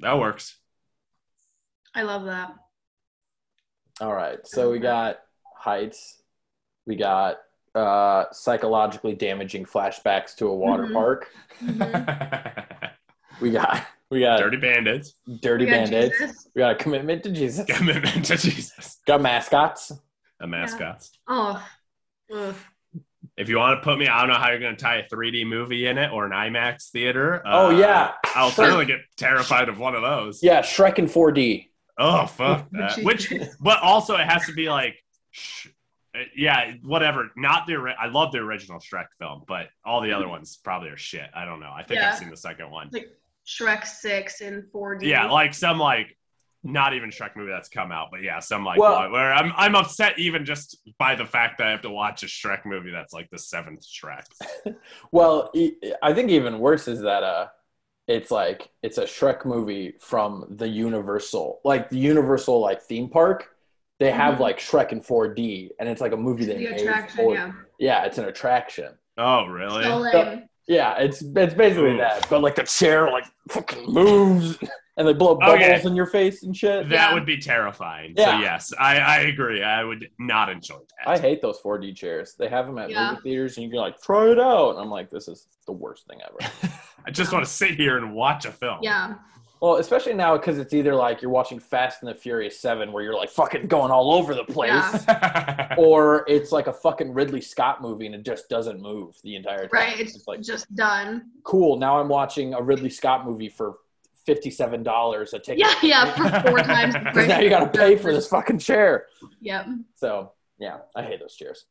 that 0.00 0.18
works. 0.18 0.56
I 1.94 2.02
love 2.02 2.24
that. 2.24 2.54
All 4.00 4.14
right. 4.14 4.46
So 4.46 4.70
we 4.70 4.78
got 4.78 5.20
heights. 5.56 6.22
We 6.86 6.96
got 6.96 7.38
uh, 7.74 8.24
psychologically 8.32 9.14
damaging 9.14 9.64
flashbacks 9.64 10.34
to 10.36 10.46
a 10.48 10.54
water 10.54 10.86
Mhm. 10.86 10.92
park. 10.92 11.30
Mhm. 11.62 12.90
We 13.40 13.52
got 13.52 13.86
we 14.10 14.20
got 14.20 14.38
Dirty 14.38 14.58
Bandits. 14.58 15.14
dirty 15.40 15.64
We 15.64 15.70
got 15.70 15.76
bandits. 15.90 16.18
Jesus. 16.18 16.48
We 16.54 16.58
got 16.60 16.72
a 16.72 16.74
commitment 16.74 17.22
to 17.22 17.30
Jesus. 17.30 17.64
Commitment 17.66 18.24
to 18.26 18.36
Jesus. 18.36 18.98
got 19.06 19.22
mascots. 19.22 19.92
The 20.38 20.46
mascots. 20.46 21.12
Oh, 21.26 21.66
ugh. 22.34 22.54
If 23.40 23.48
you 23.48 23.56
want 23.56 23.80
to 23.80 23.82
put 23.82 23.98
me, 23.98 24.06
I 24.06 24.20
don't 24.20 24.28
know 24.28 24.38
how 24.38 24.50
you're 24.50 24.58
going 24.60 24.76
to 24.76 24.82
tie 24.82 24.96
a 24.96 25.08
3D 25.08 25.46
movie 25.46 25.86
in 25.86 25.96
it 25.96 26.12
or 26.12 26.26
an 26.26 26.32
IMAX 26.32 26.90
theater. 26.90 27.40
Oh, 27.46 27.68
Uh, 27.68 27.70
yeah. 27.70 28.12
I'll 28.36 28.50
Sure. 28.50 28.66
certainly 28.66 28.84
get 28.84 29.00
terrified 29.16 29.70
of 29.70 29.78
one 29.78 29.94
of 29.94 30.02
those. 30.02 30.42
Yeah, 30.42 30.60
Shrek 30.60 30.98
in 30.98 31.06
4D. 31.06 31.68
Oh 31.96 32.26
fuck 32.26 32.68
that. 32.72 32.98
Which, 33.02 33.32
but 33.60 33.80
also 33.82 34.16
it 34.16 34.26
has 34.28 34.44
to 34.46 34.52
be 34.52 34.68
like, 34.68 34.94
sh- 35.30 35.68
uh, 36.14 36.20
yeah, 36.36 36.72
whatever. 36.82 37.30
Not 37.36 37.66
the. 37.66 37.94
I 37.98 38.06
love 38.08 38.32
the 38.32 38.38
original 38.38 38.78
Shrek 38.78 39.06
film, 39.18 39.44
but 39.48 39.68
all 39.86 40.00
the 40.02 40.12
other 40.12 40.28
ones 40.28 40.58
probably 40.62 40.90
are 40.90 40.96
shit. 40.98 41.28
I 41.34 41.44
don't 41.46 41.60
know. 41.60 41.70
I 41.74 41.82
think 41.82 42.00
Yeah. 42.00 42.10
I've 42.10 42.18
seen 42.18 42.28
the 42.30 42.36
second 42.36 42.70
one. 42.70 42.90
like 42.92 43.08
Shrek 43.46 43.86
Six 43.86 44.40
in 44.42 44.66
4D. 44.74 45.02
Yeah, 45.02 45.26
like 45.30 45.54
some 45.54 45.78
like 45.78 46.16
not 46.62 46.92
even 46.94 47.10
Shrek 47.10 47.36
movie 47.36 47.50
that's 47.50 47.68
come 47.68 47.90
out, 47.90 48.08
but 48.10 48.22
yeah, 48.22 48.38
some 48.38 48.64
like 48.64 48.78
Well- 48.78 48.94
one 49.00 49.12
where 49.12 49.32
I'm 49.32 49.52
I'm 49.56 49.74
upset 49.74 50.18
even 50.18 50.44
just 50.44 50.78
by 50.98 51.14
the 51.14 51.24
fact 51.24 51.58
that 51.58 51.66
I 51.66 51.70
have 51.70 51.82
to 51.82 51.90
watch 51.90 52.22
a 52.22 52.26
Shrek 52.26 52.66
movie 52.66 52.90
that's 52.90 53.12
like 53.12 53.30
the 53.30 53.38
seventh 53.38 53.84
Shrek. 53.86 54.24
Well, 55.12 55.50
I 56.02 56.12
think 56.12 56.30
even 56.30 56.58
worse 56.58 56.86
is 56.88 57.00
that 57.02 57.22
uh, 57.22 57.46
it's 58.06 58.30
like 58.30 58.68
it's 58.82 58.98
a 58.98 59.04
Shrek 59.04 59.44
movie 59.44 59.94
from 60.00 60.46
the 60.50 60.68
Universal, 60.68 61.60
like 61.64 61.90
the 61.90 61.98
Universal 61.98 62.60
like 62.60 62.82
theme 62.82 63.08
park. 63.08 63.48
They 63.98 64.10
have 64.10 64.34
Mhm. 64.36 64.40
like 64.40 64.58
Shrek 64.58 64.92
in 64.92 65.00
4D, 65.00 65.70
and 65.78 65.88
it's 65.88 66.00
like 66.00 66.12
a 66.12 66.16
movie 66.16 66.44
they 66.44 66.56
the 66.56 66.70
made 66.70 66.80
attraction. 66.80 67.30
Yeah. 67.30 67.52
Yeah, 67.78 68.04
it's 68.04 68.18
an 68.18 68.24
attraction. 68.26 68.94
Oh 69.18 69.46
really? 69.46 69.84
So. 69.84 70.42
Yeah, 70.68 70.98
it's 70.98 71.20
it's 71.22 71.54
basically 71.54 71.92
Oof. 71.92 71.98
that, 71.98 72.26
but 72.30 72.42
like 72.42 72.54
the 72.54 72.62
chair 72.62 73.10
like 73.10 73.24
fucking 73.48 73.92
moves, 73.92 74.58
and 74.96 75.06
they 75.06 75.12
blow 75.12 75.34
bubbles 75.36 75.56
Okay. 75.56 75.80
in 75.86 75.94
your 75.96 76.06
face 76.06 76.42
and 76.42 76.56
shit. 76.56 76.88
That 76.88 76.94
Yeah. 77.10 77.14
would 77.14 77.24
be 77.26 77.38
terrifying. 77.38 78.14
So 78.16 78.22
Yeah. 78.22 78.40
yes, 78.40 78.72
I, 78.78 78.98
I 78.98 79.16
agree. 79.20 79.62
I 79.62 79.84
would 79.84 80.10
not 80.18 80.48
enjoy 80.50 80.76
that. 81.04 81.08
I 81.08 81.18
hate 81.18 81.40
those 81.40 81.58
4D 81.60 81.94
chairs. 81.94 82.34
They 82.38 82.48
have 82.48 82.66
them 82.66 82.78
at 82.78 82.90
Yeah. 82.90 83.10
movie 83.10 83.22
theaters, 83.22 83.56
and 83.56 83.64
you 83.64 83.70
can 83.70 83.78
like 83.80 84.00
try 84.02 84.28
it 84.30 84.38
out. 84.40 84.70
And 84.72 84.80
I'm 84.80 84.90
like, 84.90 85.08
this 85.10 85.28
is 85.28 85.46
the 85.66 85.72
worst 85.72 86.06
thing 86.06 86.18
ever. 86.26 86.52
I 87.06 87.10
just 87.10 87.32
want 87.32 87.44
to 87.44 87.50
sit 87.50 87.70
here 87.76 87.96
and 87.96 88.14
watch 88.14 88.44
a 88.44 88.52
film. 88.52 88.78
Yeah. 88.82 89.14
Well, 89.62 89.76
especially 89.76 90.14
now 90.14 90.38
because 90.38 90.58
it's 90.58 90.72
either 90.72 90.94
like 90.94 91.20
you're 91.20 91.30
watching 91.30 91.58
Fast 91.60 92.02
and 92.02 92.08
the 92.10 92.14
Furious 92.14 92.58
Seven, 92.58 92.92
where 92.92 93.02
you're 93.02 93.14
like 93.14 93.28
fucking 93.28 93.66
going 93.66 93.90
all 93.90 94.12
over 94.14 94.34
the 94.34 94.44
place, 94.44 94.70
Yeah. 95.06 95.74
or 95.78 96.24
it's 96.28 96.50
like 96.50 96.66
a 96.66 96.72
fucking 96.72 97.12
Ridley 97.12 97.42
Scott 97.42 97.82
movie 97.82 98.06
and 98.06 98.14
it 98.14 98.22
just 98.24 98.48
doesn't 98.48 98.80
move 98.80 99.16
the 99.22 99.36
entire 99.36 99.68
time. 99.68 99.68
Right. 99.72 100.00
It's 100.00 100.26
like 100.26 100.40
just 100.40 100.74
done. 100.74 101.30
cool. 101.44 101.76
Now 101.76 102.00
I'm 102.00 102.08
watching 102.08 102.54
a 102.54 102.62
Ridley 102.62 102.88
Scott 102.88 103.26
movie 103.26 103.50
for 103.50 103.74
fifty-seven 104.34 104.82
dollars 104.84 105.34
a 105.34 105.38
ticket. 105.40 105.58
Yeah, 105.58 105.74
yeah, 105.82 106.42
for 106.42 106.48
four 106.50 106.58
times. 106.60 106.94
Because 106.94 107.26
now 107.26 107.40
you 107.40 107.50
got 107.50 107.72
to 107.72 107.78
pay 107.78 107.96
for 107.96 108.12
this 108.12 108.28
fucking 108.28 108.58
chair. 108.58 109.06
Yep. 109.40 109.66
So 109.96 110.32
yeah, 110.58 110.78
I 110.94 111.02
hate 111.02 111.18
those 111.18 111.34
chairs. 111.34 111.64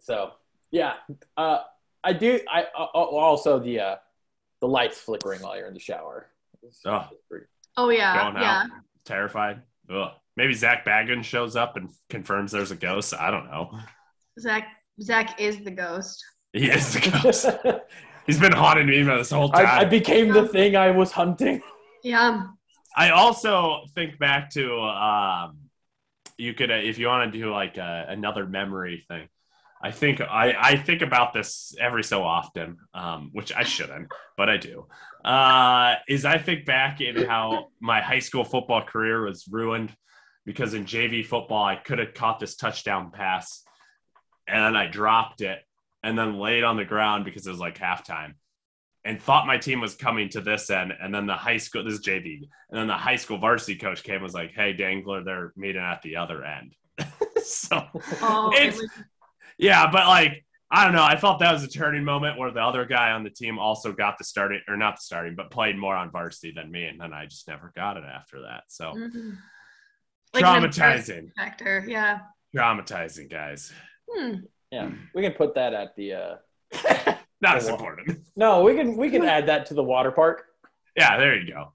So 0.00 0.30
yeah, 0.70 0.94
uh, 1.36 1.58
I 2.04 2.12
do. 2.12 2.38
I 2.48 2.66
uh, 2.78 2.84
also 2.94 3.58
the 3.58 3.80
uh, 3.80 3.96
the 4.60 4.68
lights 4.68 4.98
flickering 4.98 5.42
while 5.42 5.56
you're 5.56 5.66
in 5.66 5.74
the 5.74 5.80
shower. 5.80 6.28
Oh. 6.84 7.08
pretty- 7.28 7.46
Oh 7.76 7.90
yeah. 7.90 8.22
Going 8.22 8.42
yeah. 8.42 8.62
out, 8.62 8.70
terrified. 9.04 9.62
Ugh. 9.90 10.10
Maybe 10.36 10.54
Zak 10.54 10.84
Bagans 10.86 11.24
shows 11.24 11.56
up 11.56 11.76
and 11.76 11.90
confirms 12.08 12.52
there's 12.52 12.70
a 12.70 12.76
ghost. 12.76 13.14
I 13.14 13.30
don't 13.30 13.46
know. 13.46 13.78
Zak 14.38 14.68
Zak 15.02 15.40
is 15.40 15.58
the 15.64 15.70
ghost. 15.70 16.24
He 16.52 16.70
is 16.70 16.94
the 16.94 17.10
ghost. 17.10 17.46
He's 18.26 18.40
been 18.40 18.52
haunting 18.52 18.86
me 18.86 19.02
this 19.02 19.30
whole 19.30 19.50
time. 19.50 19.66
I, 19.66 19.80
I 19.80 19.84
became 19.84 20.32
the 20.32 20.48
thing 20.48 20.76
I 20.76 20.90
was 20.90 21.12
hunting. 21.12 21.62
Yeah. 22.02 22.46
I 22.94 23.10
also 23.10 23.80
think 23.96 24.16
back 24.20 24.50
to 24.50 24.80
um, 24.80 25.58
you 26.38 26.54
could 26.54 26.70
uh, 26.70 26.74
if 26.74 26.98
you 26.98 27.08
want 27.08 27.32
to 27.32 27.36
do 27.36 27.50
like 27.50 27.78
uh, 27.78 28.04
another 28.06 28.46
memory 28.46 29.04
thing. 29.08 29.28
I 29.82 29.90
think 29.90 30.20
I, 30.20 30.54
I 30.56 30.76
think 30.76 31.02
about 31.02 31.34
this 31.34 31.74
every 31.80 32.04
so 32.04 32.22
often, 32.22 32.76
um, 32.94 33.30
which 33.32 33.52
I 33.52 33.64
shouldn't, 33.64 34.08
but 34.36 34.48
I 34.48 34.56
do. 34.56 34.86
Uh, 35.24 35.96
is 36.08 36.24
I 36.24 36.38
think 36.38 36.64
back 36.64 37.00
in 37.00 37.24
how 37.24 37.70
my 37.80 38.00
high 38.00 38.20
school 38.20 38.44
football 38.44 38.82
career 38.82 39.24
was 39.24 39.48
ruined 39.50 39.92
because 40.44 40.74
in 40.74 40.84
JV 40.84 41.26
football 41.26 41.64
I 41.64 41.74
could 41.74 41.98
have 41.98 42.14
caught 42.14 42.38
this 42.38 42.54
touchdown 42.54 43.10
pass 43.10 43.64
and 44.46 44.62
then 44.62 44.76
I 44.76 44.86
dropped 44.86 45.40
it 45.40 45.58
and 46.02 46.18
then 46.18 46.38
laid 46.38 46.64
on 46.64 46.76
the 46.76 46.84
ground 46.84 47.24
because 47.24 47.46
it 47.46 47.50
was 47.50 47.58
like 47.60 47.78
halftime 47.78 48.34
and 49.04 49.20
thought 49.22 49.46
my 49.46 49.56
team 49.58 49.80
was 49.80 49.94
coming 49.94 50.28
to 50.30 50.40
this 50.40 50.68
end. 50.70 50.92
And 51.00 51.14
then 51.14 51.26
the 51.26 51.34
high 51.34 51.56
school, 51.58 51.84
this 51.84 51.94
is 51.94 52.04
JV, 52.04 52.40
and 52.70 52.78
then 52.78 52.86
the 52.88 52.94
high 52.94 53.16
school 53.16 53.38
varsity 53.38 53.76
coach 53.76 54.02
came 54.02 54.16
and 54.16 54.22
was 54.24 54.34
like, 54.34 54.52
hey, 54.52 54.72
Dangler, 54.72 55.22
they're 55.24 55.52
meeting 55.56 55.82
at 55.82 56.02
the 56.02 56.16
other 56.16 56.44
end. 56.44 56.74
so, 57.44 57.86
Oh, 58.20 58.52
It's- 58.54 58.76
was- 58.80 58.90
yeah, 59.58 59.90
but 59.90 60.06
like, 60.06 60.44
I 60.70 60.84
don't 60.84 60.94
know. 60.94 61.04
I 61.04 61.16
felt 61.16 61.38
that 61.38 61.52
was 61.52 61.62
a 61.62 61.68
turning 61.68 62.02
moment 62.02 62.36
where 62.38 62.50
the 62.50 62.60
other 62.60 62.84
guy 62.84 63.12
on 63.12 63.22
the 63.22 63.30
team 63.30 63.56
also 63.58 63.92
got 63.92 64.18
the 64.18 64.24
starting, 64.24 64.60
or 64.66 64.76
not 64.76 64.96
the 64.96 65.02
starting, 65.02 65.36
but 65.36 65.50
played 65.52 65.78
more 65.78 65.94
on 65.94 66.10
varsity 66.10 66.52
than 66.54 66.70
me. 66.72 66.84
And 66.86 67.00
then 67.00 67.12
I 67.12 67.26
just 67.26 67.46
never 67.46 67.72
got 67.76 67.96
it 67.96 68.02
after 68.04 68.42
that. 68.42 68.64
So 68.66 68.86
mhm. 68.92 69.36
Like 70.34 70.44
traumatizing, 70.44 71.30
Factor. 71.36 71.84
Yeah. 71.86 72.18
traumatizing, 72.54 73.30
guys. 73.30 73.72
Hmm. 74.10 74.34
Yeah, 74.70 74.90
we 75.14 75.22
can 75.22 75.32
put 75.32 75.54
that 75.54 75.74
at 75.74 75.94
the. 75.96 76.12
Uh... 76.12 77.14
Not 77.40 77.56
as 77.56 77.68
Oh, 77.68 77.74
important. 77.74 78.18
No, 78.34 78.62
we 78.62 78.74
can 78.74 78.96
we 78.96 79.10
can 79.10 79.24
add 79.24 79.46
that 79.46 79.66
to 79.66 79.74
the 79.74 79.82
water 79.82 80.10
park. 80.10 80.46
Yeah, 80.96 81.18
there 81.18 81.36
you 81.36 81.52
go. 81.52 81.72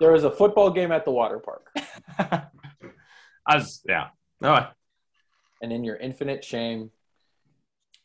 There 0.00 0.12
was 0.12 0.24
a 0.24 0.30
football 0.30 0.70
game 0.70 0.92
at 0.92 1.04
the 1.04 1.10
water 1.10 1.40
park, 1.40 1.72
I 3.46 3.56
was, 3.56 3.82
yeah. 3.88 4.08
Oh, 4.42 4.68
and 5.60 5.72
in 5.72 5.82
your 5.82 5.96
infinite 5.96 6.44
shame, 6.44 6.90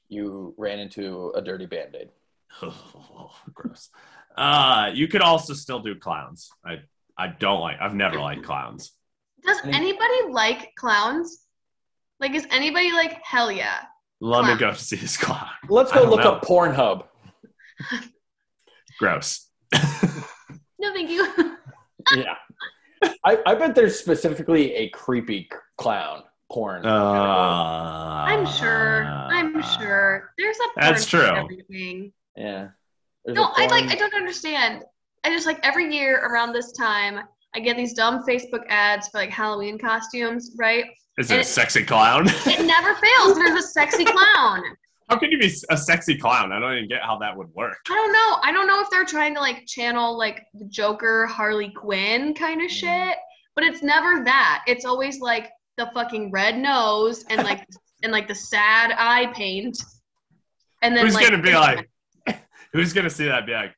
you 0.10 0.56
ran 0.58 0.80
into 0.80 1.32
a 1.36 1.42
dirty 1.42 1.68
band 1.68 1.96
aid. 1.96 2.10
gross. 3.54 3.90
Uh, 4.36 4.90
you 4.94 5.08
could 5.08 5.22
also 5.22 5.54
still 5.54 5.80
do 5.80 5.96
clowns. 5.96 6.50
I 6.66 6.80
I 7.18 7.28
don't 7.28 7.60
like. 7.60 7.78
I've 7.80 7.94
never 7.94 8.20
liked 8.20 8.44
clowns. 8.44 8.94
Does 9.46 9.60
anybody 9.66 10.30
like 10.30 10.74
clowns? 10.76 11.40
Like, 12.20 12.34
is 12.34 12.48
anybody 12.52 12.92
like 12.92 13.22
hell 13.24 13.52
yeah? 13.52 13.82
Let 14.26 14.46
me 14.46 14.56
go 14.58 14.72
see 14.72 14.96
this 14.96 15.18
clown. 15.18 15.50
Let's 15.68 15.92
go 15.92 16.04
look 16.04 16.22
know. 16.24 16.32
up 16.34 16.46
Pornhub. 16.46 17.04
Gross. 19.00 19.50
No, 20.80 20.94
thank 20.94 21.10
you. 21.10 21.26
Yeah, 22.18 22.36
I, 23.24 23.40
I 23.46 23.56
bet 23.56 23.74
there's 23.76 23.98
specifically 23.98 24.74
a 24.76 24.90
creepy 24.90 25.48
clown 25.78 26.24
porn. 26.52 26.86
Uh, 26.86 26.90
I'm 28.28 28.46
sure. 28.46 29.06
I'm 29.06 29.62
sure. 29.62 30.32
There's 30.38 30.58
a 30.58 30.64
porn 30.64 30.74
That's 30.94 31.06
true. 31.06 31.22
Everything. 31.22 32.12
yeah. 32.36 32.68
There's 33.24 33.38
No, 33.38 33.44
a 33.46 33.54
I 33.56 33.68
like. 33.68 33.90
I 33.90 33.96
don't 33.96 34.14
understand. 34.14 34.84
I 35.24 35.30
just 35.30 35.46
like 35.48 35.60
every 35.66 35.96
year 35.96 36.26
around 36.26 36.52
this 36.52 36.74
time, 36.74 37.22
I 37.56 37.62
get 37.62 37.78
these 37.78 37.94
dumb 37.94 38.26
Facebook 38.28 38.66
ads 38.68 39.08
for 39.08 39.20
like 39.20 39.30
Halloween 39.30 39.78
costumes, 39.78 40.54
right? 40.58 40.86
Is 41.18 41.30
it 41.30 41.42
a 41.42 41.44
sexy 41.44 41.84
clown? 41.84 42.28
It 42.46 42.66
never 42.66 42.96
fails. 42.96 43.36
There's 43.36 43.64
a 43.64 43.68
sexy 43.68 44.06
clown. 44.06 44.64
how 45.10 45.18
can 45.18 45.32
you 45.32 45.38
be 45.38 45.54
a 45.70 45.78
sexy 45.78 46.18
clown? 46.18 46.52
I 46.52 46.60
don't 46.60 46.74
even 46.74 46.90
get 46.90 47.04
how 47.04 47.18
that 47.20 47.36
would 47.38 47.54
work. 47.54 47.78
I 47.90 47.94
don't 47.94 48.12
know. 48.12 48.40
I 48.42 48.52
don't 48.52 48.68
know 48.68 48.82
if 48.82 48.90
they're 48.90 49.06
trying 49.06 49.36
to 49.36 49.42
like 49.42 49.66
channel 49.68 50.18
like 50.18 50.44
the 50.54 50.66
Joker, 50.66 51.28
Harley 51.28 51.70
Quinn 51.70 52.34
kind 52.34 52.62
of 52.62 52.68
mm. 52.68 52.74
shit, 52.74 53.18
but 53.56 53.64
it's 53.64 53.84
never 53.84 54.24
that. 54.24 54.64
It's 54.66 54.86
always 54.86 55.20
like 55.20 55.52
the 55.78 55.90
fucking 55.94 56.32
red 56.32 56.58
nose 56.58 57.26
and 57.30 57.44
like 57.44 57.66
and 58.02 58.12
like 58.12 58.28
the 58.28 58.36
sad 58.36 58.94
eye 58.98 59.32
paint. 59.34 59.78
And 60.82 60.96
then 60.96 61.06
Who's 61.06 61.16
like 61.16 61.30
gonna 61.30 61.44
be 61.44 61.54
like? 61.54 61.90
Who's 62.74 62.92
gonna 62.92 63.10
see 63.10 63.26
that? 63.26 63.40
And 63.40 63.46
be 63.46 63.54
like, 63.54 63.76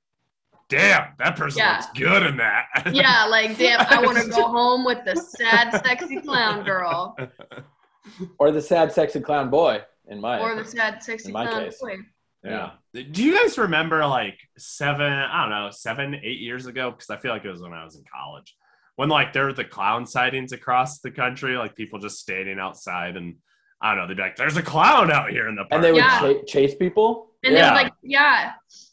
damn, 0.70 1.14
that 1.20 1.36
person 1.36 1.60
Yeah. 1.60 1.74
looks 1.78 1.88
good 1.98 2.24
in 2.24 2.38
that. 2.38 2.66
Yeah, 2.92 3.26
like 3.26 3.58
damn, 3.58 3.82
I 3.90 4.02
want 4.02 4.18
to 4.18 4.30
go 4.30 4.48
home 4.48 4.84
with 4.86 5.00
the 5.06 5.16
sad, 5.16 5.72
sexy 5.86 6.20
clown 6.22 6.64
girl, 6.64 7.16
Or 8.40 8.52
the 8.52 8.62
sad, 8.62 8.92
sexy 8.92 9.20
clown 9.20 9.50
boy. 9.50 9.82
In 10.08 10.22
my 10.22 10.40
or 10.40 10.56
the 10.56 10.64
sad, 10.66 11.02
sexy 11.02 11.32
clown 11.32 11.64
case. 11.66 11.80
boy. 11.82 11.98
Yeah. 12.44 12.72
Do 12.94 13.24
you 13.24 13.36
guys 13.42 13.58
remember 13.58 14.06
like 14.06 14.38
seven, 14.58 15.12
I 15.12 15.42
don't 15.42 15.50
know, 15.50 15.70
seven, 15.72 16.14
eight 16.24 16.40
years 16.40 16.68
ago? 16.68 16.92
Because 16.92 17.10
I 17.10 17.18
feel 17.18 17.32
like 17.32 17.44
it 17.44 17.50
was 17.52 17.62
when 17.64 17.74
I 17.74 17.84
was 17.84 17.96
in 17.96 18.04
college. 18.16 18.56
When 18.98 19.10
like 19.10 19.34
there 19.34 19.46
were 19.46 19.54
the 19.54 19.66
clown 19.66 20.06
sightings 20.06 20.52
across 20.52 21.00
the 21.00 21.10
country, 21.10 21.58
like 21.58 21.76
people 21.76 21.98
just 21.98 22.20
standing 22.20 22.60
outside 22.60 23.18
and 23.18 23.38
I 23.82 23.96
don't 23.96 24.04
know, 24.04 24.08
they'd 24.08 24.18
be 24.18 24.22
like, 24.24 24.36
there's 24.36 24.58
a 24.58 24.62
clown 24.64 25.12
out 25.12 25.32
here 25.32 25.48
in 25.50 25.56
the 25.56 25.64
park. 25.64 25.74
and 25.74 25.84
they 25.84 25.92
would 25.92 25.98
Yeah. 26.04 26.20
cha- 26.20 26.44
chase 26.48 26.76
people. 26.76 27.32
And 27.44 27.54
Yeah. 27.56 27.62
they 27.62 27.70
would 27.76 27.84
like, 27.86 27.94
yeah, 28.04 28.52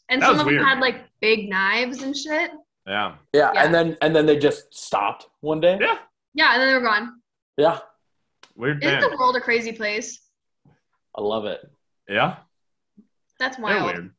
and 0.09 0.21
That 0.21 0.25
some 0.25 0.33
was 0.33 0.41
of 0.41 0.45
them 0.47 0.55
weird. 0.55 0.67
had 0.67 0.79
like 0.79 1.03
big 1.23 1.49
knives 1.49 2.01
and 2.03 2.15
shit. 2.15 2.51
yeah. 2.85 3.15
Yeah, 3.31 3.51
Yeah. 3.53 3.63
and 3.63 3.73
then 3.73 3.97
and 4.01 4.13
then 4.15 4.25
they 4.25 4.37
just 4.37 4.73
stopped 4.75 5.27
one 5.39 5.61
day. 5.61 5.77
Yeah. 5.79 5.97
Yeah, 6.33 6.51
and 6.53 6.61
then 6.61 6.67
they 6.67 6.73
were 6.73 6.81
gone. 6.81 7.21
Yeah, 7.57 7.79
Weird 8.55 8.83
Isn't 8.83 8.99
band. 8.99 9.11
the 9.13 9.17
world 9.17 9.35
a 9.37 9.41
crazy 9.41 9.71
place? 9.71 10.19
I 11.15 11.21
love 11.21 11.45
it. 11.45 11.61
Yeah. 12.09 12.37
That's 13.39 13.57
wild. 13.57 13.71
Very 13.73 13.83
wild. 13.83 13.95
weird. 13.95 14.11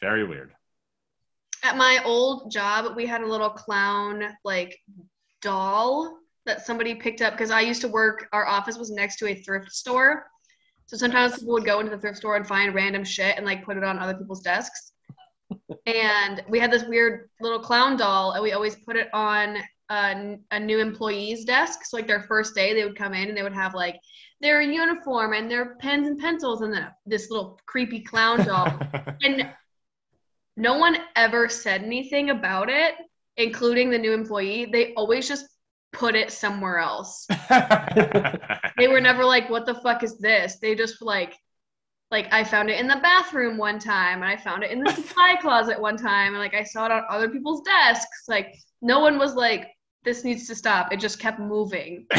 Very 0.00 0.24
weird. 0.26 0.52
At 1.62 1.76
my 1.76 2.00
old 2.04 2.50
job, 2.50 2.96
we 2.96 3.04
had 3.06 3.20
a 3.20 3.26
little 3.26 3.50
clown 3.50 4.24
like 4.44 4.78
doll 5.42 6.16
that 6.46 6.64
somebody 6.64 6.94
picked 6.94 7.20
up 7.20 7.34
because 7.34 7.50
I 7.50 7.60
used 7.60 7.82
to 7.82 7.88
work. 7.88 8.28
Our 8.32 8.46
office 8.46 8.78
was 8.78 8.90
next 8.90 9.16
to 9.18 9.26
a 9.28 9.34
thrift 9.34 9.70
store, 9.72 10.26
so 10.86 10.96
sometimes 10.96 11.38
people 11.38 11.52
would 11.54 11.66
go 11.66 11.80
into 11.80 11.90
the 11.94 11.98
thrift 12.00 12.16
store 12.18 12.36
and 12.36 12.46
find 12.46 12.74
random 12.74 13.04
shit 13.04 13.36
and 13.36 13.44
like 13.44 13.64
put 13.64 13.76
it 13.76 13.84
on 13.84 13.98
other 13.98 14.14
people's 14.14 14.40
desks. 14.42 14.89
And 15.86 16.42
we 16.48 16.58
had 16.58 16.70
this 16.70 16.84
weird 16.84 17.28
little 17.40 17.60
clown 17.60 17.96
doll, 17.96 18.32
and 18.32 18.42
we 18.42 18.52
always 18.52 18.76
put 18.76 18.96
it 18.96 19.08
on 19.12 19.58
a, 19.90 20.38
a 20.50 20.60
new 20.60 20.78
employee's 20.78 21.44
desk. 21.44 21.84
So 21.84 21.96
like 21.96 22.06
their 22.06 22.22
first 22.22 22.54
day, 22.54 22.74
they 22.74 22.84
would 22.84 22.96
come 22.96 23.14
in 23.14 23.28
and 23.28 23.36
they 23.36 23.42
would 23.42 23.52
have 23.54 23.74
like 23.74 23.96
their 24.40 24.62
uniform 24.62 25.32
and 25.32 25.50
their 25.50 25.76
pens 25.76 26.06
and 26.06 26.18
pencils 26.18 26.62
and 26.62 26.72
then 26.72 26.88
this 27.06 27.30
little 27.30 27.58
creepy 27.66 28.00
clown 28.00 28.44
doll 28.44 28.80
and 29.22 29.50
no 30.56 30.78
one 30.78 30.96
ever 31.16 31.48
said 31.48 31.82
anything 31.82 32.30
about 32.30 32.68
it, 32.68 32.94
including 33.36 33.90
the 33.90 33.98
new 33.98 34.12
employee. 34.12 34.68
They 34.70 34.94
always 34.94 35.26
just 35.28 35.46
put 35.92 36.14
it 36.14 36.30
somewhere 36.30 36.78
else. 36.78 37.26
They 38.78 38.88
were 38.88 39.00
never 39.00 39.26
like, 39.26 39.50
"What 39.50 39.66
the 39.66 39.74
fuck 39.74 40.02
is 40.02 40.16
this?" 40.16 40.58
They 40.58 40.74
just 40.74 41.02
like, 41.02 41.36
like 42.10 42.32
I 42.32 42.42
found 42.44 42.70
it 42.70 42.80
in 42.80 42.88
the 42.88 42.96
bathroom 42.96 43.56
one 43.56 43.78
time, 43.78 44.22
and 44.22 44.30
I 44.30 44.36
found 44.36 44.62
it 44.64 44.70
in 44.70 44.82
the 44.82 44.92
supply 44.94 45.36
closet 45.40 45.80
one 45.80 45.96
time, 45.96 46.34
and 46.34 46.38
like 46.38 46.54
I 46.54 46.64
saw 46.64 46.86
it 46.86 46.92
on 46.92 47.04
other 47.08 47.28
people's 47.28 47.62
desks. 47.62 48.24
Like 48.28 48.54
no 48.82 49.00
one 49.00 49.18
was 49.18 49.34
like, 49.34 49.68
"This 50.04 50.24
needs 50.24 50.46
to 50.48 50.54
stop." 50.54 50.92
It 50.92 51.00
just 51.00 51.18
kept 51.18 51.38
moving. 51.38 52.06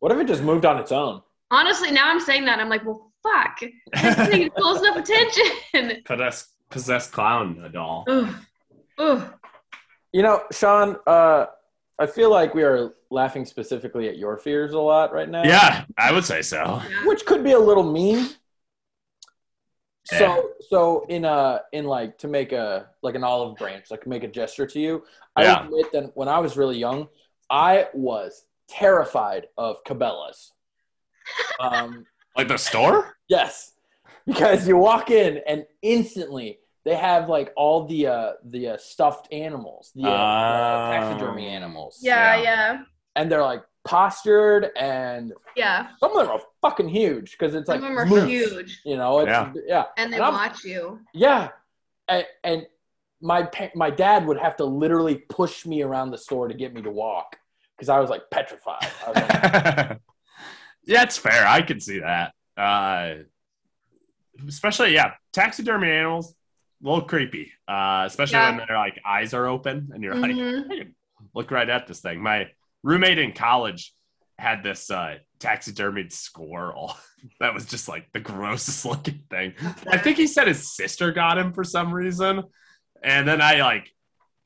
What 0.00 0.12
if 0.12 0.18
it 0.18 0.26
just 0.28 0.42
moved 0.42 0.66
on 0.66 0.78
its 0.78 0.92
own? 0.92 1.22
Honestly, 1.50 1.90
now 1.90 2.10
I'm 2.10 2.20
saying 2.20 2.44
that 2.44 2.58
I'm 2.58 2.68
like, 2.68 2.84
"Well, 2.84 3.10
fuck." 3.22 3.58
This 4.02 4.28
thing 4.28 4.50
pulls 4.50 4.82
enough 4.82 4.96
attention. 4.96 6.02
possessed, 6.04 6.50
possessed 6.68 7.10
clown 7.10 7.70
doll. 7.72 8.04
Ugh. 8.06 8.34
Ugh. 8.98 9.32
You 10.12 10.22
know, 10.22 10.42
Sean, 10.52 10.96
uh, 11.06 11.46
I 11.98 12.06
feel 12.06 12.30
like 12.30 12.54
we 12.54 12.64
are 12.64 12.92
laughing 13.10 13.46
specifically 13.46 14.08
at 14.08 14.18
your 14.18 14.36
fears 14.36 14.74
a 14.74 14.78
lot 14.78 15.12
right 15.14 15.28
now. 15.28 15.42
Yeah, 15.42 15.86
I 15.96 16.12
would 16.12 16.26
say 16.26 16.42
so. 16.42 16.82
Yeah. 16.86 17.06
which 17.06 17.24
could 17.24 17.42
be 17.42 17.52
a 17.52 17.58
little 17.58 17.90
mean. 17.90 18.28
Yeah. 20.12 20.18
So, 20.18 20.50
so 20.68 21.06
in 21.08 21.24
a 21.24 21.62
in 21.72 21.84
like 21.86 22.18
to 22.18 22.28
make 22.28 22.52
a 22.52 22.88
like 23.02 23.14
an 23.14 23.24
olive 23.24 23.56
branch, 23.56 23.90
like 23.90 24.06
make 24.06 24.22
a 24.24 24.28
gesture 24.28 24.66
to 24.66 24.80
you. 24.80 25.04
I 25.36 25.44
Yeah. 25.44 25.64
admit 25.64 25.86
that 25.92 26.10
when 26.16 26.28
I 26.28 26.38
was 26.38 26.56
really 26.56 26.78
young, 26.78 27.08
I 27.50 27.88
was 27.94 28.44
terrified 28.68 29.46
of 29.56 29.82
Cabela's. 29.84 30.52
Um, 31.60 32.06
Like 32.36 32.48
the 32.48 32.56
store? 32.58 33.16
yes, 33.28 33.72
because 34.26 34.66
you 34.66 34.76
walk 34.76 35.10
in 35.10 35.40
and 35.46 35.64
instantly 35.82 36.58
they 36.84 36.96
have 36.96 37.28
like 37.28 37.52
all 37.56 37.86
the 37.86 38.08
uh, 38.08 38.32
the 38.44 38.70
uh, 38.70 38.76
stuffed 38.76 39.32
animals, 39.32 39.92
the, 39.94 40.02
uh, 40.02 40.26
the 40.48 40.58
Oh. 40.58 40.90
taxidermy 40.90 41.46
animals. 41.46 41.98
Yeah, 42.02 42.36
Yeah. 42.36 42.42
yeah, 42.42 42.82
and 43.16 43.30
they're 43.30 43.42
like 43.42 43.62
postured, 43.84 44.70
and 44.76 45.32
yeah. 45.56 45.88
some 46.00 46.12
of 46.16 46.26
them 46.26 46.28
are 46.36 46.40
fucking 46.62 46.88
huge 46.88 47.32
because 47.32 47.54
it's 47.54 47.66
Some 47.66 47.80
like 47.82 47.90
of 47.90 47.96
them 47.96 47.98
are 48.22 48.26
huge, 48.26 48.80
You 48.84 48.96
know, 48.96 49.20
it's, 49.20 49.28
Yeah. 49.28 49.52
yeah. 49.66 49.84
and 49.96 50.12
they 50.12 50.18
And 50.18 50.34
watch 50.34 50.64
you. 50.64 51.00
Yeah, 51.12 51.48
and, 52.08 52.24
and 52.42 52.66
my 53.20 53.48
my 53.74 53.90
dad 53.90 54.26
would 54.26 54.38
have 54.38 54.56
to 54.56 54.64
literally 54.64 55.16
push 55.28 55.64
me 55.66 55.82
around 55.82 56.10
the 56.10 56.18
store 56.18 56.48
to 56.48 56.54
get 56.54 56.74
me 56.74 56.82
to 56.82 56.90
walk 56.90 57.36
because 57.76 57.88
I 57.88 57.98
was 58.00 58.10
like 58.10 58.22
petrified. 58.30 58.86
I 59.06 59.10
was 59.10 59.16
like, 59.16 59.98
yeah, 60.84 61.02
it's 61.02 61.16
fair. 61.16 61.46
I 61.46 61.62
can 61.62 61.80
see 61.80 62.00
that. 62.00 62.34
Uh, 62.56 63.14
especially, 64.48 64.94
yeah, 64.94 65.12
taxidermy 65.32 65.90
animals, 65.90 66.34
a 66.84 66.88
little 66.88 67.04
creepy. 67.06 67.52
Uh, 67.66 68.04
especially 68.06 68.34
Yeah. 68.38 68.56
when 68.56 68.66
their 68.68 68.76
like 68.76 69.00
eyes 69.06 69.32
are 69.34 69.46
open 69.46 69.90
and 69.94 70.02
you're 70.02 70.14
like, 70.14 70.32
Mhm. 70.32 70.64
I 70.70 70.76
can 70.76 70.94
look 71.34 71.50
right 71.50 71.68
at 71.68 71.86
this 71.86 72.00
thing. 72.00 72.22
My 72.22 72.48
roommate 72.84 73.18
in 73.18 73.32
college 73.32 73.92
had 74.38 74.62
this 74.62 74.90
uh, 74.90 75.16
taxidermied 75.40 76.12
squirrel 76.12 76.94
that 77.40 77.54
was 77.54 77.66
just 77.66 77.88
like 77.88 78.12
the 78.12 78.20
grossest 78.20 78.84
looking 78.84 79.24
thing. 79.30 79.54
I 79.90 79.98
think 79.98 80.16
he 80.16 80.28
said 80.28 80.46
his 80.46 80.76
sister 80.76 81.10
got 81.10 81.38
him 81.38 81.52
for 81.52 81.64
some 81.64 81.92
reason, 81.92 82.44
and 83.02 83.26
then 83.26 83.40
I 83.40 83.60
like 83.62 83.90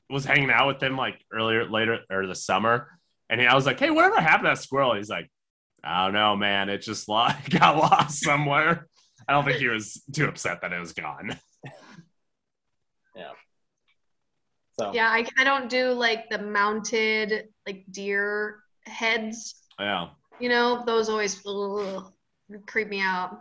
was 0.09 0.25
hanging 0.25 0.49
out 0.49 0.67
with 0.67 0.81
him 0.81 0.97
like 0.97 1.23
earlier, 1.31 1.69
later 1.69 1.99
or 2.09 2.25
the 2.25 2.33
summer, 2.33 2.87
and 3.29 3.39
he, 3.39 3.45
I 3.45 3.53
was 3.53 3.67
like, 3.67 3.79
"Hey, 3.79 3.91
whatever 3.91 4.19
happened 4.19 4.45
to 4.45 4.55
that 4.55 4.63
squirrel?" 4.63 4.95
He's 4.95 5.09
like, 5.09 5.29
"I 5.83 6.05
don't 6.05 6.13
know, 6.13 6.35
man. 6.35 6.69
It 6.69 6.79
just 6.79 7.07
lo- 7.07 7.27
got 7.49 7.77
lost 7.77 8.23
somewhere." 8.23 8.87
I 9.27 9.33
don't 9.33 9.45
think 9.45 9.57
he 9.57 9.67
was 9.67 10.01
too 10.11 10.27
upset 10.27 10.61
that 10.61 10.73
it 10.73 10.79
was 10.79 10.93
gone. 10.93 11.37
Yeah. 13.15 13.31
So 14.79 14.93
Yeah, 14.93 15.09
I, 15.09 15.27
I 15.37 15.43
don't 15.43 15.69
do 15.69 15.91
like 15.91 16.29
the 16.29 16.39
mounted 16.39 17.49
like 17.69 17.85
deer 17.91 18.63
heads. 18.85 19.55
Yeah, 19.79 20.09
You 20.39 20.49
know, 20.49 20.83
those 20.85 21.09
always 21.09 21.41
ugh, 21.45 22.11
creep 22.67 22.87
me 22.89 23.01
out. 23.01 23.37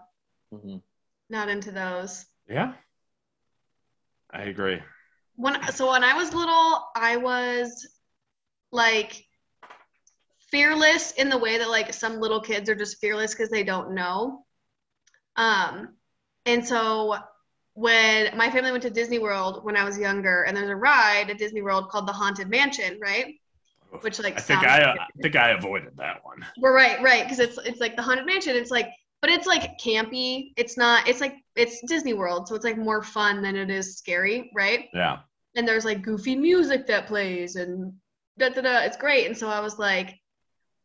mhm. 0.52 0.82
Not 1.30 1.48
into 1.48 1.72
those. 1.72 2.26
yeah, 2.48 2.74
I 4.30 4.42
agree. 4.44 4.80
When 5.36 5.62
so 5.72 5.90
when 5.90 6.04
I 6.04 6.14
was 6.14 6.34
little, 6.34 6.88
I 6.96 7.16
was 7.16 7.86
like 8.72 9.24
fearless 10.50 11.12
in 11.12 11.28
the 11.28 11.38
way 11.38 11.58
that 11.58 11.68
like 11.70 11.92
some 11.94 12.20
little 12.20 12.40
kids 12.40 12.68
are 12.70 12.74
just 12.74 12.98
fearless 13.00 13.34
because 13.34 13.50
they 13.50 13.64
don't 13.64 13.94
know. 13.94 14.44
Um, 15.36 15.96
and 16.46 16.66
so 16.66 17.16
when 17.74 18.36
my 18.36 18.50
family 18.50 18.70
went 18.72 18.82
to 18.84 18.90
Disney 18.90 19.18
World 19.18 19.64
when 19.64 19.76
I 19.76 19.84
was 19.84 19.98
younger, 19.98 20.42
and 20.42 20.56
there's 20.56 20.70
a 20.70 20.76
ride 20.76 21.30
at 21.30 21.38
Disney 21.38 21.62
World 21.62 21.90
called 21.90 22.08
the 22.08 22.12
Haunted 22.12 22.48
Mansion, 22.50 22.98
right? 23.00 23.34
Which 24.00 24.18
like 24.18 24.36
I 24.36 24.40
think 24.40 24.62
I, 24.62 24.82
uh, 24.82 24.94
I 24.98 25.06
think 25.22 25.36
I 25.36 25.50
avoided 25.50 25.96
that 25.96 26.24
one. 26.24 26.44
We're 26.58 26.74
right, 26.74 27.00
right, 27.02 27.24
because 27.24 27.38
it's 27.38 27.58
it's 27.58 27.80
like 27.80 27.96
the 27.96 28.02
haunted 28.02 28.26
mansion. 28.26 28.54
It's 28.54 28.70
like, 28.70 28.88
but 29.20 29.30
it's 29.30 29.46
like 29.46 29.78
campy. 29.78 30.52
It's 30.56 30.76
not. 30.76 31.08
It's 31.08 31.20
like 31.20 31.36
it's 31.56 31.80
Disney 31.86 32.12
World, 32.12 32.48
so 32.48 32.54
it's 32.54 32.64
like 32.64 32.76
more 32.76 33.02
fun 33.02 33.42
than 33.42 33.56
it 33.56 33.70
is 33.70 33.96
scary, 33.96 34.50
right? 34.54 34.88
Yeah, 34.92 35.18
And 35.56 35.66
there's 35.66 35.84
like 35.84 36.02
goofy 36.02 36.36
music 36.36 36.86
that 36.88 37.06
plays 37.06 37.56
and 37.56 37.92
da 38.38 38.50
da 38.50 38.60
da. 38.60 38.78
It's 38.80 38.96
great. 38.96 39.26
And 39.26 39.36
so 39.36 39.48
I 39.48 39.60
was 39.60 39.78
like, 39.78 40.18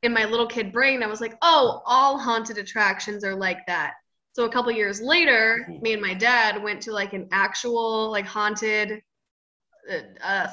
in 0.02 0.14
my 0.14 0.26
little 0.26 0.48
kid 0.48 0.72
brain, 0.72 1.04
I 1.04 1.08
was 1.08 1.22
like, 1.22 1.38
oh, 1.42 1.82
all 1.86 2.18
haunted 2.18 2.58
attractions 2.58 3.24
are 3.24 3.36
like 3.36 3.66
that. 3.68 3.94
So 4.34 4.46
a 4.46 4.50
couple 4.50 4.72
years 4.72 5.00
later, 5.00 5.68
me 5.82 5.94
and 5.94 6.02
my 6.02 6.14
dad 6.14 6.62
went 6.62 6.82
to 6.84 6.92
like 6.92 7.14
an 7.14 7.28
actual 7.32 8.10
like 8.12 8.26
haunted, 8.26 9.02
uh, 10.24 10.48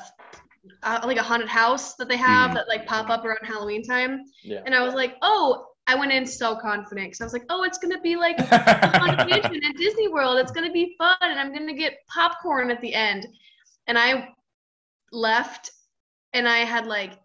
uh, 0.82 1.00
like 1.04 1.16
a 1.16 1.22
haunted 1.22 1.48
house 1.48 1.94
that 1.96 2.08
they 2.08 2.16
have 2.16 2.50
Mhm. 2.50 2.54
that 2.54 2.68
like 2.68 2.86
pop 2.86 3.08
up 3.11 3.24
around 3.24 3.38
Halloween 3.44 3.82
time. 3.82 4.24
yeah. 4.42 4.61
And 4.66 4.74
I 4.74 4.82
was 4.82 4.94
like, 4.94 5.16
oh, 5.22 5.66
I 5.86 5.94
went 5.94 6.12
in 6.12 6.26
so 6.26 6.54
confident 6.56 7.06
because 7.08 7.20
I 7.20 7.24
was 7.24 7.32
like, 7.32 7.46
oh, 7.48 7.62
it's 7.64 7.78
gonna 7.78 8.00
be 8.00 8.14
like 8.16 8.38
a 8.52 8.98
haunted 8.98 9.28
mansion 9.28 9.64
at 9.64 9.76
Disney 9.76 10.08
World. 10.08 10.38
It's 10.38 10.52
gonna 10.52 10.70
be 10.72 10.94
fun, 10.98 11.16
and 11.22 11.40
I'm 11.40 11.52
gonna 11.52 11.74
get 11.74 11.94
popcorn 12.08 12.70
at 12.70 12.80
the 12.80 12.94
end. 12.94 13.26
And 13.86 13.98
I 13.98 14.28
left, 15.12 15.70
and 16.34 16.48
I 16.48 16.58
had 16.58 16.86
like 16.86 17.18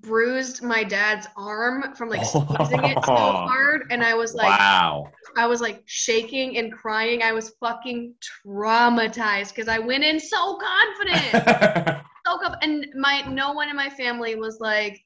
bruised 0.00 0.62
my 0.62 0.82
dad's 0.84 1.26
arm 1.36 1.94
from 1.94 2.08
like 2.10 2.24
squeezing 2.24 2.84
it 2.84 3.04
so 3.04 3.14
hard, 3.14 3.82
and 3.90 4.02
I 4.02 4.14
was 4.14 4.34
like, 4.34 4.58
wow. 4.58 5.10
I 5.36 5.46
was 5.46 5.60
like 5.60 5.82
shaking 5.86 6.56
and 6.56 6.72
crying. 6.72 7.22
I 7.22 7.32
was 7.32 7.50
fucking 7.60 8.14
traumatized 8.46 9.50
because 9.54 9.68
I 9.68 9.78
went 9.78 10.02
in 10.04 10.18
so 10.18 10.58
confident 10.58 12.02
so 12.26 12.38
and 12.62 12.86
my 12.94 13.22
no 13.22 13.52
one 13.52 13.68
in 13.68 13.76
my 13.76 13.88
family 13.90 14.34
was 14.34 14.58
like 14.60 15.00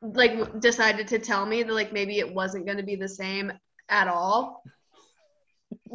like 0.00 0.60
decided 0.60 1.06
to 1.08 1.18
tell 1.18 1.46
me 1.46 1.62
that 1.62 1.72
like 1.72 1.92
maybe 1.92 2.18
it 2.18 2.34
wasn't 2.34 2.64
going 2.64 2.78
to 2.78 2.82
be 2.82 2.96
the 2.96 3.08
same 3.08 3.52
at 3.88 4.08
all 4.08 4.64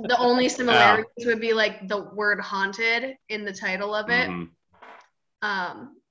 the 0.04 0.18
only 0.18 0.48
similarities 0.50 1.26
would 1.26 1.42
be 1.42 1.54
like 1.54 1.88
the 1.88 2.04
word 2.14 2.40
haunted 2.40 3.16
in 3.30 3.46
the 3.46 3.54
title 3.54 3.96
of 3.96 4.10
it. 4.10 4.30
Mhm. 4.30 4.50
Um, 5.42 6.02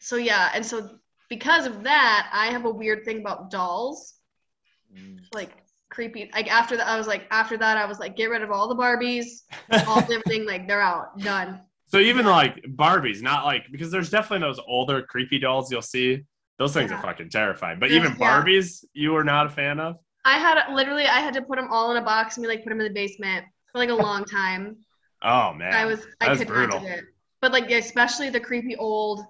so 0.00 0.16
yeah, 0.16 0.50
and 0.54 0.64
so 0.64 0.98
because 1.28 1.66
of 1.66 1.82
that, 1.84 2.30
I 2.32 2.46
have 2.46 2.64
a 2.64 2.70
weird 2.70 3.04
thing 3.04 3.20
about 3.20 3.50
dolls, 3.50 4.14
like 5.32 5.50
creepy. 5.90 6.30
Like 6.34 6.50
after 6.50 6.76
that, 6.76 6.86
I 6.86 6.98
was 6.98 7.06
like, 7.06 7.26
after 7.30 7.56
that, 7.56 7.76
I 7.76 7.86
was 7.86 7.98
like, 7.98 8.16
get 8.16 8.30
rid 8.30 8.42
of 8.42 8.50
all 8.50 8.68
the 8.68 8.76
Barbies, 8.76 9.42
all 9.86 9.98
everything. 10.12 10.44
Like 10.46 10.68
they're 10.68 10.80
out, 10.80 11.18
done. 11.18 11.60
So 11.92 11.98
even 11.98 12.24
like 12.24 12.62
Barbies, 12.64 13.20
not 13.20 13.44
like 13.44 13.64
because 13.70 13.90
there's 13.90 14.08
definitely 14.08 14.46
those 14.48 14.58
older 14.66 15.02
creepy 15.02 15.38
dolls 15.38 15.70
you'll 15.70 15.82
see. 15.82 16.24
Those 16.58 16.72
things 16.72 16.90
Yeah. 16.90 16.98
are 16.98 17.02
fucking 17.02 17.28
terrifying. 17.28 17.78
But 17.78 17.90
Yeah. 17.90 17.96
even 17.98 18.12
Barbies, 18.12 18.82
you 18.94 19.12
were 19.12 19.24
not 19.24 19.44
a 19.46 19.50
fan 19.50 19.78
of. 19.78 19.96
I 20.24 20.38
had 20.38 20.72
literally, 20.72 21.04
I 21.04 21.20
had 21.20 21.34
to 21.34 21.42
put 21.42 21.56
them 21.58 21.68
all 21.70 21.90
in 21.90 21.98
a 21.98 22.04
box 22.04 22.36
and 22.36 22.42
we 22.42 22.48
like, 22.48 22.62
put 22.64 22.70
them 22.70 22.80
in 22.80 22.86
the 22.86 22.94
basement 22.94 23.44
for 23.70 23.78
like 23.78 23.90
a 23.90 23.94
long 23.94 24.24
time. 24.24 24.76
Oh 25.22 25.52
man, 25.52 25.74
I 25.74 25.84
was, 25.84 26.06
I 26.20 26.28
that's 26.28 26.38
could 26.38 26.48
brutal. 26.48 26.80
not 26.80 26.86
do 26.86 26.92
it. 26.94 27.04
But 27.42 27.52
like, 27.52 27.70
especially 27.70 28.30
the 28.30 28.40
creepy 28.40 28.74
old 28.76 29.20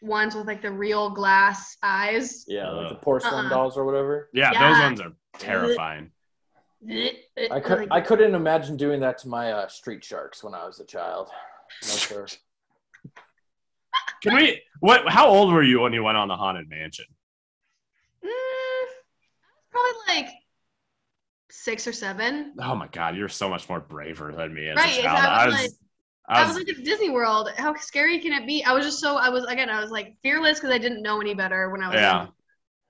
ones 0.00 0.34
with 0.36 0.46
like 0.46 0.62
the 0.62 0.70
real 0.70 1.10
glass 1.10 1.76
eyes. 1.82 2.44
Yeah, 2.46 2.70
like 2.70 2.90
the 2.90 2.94
porcelain 2.96 3.46
Uh-uh. 3.46 3.48
dolls 3.48 3.76
or 3.76 3.84
whatever. 3.84 4.30
Yeah, 4.32 4.52
those 4.52 4.78
ones 4.78 5.00
are 5.00 5.12
terrifying. 5.38 6.12
I 7.50 7.58
could 7.60 7.88
I 7.90 8.00
couldn't 8.00 8.34
imagine 8.34 8.76
doing 8.76 9.00
that 9.00 9.18
to 9.18 9.28
my 9.28 9.50
uh, 9.52 9.68
street 9.68 10.04
sharks 10.04 10.44
when 10.44 10.54
I 10.54 10.64
was 10.66 10.78
a 10.78 10.84
child. 10.84 11.30
No 11.82 11.88
sir. 11.88 12.26
Can 14.22 14.36
we? 14.36 14.62
What? 14.80 15.08
How 15.08 15.28
old 15.28 15.52
were 15.52 15.62
you 15.62 15.80
when 15.80 15.92
you 15.92 16.02
went 16.02 16.16
on 16.16 16.28
the 16.28 16.36
haunted 16.36 16.68
mansion? 16.68 17.04
Mm, 18.24 18.28
probably 19.70 19.92
like 20.08 20.28
six 21.50 21.86
or 21.86 21.92
seven. 21.92 22.54
Oh 22.58 22.74
my 22.74 22.88
god, 22.88 23.16
you're 23.16 23.28
so 23.28 23.48
much 23.48 23.68
more 23.68 23.80
braver 23.80 24.32
than 24.32 24.54
me 24.54 24.68
as 24.68 24.76
Right, 24.76 24.98
a 24.98 25.02
child. 25.02 25.18
I 25.18 25.26
I 25.28 25.46
was 25.46 25.54
was, 25.54 25.62
like- 25.62 25.70
I 26.26 26.40
I 26.40 26.46
was, 26.46 26.56
was 26.56 26.66
like 26.66 26.78
at 26.78 26.84
Disney 26.84 27.10
World. 27.10 27.50
How 27.56 27.74
scary 27.74 28.18
can 28.18 28.32
it 28.32 28.46
be? 28.46 28.64
I 28.64 28.72
was 28.72 28.86
just 28.86 28.98
so 28.98 29.16
I 29.18 29.28
was 29.28 29.44
again 29.44 29.68
I 29.68 29.80
was 29.82 29.90
like 29.90 30.16
fearless 30.22 30.58
because 30.58 30.74
I 30.74 30.78
didn't 30.78 31.02
know 31.02 31.20
any 31.20 31.34
better 31.34 31.68
when 31.68 31.82
I 31.82 31.88
was 31.88 31.96
yeah. 31.96 32.12
young. 32.14 32.32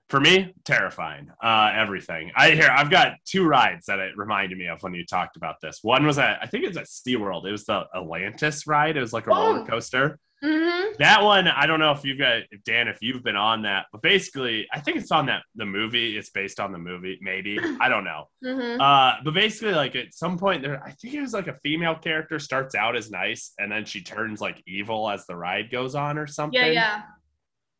For 0.09 0.19
me, 0.19 0.53
terrifying. 0.65 1.29
Uh, 1.43 1.71
everything. 1.75 2.31
I 2.35 2.51
here. 2.51 2.69
I've 2.71 2.91
got 2.91 3.13
two 3.25 3.43
rides 3.45 3.87
that 3.87 3.97
it 3.99 4.15
reminded 4.15 4.57
me 4.57 4.67
of 4.67 4.83
when 4.83 4.93
you 4.93 5.03
talked 5.05 5.35
about 5.35 5.55
this. 5.61 5.79
One 5.81 6.05
was 6.05 6.19
at 6.19 6.37
I 6.41 6.45
think 6.45 6.63
it 6.63 6.67
was 6.67 6.77
at 6.77 6.85
SeaWorld. 6.85 7.47
It 7.47 7.51
was 7.51 7.65
the 7.65 7.85
Atlantis 7.95 8.67
ride. 8.67 8.97
It 8.97 9.01
was 9.01 9.13
like 9.13 9.25
a 9.27 9.31
Oh. 9.31 9.53
roller 9.53 9.65
coaster. 9.65 10.19
Mm-hmm. 10.43 10.97
That 10.99 11.23
one, 11.23 11.47
I 11.47 11.65
don't 11.65 11.79
know 11.79 11.91
if 11.91 12.03
you've 12.05 12.19
got 12.19 12.43
Dan, 12.65 12.87
if 12.87 13.01
you've 13.01 13.23
been 13.23 13.35
on 13.37 13.63
that, 13.63 13.87
but 13.91 14.03
basically, 14.03 14.67
I 14.71 14.79
think 14.79 14.97
it's 14.97 15.09
on 15.11 15.25
that 15.25 15.41
the 15.55 15.65
movie. 15.65 16.17
It's 16.17 16.29
based 16.29 16.59
on 16.59 16.71
the 16.71 16.77
movie, 16.77 17.17
maybe. 17.21 17.57
I 17.81 17.89
don't 17.89 18.03
know. 18.03 18.25
Mm-hmm. 18.43 18.79
Uh, 18.79 19.13
but 19.23 19.33
basically, 19.33 19.73
like 19.73 19.95
at 19.95 20.13
some 20.13 20.37
point 20.37 20.61
there, 20.61 20.83
I 20.83 20.91
think 20.91 21.15
it 21.15 21.21
was 21.21 21.33
like 21.33 21.47
a 21.47 21.55
female 21.63 21.95
character 21.95 22.37
starts 22.37 22.75
out 22.75 22.95
as 22.95 23.09
nice, 23.09 23.53
and 23.57 23.71
then 23.71 23.85
she 23.85 24.01
turns 24.01 24.39
like 24.39 24.61
evil 24.67 25.09
as 25.09 25.25
the 25.25 25.35
ride 25.35 25.71
goes 25.71 25.95
on, 25.95 26.19
or 26.19 26.27
something. 26.27 26.59
Yeah, 26.59 26.67
yeah. 26.67 27.01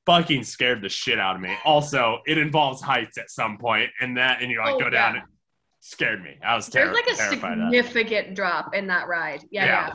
Fucking 0.05 0.43
scared 0.43 0.81
the 0.81 0.89
shit 0.89 1.19
out 1.19 1.35
of 1.35 1.41
me. 1.41 1.53
Also, 1.65 2.19
it 2.27 2.37
involves 2.37 2.81
heights 2.81 3.17
at 3.17 3.29
some 3.31 3.57
point, 3.57 3.89
and 4.01 4.17
that, 4.17 4.41
and 4.41 4.51
you 4.51 4.59
like 4.59 4.75
Oh, 4.75 4.79
go 4.79 4.89
down. 4.89 5.15
yeah. 5.15 5.21
It 5.21 5.27
scared 5.81 6.23
me. 6.23 6.37
I 6.45 6.55
was 6.55 6.69
terrified. 6.69 7.03
There's 7.05 7.07
terri- 7.07 7.07
like 7.07 7.13
a 7.15 7.17
terrified 7.41 7.57
that. 7.59 7.71
significant 7.71 8.35
drop 8.35 8.75
in 8.75 8.87
that 8.87 9.07
ride. 9.07 9.41
Yeah, 9.51 9.65
Yeah. 9.65 9.87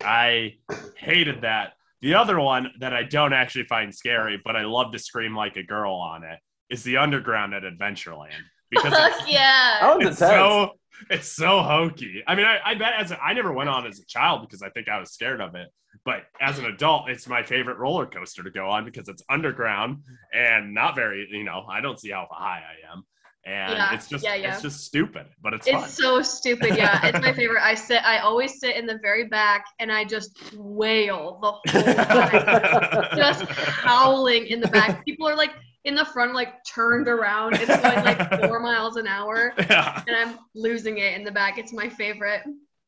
yeah. 0.00 0.06
I 0.06 0.54
hated 0.96 1.42
that. 1.42 1.72
The 2.02 2.14
other 2.14 2.38
one 2.38 2.70
that 2.80 2.92
I 2.92 3.04
don't 3.04 3.32
actually 3.32 3.64
find 3.64 3.94
scary, 3.94 4.38
but 4.44 4.56
I 4.56 4.64
love 4.64 4.92
to 4.92 4.98
scream 4.98 5.34
like 5.34 5.56
a 5.56 5.62
girl 5.62 5.92
on 5.94 6.24
it, 6.24 6.38
is 6.68 6.82
the 6.82 6.98
underground 6.98 7.54
at 7.54 7.62
Adventureland 7.62 8.32
because 8.70 8.92
it's, 8.96 9.30
yeah. 9.30 9.78
That 9.80 9.96
one's 9.96 10.08
it's 10.10 10.18
so 10.18 10.72
it's 11.10 11.28
so 11.28 11.62
hokey. 11.62 12.22
I 12.26 12.34
mean, 12.34 12.46
I, 12.46 12.58
I 12.64 12.74
bet 12.74 12.94
as 12.98 13.10
a, 13.10 13.22
I 13.22 13.32
never 13.32 13.52
went 13.52 13.68
on 13.68 13.86
as 13.86 13.98
a 13.98 14.06
child 14.06 14.42
because 14.42 14.62
I 14.62 14.70
think 14.70 14.88
I 14.88 14.98
was 14.98 15.12
scared 15.12 15.40
of 15.40 15.54
it. 15.54 15.68
But 16.04 16.24
as 16.40 16.58
an 16.58 16.66
adult, 16.66 17.08
it's 17.08 17.28
my 17.28 17.42
favorite 17.42 17.78
roller 17.78 18.06
coaster 18.06 18.42
to 18.42 18.50
go 18.50 18.68
on 18.68 18.84
because 18.84 19.08
it's 19.08 19.22
underground 19.30 20.02
and 20.32 20.74
not 20.74 20.96
very, 20.96 21.28
you 21.30 21.44
know, 21.44 21.64
I 21.70 21.80
don't 21.80 21.98
see 21.98 22.10
how 22.10 22.26
high 22.30 22.62
I 22.62 22.92
am, 22.92 23.04
and 23.46 23.74
Yeah, 23.74 23.94
it's 23.94 24.08
just 24.08 24.24
yeah, 24.24 24.34
yeah. 24.34 24.54
it's 24.54 24.62
just 24.62 24.84
stupid, 24.84 25.26
but 25.42 25.52
it's, 25.52 25.68
fun. 25.68 25.84
It's 25.84 25.94
so 25.94 26.22
stupid. 26.22 26.76
Yeah, 26.76 27.06
it's 27.06 27.20
my 27.20 27.32
favorite. 27.32 27.62
I 27.62 27.74
sit. 27.74 28.02
I 28.02 28.18
always 28.18 28.58
sit 28.58 28.76
in 28.76 28.86
the 28.86 28.98
very 29.02 29.28
back, 29.28 29.66
and 29.78 29.92
I 29.92 30.04
just 30.04 30.54
wail 30.56 31.38
the 31.42 31.52
whole 31.52 31.60
time, 31.66 33.08
just 33.16 33.44
howling 33.44 34.46
in 34.46 34.60
the 34.60 34.68
back. 34.68 35.04
People 35.04 35.28
are 35.28 35.36
like 35.36 35.52
in 35.84 35.94
the 35.94 36.04
front, 36.04 36.34
like 36.34 36.64
turned 36.64 37.08
around. 37.08 37.54
It's 37.56 37.66
going 37.66 38.04
like 38.04 38.40
four 38.48 38.60
miles 38.60 38.96
an 38.96 39.06
hour, 39.06 39.52
yeah, 39.58 40.02
and 40.06 40.16
I'm 40.16 40.38
losing 40.54 40.98
it 40.98 41.14
in 41.14 41.24
the 41.24 41.30
back. 41.32 41.58
It's 41.58 41.72
my 41.72 41.88
favorite. 41.88 42.42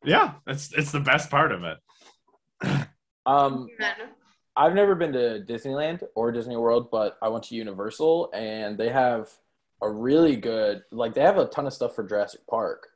yeah, 0.05 0.33
it's 0.47 0.73
it's 0.73 0.93
the 0.93 1.01
best 1.01 1.31
part 1.31 1.53
of 1.53 1.63
it. 1.65 1.79
Um, 3.27 3.67
I've 4.55 4.75
never 4.75 4.95
been 4.95 5.13
to 5.15 5.45
Disneyland 5.45 6.05
or 6.15 6.31
Disney 6.31 6.57
World, 6.57 6.93
but 6.93 7.19
I 7.21 7.29
went 7.29 7.43
to 7.47 7.57
Universal 7.57 8.31
and 8.33 8.79
they 8.79 8.89
have 8.89 9.29
a 9.83 9.91
really 9.91 10.37
good 10.37 10.83
like 10.93 11.13
they 11.13 11.23
have 11.23 11.37
a 11.37 11.47
ton 11.47 11.67
of 11.67 11.73
stuff 11.73 11.97
for 11.97 12.05
Jurassic 12.05 12.47
Park. 12.49 12.87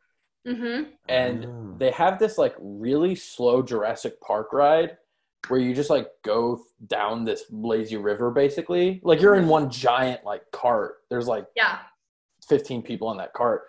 Mhm. 0.47 0.87
And 1.09 1.45
Mm. 1.45 1.79
they 1.81 1.91
have 1.91 2.21
this 2.21 2.39
like 2.39 2.55
really 2.61 3.17
slow 3.17 3.61
Jurassic 3.61 4.21
Park 4.21 4.53
ride 4.53 4.99
where 5.49 5.61
you 5.61 5.75
just 5.75 5.91
like 5.91 6.09
go 6.23 6.61
down 6.87 7.25
this 7.25 7.45
lazy 7.51 7.97
river 7.97 8.31
basically. 8.31 9.01
Like 9.03 9.21
you're 9.21 9.35
in 9.37 9.49
one 9.49 9.71
giant 9.71 10.25
like 10.25 10.43
cart. 10.53 10.97
There's 11.09 11.27
like 11.27 11.47
Yeah. 11.57 11.79
15 12.49 12.83
people 12.83 13.09
on 13.09 13.17
that 13.19 13.33
cart. 13.33 13.63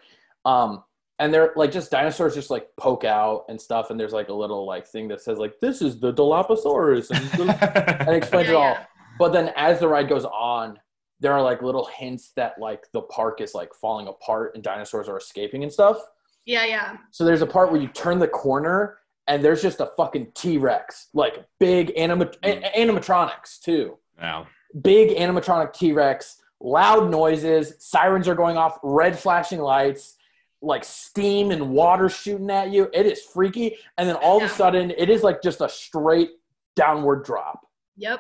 Um, 0.45 0.83
and 1.19 1.33
they're 1.33 1.53
like 1.55 1.71
just 1.71 1.91
dinosaurs 1.91 2.33
just 2.33 2.49
like 2.49 2.67
poke 2.77 3.03
out 3.03 3.45
and 3.47 3.59
stuff. 3.61 3.89
And 3.91 3.99
there's 3.99 4.13
like 4.13 4.29
a 4.29 4.33
little 4.33 4.65
like 4.65 4.87
thing 4.87 5.07
that 5.09 5.21
says 5.21 5.37
like 5.37 5.53
this 5.61 5.81
is 5.81 5.99
the 5.99 6.11
Dilophosaurus 6.13 7.09
and, 7.11 7.25
the- 7.49 7.97
and 8.01 8.09
it 8.09 8.17
explains 8.17 8.47
Yeah, 8.47 8.53
it 8.53 8.57
all. 8.57 8.63
yeah. 8.73 8.85
But 9.19 9.31
then 9.33 9.51
as 9.55 9.79
the 9.79 9.87
ride 9.87 10.09
goes 10.09 10.25
on, 10.25 10.79
there 11.19 11.31
are 11.33 11.41
like 11.41 11.61
little 11.61 11.87
hints 11.95 12.31
that 12.35 12.59
like 12.59 12.85
the 12.93 13.01
park 13.03 13.39
is 13.41 13.53
like 13.53 13.69
falling 13.79 14.07
apart 14.07 14.53
and 14.55 14.63
dinosaurs 14.63 15.07
are 15.07 15.17
escaping 15.17 15.61
and 15.63 15.71
stuff. 15.71 15.97
Yeah, 16.45 16.65
yeah. 16.65 16.97
So 17.11 17.23
there's 17.23 17.43
a 17.43 17.47
part 17.47 17.71
where 17.71 17.79
you 17.79 17.87
turn 17.89 18.17
the 18.17 18.27
corner 18.27 18.97
and 19.31 19.43
there's 19.43 19.61
just 19.61 19.79
a 19.79 19.89
fucking 19.95 20.27
T 20.35 20.57
Rex, 20.57 21.07
like 21.13 21.45
big 21.57 21.93
anima- 21.97 22.31
a- 22.43 22.71
animatronics 22.77 23.61
too. 23.61 23.97
yeah. 24.17 24.43
Big 24.81 25.17
animatronic 25.17 25.73
T 25.73 25.93
Rex, 25.93 26.41
loud 26.59 27.09
noises, 27.09 27.73
sirens 27.79 28.27
are 28.27 28.35
going 28.35 28.57
off, 28.57 28.77
red 28.83 29.17
flashing 29.17 29.59
lights, 29.59 30.17
like 30.61 30.83
steam 30.83 31.51
and 31.51 31.69
water 31.71 32.09
shooting 32.09 32.49
at 32.51 32.71
you. 32.71 32.89
It 32.93 33.05
is 33.05 33.21
freaky. 33.21 33.77
And 33.97 34.07
then 34.07 34.17
all 34.17 34.37
of 34.37 34.43
a 34.43 34.49
sudden, 34.53 34.91
it 34.97 35.09
is 35.09 35.23
like 35.23 35.41
just 35.41 35.61
a 35.61 35.69
straight 35.69 36.31
downward 36.75 37.23
drop. 37.23 37.61
Yep. 37.97 38.19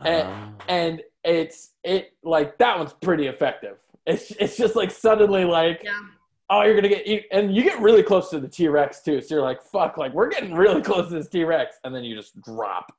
And, 0.00 0.22
uh-huh. 0.28 0.50
and 0.68 1.02
it's 1.24 1.70
it 1.82 2.12
like 2.22 2.58
that 2.58 2.78
one's 2.78 2.92
pretty 2.92 3.26
effective. 3.26 3.76
It's 4.06 4.30
it's 4.32 4.56
just 4.56 4.76
like 4.76 4.90
suddenly 4.90 5.44
like 5.44 5.80
Yeah. 5.82 5.98
Oh, 6.50 6.62
you're 6.62 6.74
gonna 6.74 6.88
get, 6.88 7.06
you, 7.06 7.22
and 7.32 7.54
you 7.54 7.62
get 7.62 7.80
really 7.80 8.02
close 8.02 8.30
to 8.30 8.40
the 8.40 8.48
T 8.48 8.68
Rex 8.68 9.00
too. 9.02 9.20
So 9.20 9.34
you're 9.34 9.44
like, 9.44 9.62
fuck, 9.62 9.96
like 9.96 10.12
we're 10.12 10.28
getting 10.28 10.54
really 10.54 10.82
close 10.82 11.08
to 11.08 11.14
this 11.14 11.28
T 11.28 11.44
Rex, 11.44 11.76
and 11.84 11.94
then 11.94 12.04
you 12.04 12.14
just 12.16 12.40
drop. 12.42 12.92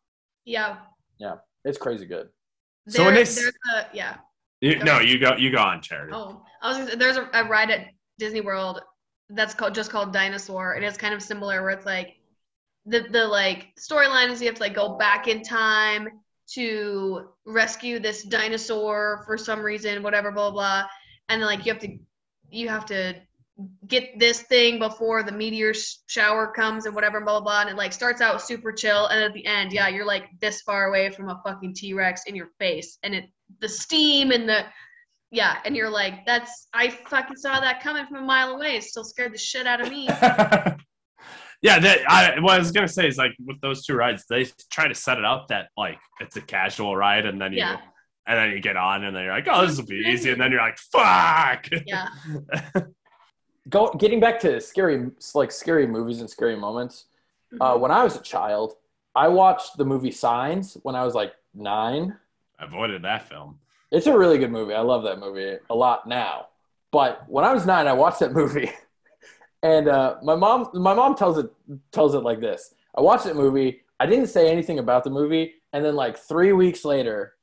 Yeah. 0.45 0.77
Yeah, 1.17 1.35
it's 1.63 1.77
crazy 1.77 2.05
good. 2.05 2.29
So 2.87 3.05
when 3.05 3.13
they 3.15 3.21
s- 3.21 3.35
there's 3.35 3.53
a 3.73 3.87
yeah. 3.93 4.17
You, 4.61 4.79
no, 4.83 4.99
you 4.99 5.19
go 5.19 5.35
you 5.35 5.51
go 5.51 5.59
on, 5.59 5.81
Charity. 5.81 6.13
Oh, 6.15 6.41
I 6.61 6.69
was 6.69 6.77
gonna 6.77 6.91
say, 6.91 6.97
there's 6.97 7.17
a, 7.17 7.29
a 7.33 7.43
ride 7.45 7.71
at 7.71 7.87
Disney 8.19 8.41
World 8.41 8.81
that's 9.29 9.53
called 9.53 9.73
just 9.75 9.91
called 9.91 10.13
Dinosaur. 10.13 10.73
And 10.73 10.83
It 10.83 10.87
is 10.87 10.97
kind 10.97 11.13
of 11.13 11.21
similar 11.21 11.61
where 11.61 11.71
it's 11.71 11.85
like 11.85 12.15
the 12.85 13.01
the 13.11 13.25
like 13.27 13.73
storyline 13.79 14.29
is 14.29 14.41
you 14.41 14.47
have 14.47 14.55
to 14.55 14.61
like 14.63 14.75
go 14.75 14.97
back 14.97 15.27
in 15.27 15.41
time 15.43 16.07
to 16.53 17.29
rescue 17.45 17.99
this 17.99 18.23
dinosaur 18.23 19.23
for 19.25 19.37
some 19.37 19.61
reason, 19.61 20.03
whatever, 20.03 20.31
blah 20.31 20.51
blah, 20.51 20.81
blah. 20.81 20.89
and 21.29 21.41
then 21.41 21.47
like 21.47 21.65
you 21.65 21.71
have 21.73 21.81
to 21.81 21.97
you 22.49 22.69
have 22.69 22.85
to 22.85 23.15
get 23.88 24.20
this 24.20 24.41
thing 24.43 24.80
before 24.80 25.24
the 25.24 25.32
meteor 25.32 25.74
sh- 25.74 25.95
shower 26.08 26.47
comes 26.47 26.86
and 26.86 26.93
whatever, 26.93 27.22
blah 27.22 27.39
blah 27.39 27.41
blah, 27.41 27.62
and 27.62 27.70
it 27.70 27.78
like 27.78 27.93
starts 27.93 28.22
out 28.22 28.41
super 28.41 28.72
chill, 28.72 29.08
and 29.08 29.24
at 29.24 29.34
the 29.34 29.45
end, 29.45 29.72
yeah, 29.72 29.88
you're 29.88 30.06
like 30.06 30.26
this 30.41 30.62
far 30.62 30.88
away 30.88 31.10
from 31.10 31.30
a 31.30 31.41
fucking 31.45 31.74
T 31.74 31.93
Rex 31.93 32.24
in 32.28 32.36
your 32.36 32.49
face, 32.60 32.97
and 33.03 33.16
it 33.16 33.26
the 33.62 33.70
steam 33.70 34.32
and 34.32 34.47
the 34.49 34.66
yeah, 35.32 35.58
and 35.66 35.76
you're 35.76 35.89
like, 35.89 36.26
that's 36.26 36.68
I 36.74 36.89
fucking 36.89 37.38
saw 37.38 37.60
that 37.60 37.82
coming 37.82 38.06
from 38.08 38.18
a 38.18 38.22
mile 38.22 38.56
away. 38.56 38.78
It 38.78 38.84
still 38.84 39.03
scared 39.03 39.34
the 39.34 39.38
shit 39.38 39.68
out 39.68 39.82
of 39.82 39.89
me. 39.89 40.06
yeah, 41.62 41.80
that 41.80 41.99
I 42.10 42.39
what 42.39 42.53
I 42.56 42.60
was 42.60 42.72
gonna 42.72 42.88
say 42.88 43.08
is 43.08 43.18
like 43.18 43.32
with 43.45 43.60
those 43.62 43.86
two 43.86 43.95
rides, 43.95 44.26
they 44.30 44.45
try 44.72 44.88
to 44.88 44.95
set 44.95 45.18
it 45.18 45.26
up 45.26 45.47
that 45.49 45.70
like 45.78 45.97
it's 46.20 46.36
a 46.36 46.41
casual 46.41 46.95
ride, 46.95 47.26
and 47.26 47.39
then 47.39 47.53
you 47.53 47.60
Yeah. 47.60 47.78
and 48.28 48.38
then 48.38 48.51
you 48.51 48.60
get 48.60 48.76
on, 48.76 49.03
and 49.03 49.16
then 49.16 49.24
you're 49.24 49.34
like, 49.34 49.47
oh, 49.49 49.66
this 49.66 49.78
will 49.78 49.86
be 49.86 50.03
easy, 50.08 50.32
and 50.32 50.41
then 50.41 50.51
you're 50.51 50.62
like, 50.62 50.78
fuck. 50.78 51.68
Yeah. 51.86 52.10
Go 53.70 53.91
getting 53.93 54.20
back 54.20 54.39
to 54.41 54.61
scary, 54.61 55.09
like 55.34 55.51
scary 55.51 55.88
movies 55.88 56.20
and 56.20 56.30
scary 56.30 56.55
moments. 56.55 57.05
Uh, 57.59 57.78
when 57.78 57.91
I 57.91 58.03
was 58.03 58.16
a 58.16 58.22
child, 58.22 58.76
I 59.16 59.28
watched 59.28 59.78
the 59.78 59.86
movie 59.86 60.11
Signs 60.11 60.78
when 60.84 60.95
I 60.95 61.03
was 61.03 61.16
like 61.16 61.34
nine. 61.53 62.18
I 62.59 62.66
avoided 62.66 63.01
that 63.03 63.28
film. 63.28 63.59
It's 63.91 64.07
a 64.07 64.18
really 64.18 64.38
good 64.38 64.51
movie. 64.51 64.74
I 64.74 64.82
love 64.82 65.03
that 65.03 65.20
movie 65.20 65.57
a 65.70 65.76
lot 65.76 66.07
now. 66.07 66.47
But 66.91 67.24
when 67.28 67.45
I 67.45 67.53
was 67.53 67.66
nine, 67.66 67.88
I 67.88 67.93
watched 67.93 68.20
that 68.20 68.34
movie, 68.34 68.72
And 69.66 69.88
uh, 69.88 70.18
my 70.22 70.36
mom, 70.36 70.70
my 70.76 70.93
mom 70.93 71.16
tells 71.16 71.39
it 71.39 71.49
tells 71.91 72.13
it 72.13 72.20
like 72.20 72.39
this: 72.39 72.76
I 72.95 73.01
watched 73.01 73.26
that 73.26 73.36
movie. 73.36 73.82
I 73.99 74.05
didn't 74.05 74.28
say 74.28 74.51
anything 74.51 74.78
about 74.78 75.03
the 75.03 75.09
movie, 75.09 75.55
and 75.74 75.84
then 75.84 75.95
like 75.95 76.20
three 76.20 76.53
weeks 76.53 76.86
later, 76.86 77.34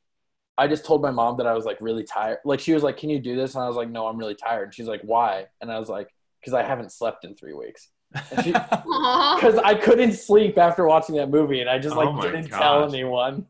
I 0.63 0.69
just 0.69 0.85
told 0.85 1.03
my 1.03 1.11
mom 1.11 1.39
that 1.39 1.47
I 1.49 1.55
was 1.55 1.65
like 1.65 1.79
really 1.81 2.05
tired. 2.05 2.39
Like 2.45 2.61
she 2.61 2.73
was 2.73 2.85
like, 2.85 2.97
"Can 2.97 3.11
you 3.11 3.19
do 3.19 3.35
this?" 3.35 3.57
And 3.57 3.65
I 3.65 3.67
was 3.67 3.77
like, 3.77 3.91
"No, 3.91 4.07
I'm 4.07 4.17
really 4.17 4.37
tired." 4.37 4.65
And 4.65 4.75
she's 4.75 4.87
like, 4.87 5.03
"Why?" 5.03 5.47
And 5.61 5.73
I 5.73 5.79
was 5.81 5.89
like, 5.89 6.09
"Because 6.41 6.55
I 6.55 6.63
haven't 6.63 6.93
slept 6.93 7.25
in 7.25 7.35
three 7.35 7.53
weeks." 7.53 7.89
Because 8.13 9.57
I 9.65 9.75
couldn't 9.75 10.13
sleep 10.13 10.59
after 10.59 10.87
watching 10.87 11.17
that 11.17 11.31
movie, 11.31 11.61
and 11.61 11.69
I 11.69 11.81
just 11.81 11.97
like 11.97 12.09
Oh 12.11 12.21
didn't 12.21 12.49
tell 12.49 12.85
anyone. 12.85 13.47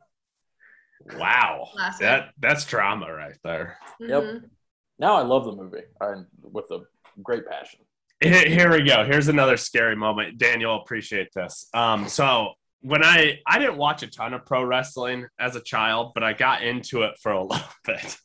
Wow. 1.18 1.68
That 2.00 2.30
that's 2.38 2.64
trauma 2.64 3.12
right 3.12 3.36
there. 3.44 3.76
Yep. 4.00 4.22
Mhm. 4.22 4.50
Now 4.98 5.16
I 5.16 5.22
love 5.22 5.44
the 5.44 5.52
movie 5.52 5.82
and 6.00 6.26
with 6.40 6.70
a 6.70 6.80
great 7.22 7.46
passion. 7.46 7.80
Here 8.20 8.48
here 8.48 8.70
we 8.72 8.82
go. 8.84 9.04
Here's 9.04 9.28
another 9.28 9.56
scary 9.56 9.96
moment. 9.96 10.38
Daniel, 10.38 10.80
appreciate 10.80 11.28
this. 11.34 11.68
Um, 11.74 12.08
so 12.08 12.52
when 12.82 13.02
I 13.04 13.40
I 13.46 13.58
didn't 13.58 13.76
watch 13.78 14.02
a 14.02 14.06
ton 14.08 14.34
of 14.34 14.44
pro 14.44 14.62
wrestling 14.64 15.26
as 15.38 15.56
a 15.56 15.60
child, 15.60 16.12
but 16.14 16.22
I 16.22 16.32
got 16.32 16.62
into 16.62 17.02
it 17.02 17.14
for 17.20 17.32
a 17.32 17.42
little 17.42 17.64
bit. 17.84 18.16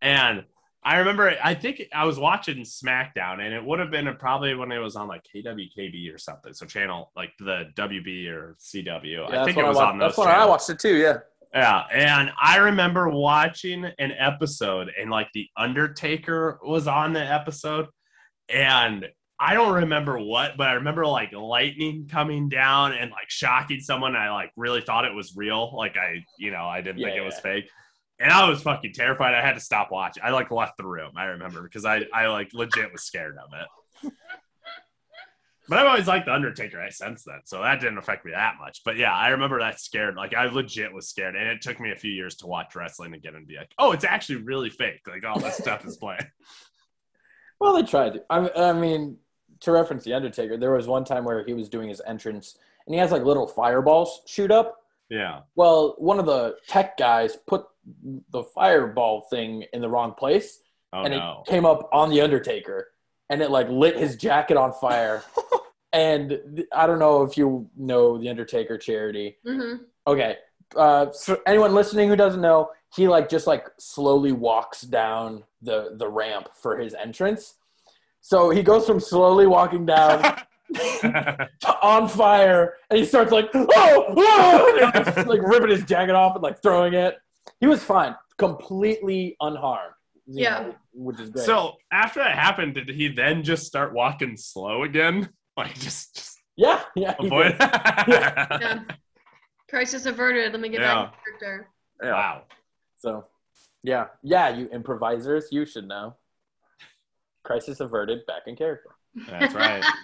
And 0.00 0.44
I 0.82 0.98
remember 0.98 1.36
I 1.42 1.54
think 1.54 1.82
I 1.92 2.04
was 2.04 2.18
watching 2.18 2.58
SmackDown 2.58 3.40
and 3.40 3.52
it 3.52 3.62
would 3.62 3.80
have 3.80 3.90
been 3.90 4.08
probably 4.18 4.54
when 4.54 4.72
it 4.72 4.78
was 4.78 4.96
on 4.96 5.08
like 5.08 5.22
KWKB 5.34 6.14
or 6.14 6.18
something. 6.18 6.54
So 6.54 6.64
channel 6.64 7.12
like 7.14 7.32
the 7.38 7.66
WB 7.76 8.28
or 8.30 8.56
CW. 8.58 9.28
Yeah, 9.30 9.42
I 9.42 9.44
think 9.44 9.58
it 9.58 9.64
was 9.64 9.76
wa- 9.76 9.90
on 9.90 9.98
those 9.98 10.16
That's 10.16 10.18
when 10.18 10.28
I 10.28 10.46
watched 10.46 10.70
it 10.70 10.78
too. 10.78 10.96
Yeah. 10.96 11.18
Yeah, 11.52 11.82
and 11.92 12.30
I 12.40 12.58
remember 12.58 13.08
watching 13.08 13.84
an 13.84 14.12
episode, 14.12 14.92
and 14.96 15.10
like 15.10 15.26
the 15.34 15.48
Undertaker 15.56 16.60
was 16.62 16.86
on 16.86 17.12
the 17.12 17.24
episode, 17.24 17.88
and 18.48 19.08
I 19.42 19.54
don't 19.54 19.72
remember 19.72 20.18
what, 20.18 20.58
but 20.58 20.68
I 20.68 20.74
remember 20.74 21.06
like 21.06 21.32
lightning 21.32 22.06
coming 22.10 22.50
down 22.50 22.92
and 22.92 23.10
like 23.10 23.30
shocking 23.30 23.80
someone. 23.80 24.14
I 24.14 24.30
like 24.30 24.52
really 24.54 24.82
thought 24.82 25.06
it 25.06 25.14
was 25.14 25.34
real, 25.34 25.74
like 25.74 25.96
I, 25.96 26.26
you 26.38 26.50
know, 26.50 26.64
I 26.66 26.82
didn't 26.82 27.02
think 27.02 27.16
it 27.16 27.24
was 27.24 27.40
fake, 27.40 27.70
and 28.18 28.30
I 28.30 28.46
was 28.48 28.60
fucking 28.60 28.92
terrified. 28.92 29.34
I 29.34 29.40
had 29.40 29.54
to 29.54 29.60
stop 29.60 29.90
watching. 29.90 30.22
I 30.22 30.30
like 30.30 30.50
left 30.50 30.76
the 30.76 30.86
room. 30.86 31.12
I 31.16 31.24
remember 31.24 31.62
because 31.62 31.86
I, 31.86 32.04
I 32.12 32.26
like 32.26 32.52
legit 32.52 32.92
was 32.92 33.02
scared 33.02 33.38
of 33.38 33.50
it. 33.58 34.12
But 35.68 35.78
I've 35.78 35.86
always 35.86 36.08
liked 36.08 36.26
the 36.26 36.34
Undertaker. 36.34 36.80
I 36.80 36.88
sense 36.88 37.22
that, 37.24 37.42
so 37.48 37.62
that 37.62 37.78
didn't 37.78 37.98
affect 37.98 38.24
me 38.24 38.32
that 38.32 38.56
much. 38.58 38.80
But 38.84 38.96
yeah, 38.96 39.14
I 39.14 39.28
remember 39.28 39.60
that 39.60 39.78
scared. 39.78 40.16
Like 40.16 40.34
I 40.34 40.46
legit 40.46 40.92
was 40.92 41.06
scared, 41.08 41.36
and 41.36 41.46
it 41.46 41.62
took 41.62 41.78
me 41.78 41.92
a 41.92 41.96
few 41.96 42.10
years 42.10 42.34
to 42.36 42.48
watch 42.48 42.74
wrestling 42.74 43.14
again 43.14 43.36
and 43.36 43.46
be 43.46 43.56
like, 43.56 43.70
"Oh, 43.78 43.92
it's 43.92 44.02
actually 44.02 44.42
really 44.42 44.68
fake. 44.68 45.02
Like 45.06 45.24
all 45.24 45.38
this 45.38 45.58
stuff 45.58 45.86
is 45.86 45.96
playing." 45.96 46.20
Well, 47.60 47.74
they 47.74 47.82
tried. 47.82 48.14
to. 48.14 48.22
I, 48.30 48.70
I 48.70 48.72
mean, 48.72 49.18
to 49.60 49.72
reference 49.72 50.04
the 50.04 50.14
Undertaker, 50.14 50.56
there 50.56 50.72
was 50.72 50.86
one 50.86 51.04
time 51.04 51.24
where 51.24 51.44
he 51.44 51.54
was 51.54 51.68
doing 51.68 51.88
his 51.88 52.00
entrance, 52.06 52.56
and 52.86 52.94
he 52.94 53.00
has 53.00 53.12
like 53.12 53.24
little 53.24 53.46
fireballs 53.46 54.22
shoot 54.26 54.50
up. 54.50 54.78
Yeah. 55.08 55.40
Well, 55.56 55.94
one 55.98 56.18
of 56.18 56.26
the 56.26 56.56
tech 56.68 56.96
guys 56.96 57.36
put 57.46 57.64
the 58.30 58.42
fireball 58.44 59.22
thing 59.30 59.64
in 59.72 59.80
the 59.80 59.88
wrong 59.88 60.12
place, 60.14 60.60
Oh 60.92 61.02
and 61.02 61.14
no. 61.14 61.42
it 61.46 61.50
came 61.50 61.64
up 61.66 61.88
on 61.92 62.10
the 62.10 62.20
Undertaker, 62.20 62.88
and 63.28 63.42
it 63.42 63.50
like 63.50 63.68
lit 63.68 63.96
his 63.96 64.16
jacket 64.16 64.56
on 64.56 64.72
fire. 64.72 65.22
and 65.92 66.64
I 66.72 66.86
don't 66.86 66.98
know 66.98 67.22
if 67.22 67.36
you 67.36 67.68
know 67.76 68.18
the 68.18 68.28
Undertaker 68.28 68.78
charity. 68.78 69.38
Mhm. 69.46 69.80
Okay. 70.06 70.36
Uh, 70.76 71.10
so 71.12 71.40
anyone 71.46 71.74
listening 71.74 72.08
who 72.08 72.14
doesn't 72.16 72.40
know, 72.40 72.70
he 72.94 73.08
like 73.08 73.28
just 73.28 73.46
like 73.48 73.66
slowly 73.78 74.32
walks 74.32 74.82
down 74.82 75.42
the 75.62 75.94
the 75.96 76.08
ramp 76.08 76.48
for 76.54 76.78
his 76.78 76.94
entrance. 76.94 77.54
So 78.20 78.50
he 78.50 78.62
goes 78.62 78.86
from 78.86 79.00
slowly 79.00 79.46
walking 79.46 79.86
down 79.86 80.22
to 81.00 81.78
on 81.82 82.08
fire, 82.08 82.74
and 82.90 82.98
he 82.98 83.04
starts 83.04 83.32
like, 83.32 83.50
oh, 83.54 83.66
oh! 84.16 84.90
just, 84.94 85.26
like 85.26 85.42
ripping 85.42 85.70
his 85.70 85.84
jacket 85.84 86.14
off 86.14 86.34
and 86.34 86.42
like 86.42 86.62
throwing 86.62 86.94
it. 86.94 87.16
He 87.60 87.66
was 87.66 87.82
fine, 87.82 88.14
completely 88.38 89.36
unharmed. 89.40 89.94
Yeah. 90.26 90.60
know, 90.60 90.74
which 90.92 91.18
is 91.18 91.30
great. 91.30 91.44
so 91.44 91.74
after 91.92 92.20
that 92.20 92.36
happened, 92.36 92.74
did 92.74 92.88
he 92.88 93.08
then 93.08 93.42
just 93.42 93.66
start 93.66 93.92
walking 93.92 94.36
slow 94.36 94.84
again? 94.84 95.28
Like 95.56 95.74
just, 95.74 96.14
just 96.14 96.38
yeah, 96.56 96.80
yeah, 96.96 97.14
avoid. 97.18 97.58
did. 97.58 97.58
Yeah. 98.08 98.80
Crisis 99.68 100.06
averted. 100.06 100.52
Let 100.52 100.60
me 100.60 100.68
get 100.70 100.80
Yeah. 100.80 100.94
back 101.06 101.12
to 101.12 101.18
character. 101.24 101.68
Yeah. 102.02 102.12
Wow. 102.12 102.42
So, 102.96 103.26
yeah, 103.82 104.06
yeah, 104.22 104.48
you 104.56 104.68
improvisers, 104.72 105.48
you 105.50 105.66
should 105.66 105.86
know. 105.86 106.16
Crisis 107.42 107.80
averted, 107.80 108.26
back 108.26 108.42
in 108.46 108.56
character. 108.56 108.90
That's 109.28 109.54
right. 109.54 109.84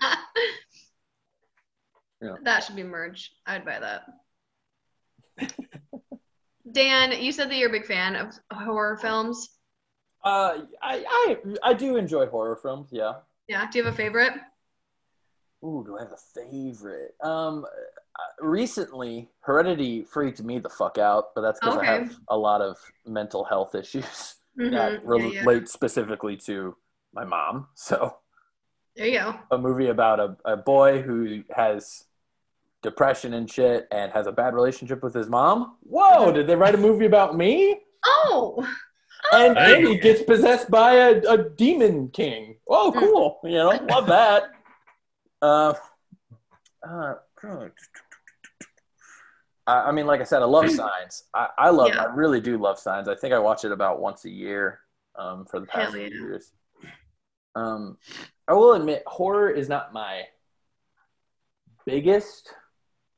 Yeah. 2.23 2.37
That 2.45 2.65
should 2.65 2.77
be 2.77 2.83
merged. 2.83 3.31
I'd 3.47 3.67
buy 3.67 3.79
that. 3.79 4.05
Dan, 6.73 7.13
you 7.23 7.31
said 7.31 7.51
that 7.51 7.57
you're 7.57 7.69
a 7.69 7.73
big 7.73 7.85
fan 7.87 8.17
of 8.17 8.33
horror 8.51 8.97
films. 8.97 9.51
Uh, 10.25 10.61
I, 10.83 11.05
I, 11.09 11.37
I 11.63 11.75
do 11.75 11.97
enjoy 11.97 12.27
horror 12.27 12.57
films. 12.57 12.89
Yeah. 12.91 13.13
Yeah. 13.49 13.69
Do 13.71 13.79
you 13.79 13.85
have 13.85 13.93
a 13.93 13.97
favorite? 13.97 14.33
Ooh, 15.63 15.85
do 15.87 15.99
I 15.99 16.03
have 16.03 16.13
a 16.13 16.17
favorite? 16.35 17.15
Um, 17.23 17.65
uh, 17.67 18.45
recently, 18.47 19.29
Heredity 19.41 20.05
freaked 20.05 20.43
me 20.43 20.59
the 20.59 20.71
fuck 20.71 20.99
out, 20.99 21.35
but 21.35 21.43
that's 21.43 21.61
because 21.61 21.77
Okay. 21.77 21.87
I 21.87 21.93
have 21.99 22.17
a 22.31 22.37
lot 22.37 22.63
of 22.63 22.77
mental 23.07 23.45
health 23.45 23.75
issues 23.75 24.37
Mhm. 24.59 24.71
that 24.73 24.93
Yeah, 24.95 24.99
relate 25.05 25.63
yeah. 25.63 25.65
specifically 25.67 26.37
to 26.47 26.75
my 27.17 27.25
mom. 27.25 27.67
So, 27.75 28.19
There 28.95 29.07
you 29.07 29.19
go. 29.19 29.35
a 29.51 29.59
movie 29.59 29.89
about 29.89 30.21
a, 30.21 30.37
a 30.45 30.57
boy 30.57 31.03
who 31.03 31.43
has 31.51 32.05
depression 32.83 33.35
and 33.35 33.51
shit 33.51 33.89
and 33.91 34.13
has 34.13 34.27
a 34.29 34.33
bad 34.33 34.55
relationship 34.55 35.03
with 35.03 35.15
his 35.15 35.29
mom. 35.29 35.77
Whoa, 35.83 36.31
did 36.31 36.47
they 36.47 36.55
write 36.55 36.75
a 36.75 36.79
movie 36.79 37.07
about 37.07 37.37
me? 37.37 37.81
Oh. 38.05 38.65
And, 39.33 39.57
Hey. 39.59 39.85
he 39.85 39.99
gets 39.99 40.23
possessed 40.23 40.71
by 40.71 40.93
a, 40.95 41.21
a 41.29 41.37
demon 41.51 42.09
king. 42.11 42.57
Oh, 42.69 42.93
Hmm. 42.93 42.99
cool. 43.01 43.41
You 43.45 43.55
know, 43.59 43.69
love 43.91 44.07
that. 44.07 44.45
Uh, 45.43 45.75
uh, 46.89 47.15
I 49.67 49.73
I 49.89 49.93
mean, 49.93 50.07
like 50.07 50.21
I 50.21 50.25
said, 50.25 50.43
I 50.43 50.45
love 50.47 50.71
signs. 50.71 51.25
I, 51.35 51.49
I 51.59 51.71
love, 51.71 51.89
Yeah. 51.89 52.05
I 52.05 52.15
really 52.15 52.41
do 52.41 52.57
love 52.57 52.79
signs. 52.79 53.09
I 53.09 53.17
think 53.17 53.35
I 53.35 53.39
watch 53.39 53.65
it 53.65 53.73
about 53.73 54.01
once 54.01 54.25
a 54.25 54.31
year 54.31 54.81
um, 55.17 55.45
for 55.47 55.59
the 55.61 55.67
past 55.67 55.97
yeah. 55.97 56.07
few 56.09 56.21
years. 56.21 56.53
Um, 57.57 57.97
I 58.47 58.53
will 58.53 58.75
admit, 58.75 59.03
horror 59.07 59.51
is 59.51 59.69
not 59.69 59.93
my 59.93 60.23
biggest, 61.87 62.53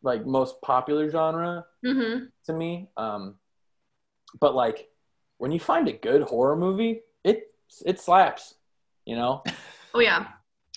like 0.03 0.25
most 0.27 0.61
popular 0.63 1.11
genre 1.11 1.65
Mm-hmm. 1.85 2.25
to 2.47 2.53
me. 2.53 2.89
Um, 2.97 3.35
but 4.41 4.55
like 4.55 4.89
when 5.39 5.53
you 5.53 5.61
find 5.61 5.89
a 5.89 5.93
good 5.93 6.23
horror 6.23 6.57
movie, 6.57 7.01
it 7.25 7.53
it 7.85 8.01
slaps. 8.01 8.55
You 9.05 9.17
know, 9.17 9.43
Oh 9.95 10.01
yeah. 10.01 10.29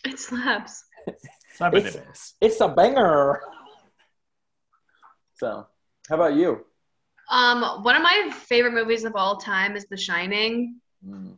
It 0.03 0.20
slaps. 0.20 0.84
It's- 1.07 1.26
it 1.62 1.86
is. 1.86 2.34
it's 2.41 2.59
a 2.62 2.68
banger. 2.68 3.41
So, 5.36 5.68
how 6.09 6.16
about 6.16 6.34
you? 6.36 6.66
Um, 7.30 7.84
one 7.84 7.95
of 7.95 8.01
my 8.01 8.32
favorite 8.34 8.74
movies 8.74 9.03
of 9.05 9.16
all 9.16 9.38
time 9.38 9.76
is 9.76 9.86
The 9.86 9.97
Shining, 9.97 10.80
Mm, 11.07 11.38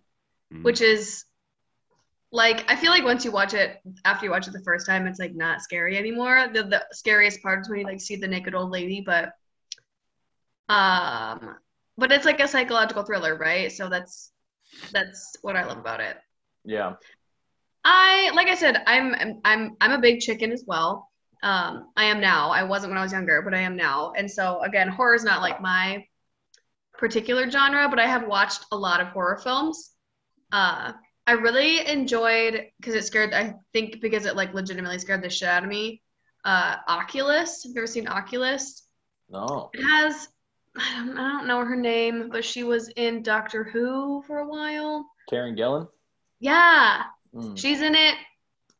which 0.61 0.81
is 0.81 1.25
like 2.33 2.65
I 2.69 2.75
feel 2.75 2.89
like 2.91 3.03
once 3.03 3.23
you 3.23 3.31
watch 3.31 3.53
it, 3.53 3.79
after 4.05 4.25
you 4.25 4.31
watch 4.31 4.47
it 4.47 4.53
the 4.53 4.63
first 4.63 4.87
time, 4.87 5.05
it's 5.07 5.19
like 5.19 5.35
not 5.35 5.61
scary 5.61 5.97
anymore. 5.97 6.49
The 6.51 6.63
the 6.63 6.85
scariest 6.91 7.41
part 7.43 7.61
is 7.61 7.69
when 7.69 7.79
you 7.79 7.85
like 7.85 8.01
see 8.01 8.15
the 8.15 8.27
naked 8.27 8.55
old 8.55 8.71
lady, 8.71 9.01
but 9.05 9.33
um, 10.67 11.55
but 11.97 12.11
it's 12.11 12.25
like 12.25 12.39
a 12.39 12.47
psychological 12.47 13.03
thriller, 13.03 13.37
right? 13.37 13.71
So 13.71 13.87
that's 13.87 14.31
that's 14.91 15.37
what 15.43 15.55
I 15.55 15.63
love 15.65 15.77
about 15.77 16.01
it. 16.01 16.17
yeah, 16.65 16.95
I 17.83 18.31
like 18.33 18.47
I 18.47 18.55
said, 18.55 18.81
I'm 18.87 19.39
I'm 19.45 19.75
I'm 19.81 19.91
a 19.91 19.99
big 20.01 20.19
chicken 20.19 20.51
as 20.51 20.63
well. 20.65 21.09
Um, 21.43 21.91
I 21.97 22.05
am 22.05 22.21
now. 22.21 22.51
I 22.51 22.63
wasn't 22.63 22.91
when 22.91 22.97
I 22.97 23.03
was 23.03 23.11
younger, 23.11 23.41
but 23.41 23.53
I 23.53 23.59
am 23.61 23.75
now. 23.75 24.13
And 24.17 24.31
so 24.31 24.61
again, 24.63 24.87
horror 24.87 25.15
is 25.15 25.23
not 25.25 25.41
like 25.41 25.61
my 25.61 26.05
particular 26.97 27.49
genre, 27.49 27.89
but 27.89 27.99
I 27.99 28.07
have 28.07 28.27
watched 28.27 28.65
a 28.71 28.77
lot 28.77 29.01
of 29.01 29.07
horror 29.09 29.37
films. 29.43 29.91
Uh, 30.51 30.93
I 31.25 31.33
really 31.33 31.87
enjoyed 31.87 32.65
because 32.79 32.95
it 32.95 33.05
scared. 33.05 33.33
I 33.33 33.55
think 33.71 34.01
because 34.01 34.25
it 34.25 34.35
like 34.35 34.53
legitimately 34.53 34.99
scared 34.99 35.23
the 35.23 35.29
shit 35.29 35.47
out 35.47 35.63
of 35.63 35.69
me. 35.69 36.01
Uh, 36.43 36.75
Oculus. 36.87 37.63
Have 37.63 37.71
you 37.73 37.79
ever 37.81 37.87
seen 37.87 38.07
Oculus? 38.07 38.83
no, 39.29 39.69
It 39.73 39.81
has. 39.81 40.27
I 40.75 41.05
don't, 41.05 41.17
I 41.17 41.31
don't 41.31 41.47
know 41.47 41.63
her 41.63 41.75
name, 41.75 42.29
but 42.31 42.43
she 42.43 42.63
was 42.63 42.89
in 42.89 43.21
Doctor 43.23 43.63
Who 43.63 44.23
for 44.27 44.39
a 44.39 44.47
while. 44.47 45.05
Karen 45.29 45.55
Gillan. 45.55 45.87
Yeah, 46.39 47.03
Mm, 47.35 47.57
She's 47.57 47.81
in 47.81 47.95
it, 47.95 48.15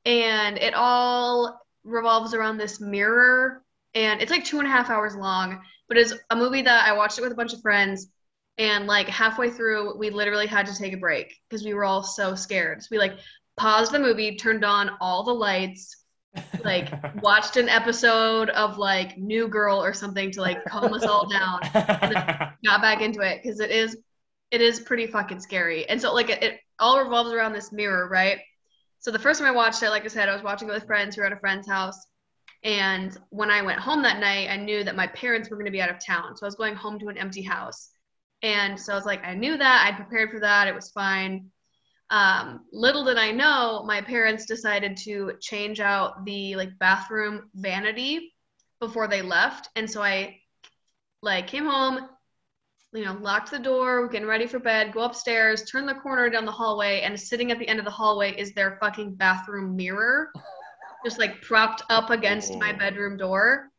and 0.06 0.58
it 0.60 0.74
all 0.76 1.60
revolves 1.84 2.34
around 2.36 2.58
this 2.58 2.80
mirror. 2.80 3.64
And 3.96 4.22
it's 4.22 4.30
like 4.32 4.46
two 4.46 4.60
and 4.60 4.68
a 4.68 4.72
half 4.72 4.90
hours 4.90 5.16
long, 5.16 5.62
but 5.88 5.98
it's 5.98 6.14
a 6.30 6.36
movie 6.36 6.62
that 6.64 6.88
I 6.88 6.94
watched 6.94 7.18
it 7.18 7.22
with 7.24 7.32
a 7.32 7.36
bunch 7.36 7.54
of 7.54 7.62
friends. 7.62 8.08
And 8.58 8.86
like 8.86 9.08
halfway 9.08 9.50
through, 9.50 9.98
we 9.98 10.10
literally 10.10 10.46
had 10.46 10.66
to 10.68 10.76
take 10.76 10.94
a 10.94 10.98
break 10.98 11.34
because 11.50 11.66
we 11.66 11.74
were 11.74 11.84
all 11.84 12.04
so 12.04 12.36
scared. 12.36 12.84
So 12.84 12.90
we 12.92 13.00
like 13.00 13.18
paused 13.58 13.92
the 13.92 14.00
movie, 14.00 14.36
turned 14.36 14.64
on 14.64 14.92
all 15.02 15.24
the 15.24 15.34
lights, 15.34 16.04
like 16.64 16.92
watched 17.24 17.58
an 17.58 17.70
episode 17.70 18.50
of 18.50 18.78
like 18.78 19.18
New 19.18 19.48
Girl 19.48 19.84
or 19.84 19.94
something 19.94 20.32
to 20.32 20.42
like 20.42 20.64
calm 20.66 20.94
us 20.94 21.04
all 21.04 21.28
down. 21.28 21.60
Got 22.66 22.82
back 22.82 23.02
into 23.02 23.22
it 23.22 23.42
because 23.42 23.60
it 23.60 23.72
is 23.72 23.98
it 24.52 24.62
is 24.62 24.80
pretty 24.80 25.08
fucking 25.08 25.40
scary. 25.40 25.90
And 25.90 26.00
so 26.00 26.14
like 26.14 26.30
it, 26.30 26.44
it 26.44 26.60
all 26.80 27.04
revolves 27.04 27.32
around 27.32 27.54
this 27.54 27.72
mirror, 27.72 28.08
right? 28.08 28.40
So 29.00 29.10
the 29.10 29.20
first 29.20 29.40
time 29.40 29.50
I 29.50 29.56
watched 29.56 29.82
it, 29.82 29.90
like 29.90 30.06
I 30.06 30.08
said, 30.08 30.30
I 30.30 30.34
was 30.34 30.44
watching 30.44 30.70
it 30.70 30.74
with 30.74 30.86
friends 30.86 31.16
who 31.16 31.22
were 31.22 31.28
at 31.28 31.34
a 31.34 31.40
friend's 31.40 31.68
house. 31.68 31.98
And 32.64 33.18
when 33.32 33.50
I 33.50 33.62
went 33.62 33.80
home 33.80 34.04
that 34.04 34.20
night, 34.20 34.50
I 34.50 34.56
knew 34.56 34.84
that 34.84 34.96
my 34.96 35.08
parents 35.08 35.50
were 35.50 35.58
going 35.58 35.66
to 35.66 35.72
be 35.72 35.82
out 35.82 35.90
of 35.90 36.00
town. 36.00 36.38
So 36.38 36.46
I 36.46 36.48
was 36.48 36.56
going 36.56 36.76
home 36.76 37.00
to 37.00 37.10
an 37.10 37.18
empty 37.18 37.42
house. 37.42 37.90
And 38.44 38.80
so 38.80 38.94
I 38.94 38.96
was 38.96 39.06
like, 39.06 39.24
I 39.26 39.34
knew 39.34 39.58
that. 39.58 39.88
I 39.88 39.96
prepared 39.96 40.30
for 40.32 40.40
that. 40.42 40.68
It 40.68 40.76
was 40.76 40.92
fine. 40.92 41.50
Um, 42.10 42.66
little 42.72 43.06
did 43.06 43.18
I 43.18 43.32
know, 43.32 43.84
my 43.88 44.02
parents 44.02 44.46
decided 44.46 44.98
to 44.98 45.34
change 45.42 45.80
out 45.80 46.26
the 46.26 46.56
like 46.56 46.78
bathroom 46.78 47.50
vanity 47.56 48.34
before 48.80 49.08
they 49.08 49.22
left. 49.24 49.70
And 49.76 49.90
so 49.90 50.04
I 50.04 50.38
like 51.24 51.48
came 51.48 51.66
home, 51.66 52.08
you 52.94 53.06
know, 53.06 53.14
locked 53.14 53.50
the 53.50 53.58
door, 53.58 54.08
getting 54.10 54.28
ready 54.28 54.46
for 54.46 54.60
bed, 54.60 54.94
go 54.94 55.02
upstairs, 55.04 55.64
turn 55.64 55.88
the 55.88 55.96
corner 55.96 56.30
down 56.30 56.46
the 56.46 56.52
hallway, 56.52 57.02
and 57.02 57.20
sitting 57.20 57.52
at 57.52 57.58
the 57.58 57.68
end 57.68 57.80
of 57.80 57.86
the 57.86 57.92
hallway 57.92 58.36
is 58.38 58.54
their 58.54 58.78
fucking 58.80 59.16
bathroom 59.16 59.76
mirror, 59.76 60.32
just 61.04 61.18
like 61.18 61.42
propped 61.42 61.82
up 61.90 62.12
against 62.12 62.54
my 62.60 62.74
Oh. 62.74 62.78
bedroom 62.78 63.18
door. 63.18 63.72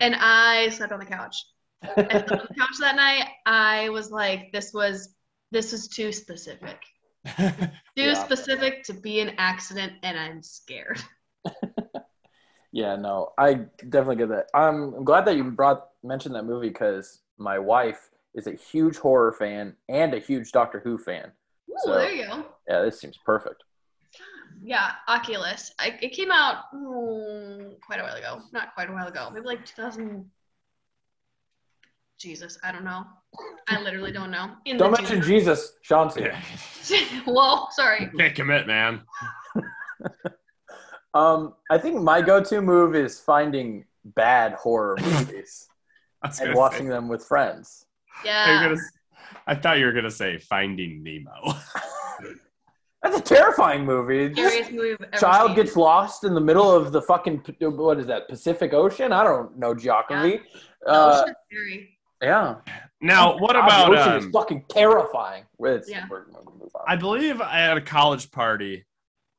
And 0.00 0.16
I 0.18 0.70
slept 0.70 0.92
on 0.92 0.98
the 0.98 1.06
couch. 1.06 1.36
On 1.82 1.94
the 1.96 2.48
couch 2.58 2.76
that 2.80 2.96
night. 2.96 3.28
I 3.46 3.88
was 3.90 4.10
like, 4.10 4.52
this 4.52 4.72
was 4.72 5.14
this 5.52 5.72
is 5.72 5.88
too 5.88 6.12
specific. 6.12 6.78
Too 7.38 7.68
Yeah. 7.96 8.14
specific 8.14 8.82
to 8.84 8.92
be 8.94 9.20
an 9.20 9.32
accident, 9.38 9.94
and 10.02 10.18
I'm 10.18 10.42
scared. 10.42 11.00
Yeah, 12.72 12.96
no, 12.96 13.30
I 13.38 13.54
definitely 13.88 14.16
get 14.16 14.28
that. 14.28 14.48
I'm, 14.52 14.92
I'm 14.94 15.04
glad 15.04 15.24
that 15.24 15.36
you 15.36 15.44
brought 15.50 15.86
mentioned 16.04 16.34
that 16.34 16.44
movie 16.44 16.68
because 16.68 17.20
my 17.38 17.58
wife 17.58 18.10
is 18.34 18.46
a 18.48 18.52
huge 18.52 18.98
horror 18.98 19.32
fan 19.32 19.74
and 19.88 20.12
a 20.12 20.18
huge 20.18 20.52
Doctor 20.52 20.80
Who 20.80 20.98
fan. 20.98 21.32
Ooh, 21.70 21.74
So- 21.78 21.94
there 21.94 22.12
you 22.12 22.26
go. 22.26 22.44
Yeah, 22.68 22.82
this 22.82 23.00
seems 23.00 23.16
perfect. 23.24 23.62
Yeah, 24.62 24.90
Oculus. 25.08 25.72
I, 25.78 25.96
it 26.02 26.12
came 26.12 26.30
out 26.30 26.64
mm, 26.74 27.80
quite 27.80 28.00
a 28.00 28.02
while 28.02 28.16
ago. 28.16 28.42
Not 28.52 28.74
quite 28.74 28.90
a 28.90 28.92
while 28.92 29.06
ago. 29.08 29.30
Maybe 29.32 29.46
like 29.46 29.64
2000. 29.64 30.30
Jesus, 32.18 32.58
I 32.64 32.72
don't 32.72 32.84
know. 32.84 33.04
I 33.68 33.80
literally 33.80 34.12
don't 34.12 34.30
know. 34.30 34.52
In 34.64 34.76
Don't 34.78 34.92
mention 34.92 35.20
Jesus, 35.22 35.72
Sean's 35.82 36.14
here. 36.14 36.36
Yeah. 36.88 36.98
Whoa, 37.26 37.66
sorry. 37.72 38.08
Can't 38.18 38.34
commit, 38.34 38.66
man. 38.66 39.02
Um, 41.14 41.54
I 41.70 41.78
think 41.78 42.02
my 42.02 42.20
go-to 42.20 42.60
move 42.60 42.94
is 42.94 43.18
finding 43.18 43.86
bad 44.04 44.52
horror 44.52 44.96
movies 45.02 45.66
and 46.42 46.54
watching 46.54 46.86
say- 46.86 46.92
them 46.92 47.08
with 47.08 47.24
friends. 47.24 47.86
Are 48.22 48.26
Yeah. 48.26 48.62
gonna 48.64 48.74
s- 48.74 48.92
I 49.46 49.54
thought 49.54 49.78
you 49.78 49.86
were 49.86 49.92
gonna 49.92 50.10
say 50.10 50.36
Finding 50.38 51.02
Nemo. 51.02 51.54
That's 53.02 53.16
a 53.16 53.22
terrifying 53.22 53.86
movie. 53.86 54.28
This 54.28 54.46
Scariest 54.46 54.72
movie 54.72 54.92
I've 54.92 55.08
ever 55.14 55.16
child 55.20 55.48
seen. 55.50 55.56
gets 55.56 55.74
lost 55.76 56.24
in 56.24 56.34
the 56.34 56.40
middle 56.40 56.70
of 56.70 56.92
the 56.92 57.00
fucking 57.00 57.42
what 57.60 57.98
is 57.98 58.04
that 58.08 58.28
Pacific 58.28 58.74
Ocean? 58.74 59.10
I 59.12 59.24
don't 59.24 59.56
know 59.58 59.74
geography. 59.74 60.42
The 60.84 60.90
Uh, 60.90 61.24
scary. 61.50 61.95
Yeah. 62.22 62.56
now, 63.00 63.36
what 63.38 63.56
about? 63.56 63.90
the 63.90 63.98
ocean 63.98 64.12
Um, 64.12 64.18
is 64.18 64.26
fucking 64.32 64.64
terrifying. 64.68 65.44
It's, 65.60 65.88
Yeah. 65.90 66.06
we're 66.10 66.24
gonna. 66.26 66.38
I 66.86 66.96
believe 66.96 67.40
I 67.40 67.58
had 67.58 67.76
a 67.76 67.80
college 67.80 68.30
party, 68.30 68.84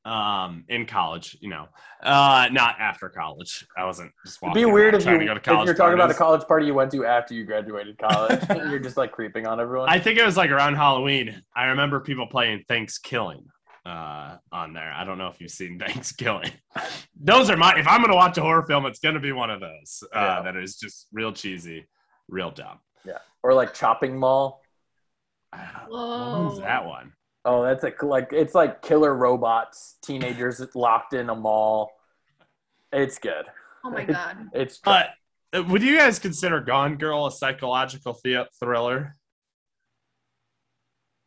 um, 0.05 0.63
in 0.69 0.86
college. 0.86 1.38
You 1.41 1.49
know, 1.49 1.67
uh, 2.01 2.47
not 2.51 2.75
after 2.80 3.09
college. 3.09 3.65
I 3.78 3.84
wasn't 3.86 4.11
just 4.25 4.39
It'd 4.41 4.53
be 4.53 4.65
weird 4.65 4.95
if 4.95 5.05
you 5.05 5.17
to 5.19 5.25
go 5.25 5.34
to 5.34 5.38
if 5.39 5.43
college 5.43 5.65
you're 5.67 5.75
talking 5.75 5.93
about 5.95 6.09
a 6.09 6.13
college 6.15 6.47
party 6.47 6.65
you 6.65 6.73
went 6.73 6.91
to 6.91 7.05
after 7.05 7.34
you 7.34 7.43
graduated 7.45 7.97
college 7.97 8.39
and 8.49 8.69
you're 8.71 8.80
just 8.80 8.97
like 8.97 9.11
creeping 9.11 9.45
on 9.45 9.59
everyone. 9.59 9.89
I 9.89 9.99
think 9.99 10.17
it 10.17 10.25
was 10.25 10.38
like 10.38 10.49
around 10.49 10.75
Halloween. 10.75 11.41
I 11.55 11.65
remember 11.65 11.99
people 11.99 12.25
playing 12.28 12.63
Thanksgiving 12.67 13.45
uh, 13.86 14.38
on 14.51 14.73
there. 14.73 14.91
I 14.95 15.03
don't 15.03 15.17
know 15.17 15.28
if 15.28 15.39
you've 15.41 15.51
seen 15.51 15.78
Thanksgiving. 15.86 16.51
those 17.19 17.49
are 17.49 17.57
my. 17.57 17.78
If 17.78 17.88
I'm 17.88 18.01
gonna 18.01 18.15
watch 18.15 18.38
a 18.38 18.41
horror 18.41 18.65
film, 18.65 18.86
it's 18.86 18.99
gonna 18.99 19.19
be 19.19 19.32
one 19.34 19.49
of 19.51 19.59
those 19.59 20.03
uh, 20.15 20.19
Yeah. 20.19 20.41
that 20.43 20.55
is 20.55 20.78
just 20.78 21.07
real 21.13 21.34
cheesy, 21.34 21.86
real 22.28 22.51
dumb. 22.51 22.80
Yeah, 23.05 23.19
or 23.43 23.53
like 23.53 23.73
Chopping 23.73 24.17
Mall. 24.17 24.61
Uh, 25.53 25.59
what 25.88 26.43
that 26.59 26.86
one? 26.86 27.13
Oh, 27.45 27.63
that's 27.63 27.84
a 27.84 27.93
like 28.01 28.30
it's 28.34 28.53
like 28.53 28.82
killer 28.82 29.13
robots, 29.13 29.95
teenagers 30.01 30.59
locked 30.75 31.13
in 31.13 31.30
a 31.30 31.36
mall. 31.36 31.91
It's 32.91 33.17
good. 33.19 33.45
Oh 33.84 33.89
my 33.89 34.03
god. 34.03 34.49
It's 34.53 34.78
But 34.80 35.11
uh, 35.53 35.63
would 35.63 35.82
you 35.82 35.97
guys 35.97 36.19
consider 36.19 36.59
Gone 36.59 36.97
Girl 36.97 37.25
a 37.28 37.32
psychological 37.32 38.13
the- 38.23 38.47
thriller? 38.59 39.15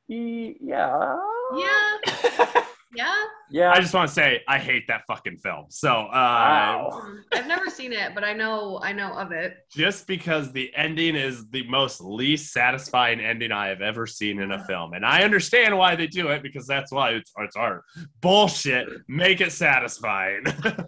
yeah. 0.09 1.17
Yeah. 1.57 1.97
Yeah. 2.95 3.15
Yeah. 3.51 3.71
I 3.71 3.81
just 3.81 3.95
want 3.95 4.09
to 4.09 4.15
say 4.15 4.43
I 4.49 4.59
hate 4.59 4.89
that 4.89 5.03
fucking 5.07 5.39
film. 5.39 5.67
So 5.69 5.91
uh, 5.91 6.11
Wow. 6.11 7.03
I've 7.33 7.47
never 7.47 7.71
seen 7.71 7.93
it, 7.93 8.15
but 8.15 8.25
I 8.25 8.33
know 8.33 8.81
I 8.83 8.93
know 8.93 9.13
of 9.13 9.31
it. 9.33 9.59
just 9.71 10.07
because 10.09 10.53
the 10.53 10.73
ending 10.75 11.15
is 11.15 11.49
the 11.51 11.67
most 11.69 12.01
least 12.01 12.53
satisfying 12.53 13.21
ending 13.21 13.53
I 13.53 13.69
have 13.69 13.81
ever 13.81 14.07
seen 14.07 14.41
in 14.41 14.51
a 14.51 14.65
film, 14.65 14.95
and 14.95 15.07
I 15.07 15.23
understand 15.23 15.77
why 15.79 15.95
they 15.95 16.09
do 16.09 16.29
it 16.29 16.43
because 16.43 16.67
that's 16.67 16.91
why 16.91 17.11
it's 17.11 17.33
it's 17.39 17.57
art. 17.57 17.85
Bullshit. 18.21 18.89
Make 19.09 19.41
it 19.41 19.53
satisfying. 19.53 20.45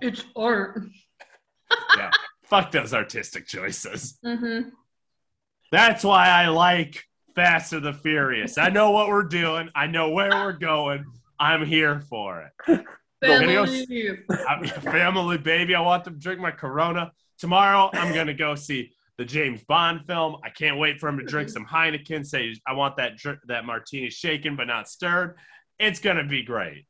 It's 0.00 0.24
art. 0.34 0.82
yeah. 1.98 2.10
Fuck 2.44 2.70
those 2.72 2.94
artistic 2.94 3.46
choices. 3.46 4.18
Mm-hmm. 4.24 4.70
That's 5.70 6.02
why 6.04 6.28
I 6.28 6.48
like 6.48 7.04
Fast 7.34 7.72
and 7.72 7.84
the 7.84 7.92
Furious. 7.92 8.58
I 8.58 8.68
know 8.68 8.90
what 8.90 9.08
we're 9.08 9.22
doing. 9.22 9.68
I 9.74 9.86
know 9.86 10.10
where 10.10 10.30
we're 10.30 10.52
going. 10.52 11.04
I'm 11.38 11.64
here 11.64 12.00
for 12.08 12.50
it. 12.66 12.84
Family. 13.22 13.56
I'm- 14.48 14.64
family, 14.66 15.38
baby. 15.38 15.74
I 15.74 15.80
want 15.80 16.04
them 16.04 16.14
to 16.14 16.20
drink 16.20 16.40
my 16.40 16.50
Corona. 16.50 17.12
Tomorrow, 17.38 17.90
I'm 17.94 18.12
gonna 18.14 18.34
go 18.34 18.54
see 18.54 18.92
the 19.18 19.24
James 19.24 19.62
Bond 19.64 20.02
film. 20.06 20.36
I 20.44 20.50
can't 20.50 20.76
wait 20.78 20.98
for 20.98 21.08
him 21.08 21.18
to 21.18 21.24
drink 21.24 21.48
some 21.48 21.64
Heineken. 21.64 22.26
Say, 22.26 22.54
I 22.66 22.72
want 22.72 22.96
that 22.96 23.12
that 23.46 23.64
martini 23.64 24.10
shaken 24.10 24.56
but 24.56 24.66
not 24.66 24.88
stirred. 24.88 25.36
It's 25.78 26.00
gonna 26.00 26.24
be 26.24 26.42
great. 26.42 26.86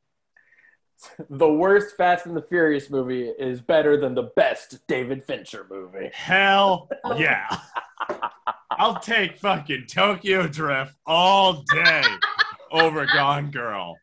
The 1.29 1.51
worst 1.51 1.95
Fast 1.97 2.25
and 2.25 2.35
the 2.35 2.41
Furious 2.41 2.89
movie 2.89 3.27
is 3.27 3.61
better 3.61 3.97
than 3.97 4.15
the 4.15 4.31
best 4.35 4.85
David 4.87 5.23
Fincher 5.23 5.65
movie. 5.69 6.09
Hell 6.13 6.89
yeah! 7.17 7.47
I'll 8.71 8.99
take 8.99 9.37
fucking 9.37 9.85
Tokyo 9.89 10.47
Drift 10.47 10.95
all 11.05 11.63
day 11.73 12.03
over 12.71 13.05
Gone 13.05 13.51
Girl. 13.51 13.97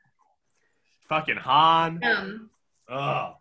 Fucking 1.09 1.37
Han. 1.39 2.01
Um, 2.05 2.51
Ugh. 2.89 3.35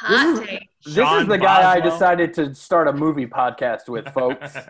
hot 0.00 0.08
This 0.08 0.38
is- 0.40 0.46
take. 0.46 0.68
This 0.84 0.94
Sean 0.96 1.22
is 1.22 1.28
the 1.28 1.38
guy 1.38 1.72
I 1.72 1.80
decided 1.80 2.34
to 2.34 2.54
start 2.54 2.88
a 2.88 2.92
movie 2.92 3.26
podcast 3.26 3.88
with, 3.88 4.06
folks. 4.08 4.54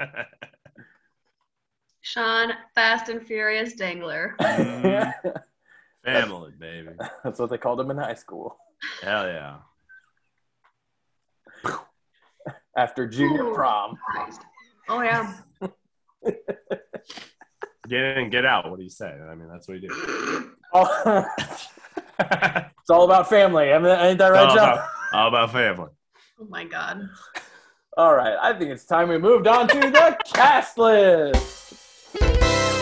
Sean 2.02 2.52
Fast 2.74 3.08
and 3.08 3.26
Furious 3.26 3.74
Dangler. 3.74 4.36
Family, 6.04 6.52
baby. 6.58 6.90
That's 7.24 7.38
what 7.38 7.50
they 7.50 7.58
called 7.58 7.80
him 7.80 7.90
in 7.90 7.96
high 7.96 8.14
school 8.14 8.56
Hell 9.02 9.26
yeah. 9.26 9.56
after 12.76 13.06
junior 13.06 13.44
Ooh. 13.44 13.54
prom. 13.54 13.96
Christ. 14.10 14.42
Oh 14.88 15.00
yeah. 15.00 15.34
Get 17.86 18.16
in, 18.16 18.30
get 18.30 18.46
out. 18.46 18.70
What 18.70 18.78
do 18.78 18.82
you 18.82 18.90
say? 18.90 19.12
I 19.12 19.34
mean, 19.34 19.46
that's 19.46 19.68
what 19.68 19.78
you 19.78 19.88
do. 19.88 20.52
Oh, 20.72 21.26
it's 22.18 22.88
all 22.88 23.04
about 23.04 23.28
family. 23.28 23.74
I 23.74 23.78
mean, 23.78 23.90
ain't 23.90 24.18
that 24.18 24.28
right, 24.28 24.48
all, 24.48 24.54
John? 24.54 24.72
about, 24.72 24.88
all 25.12 25.28
about 25.28 25.52
family. 25.52 25.90
Oh 26.40 26.46
my 26.48 26.64
god. 26.64 27.06
All 27.98 28.16
right, 28.16 28.36
I 28.40 28.58
think 28.58 28.70
it's 28.70 28.86
time 28.86 29.10
we 29.10 29.18
moved 29.18 29.46
on 29.46 29.68
to 29.68 29.78
the 29.78 30.16
cast 30.24 30.78
list. 30.78 31.76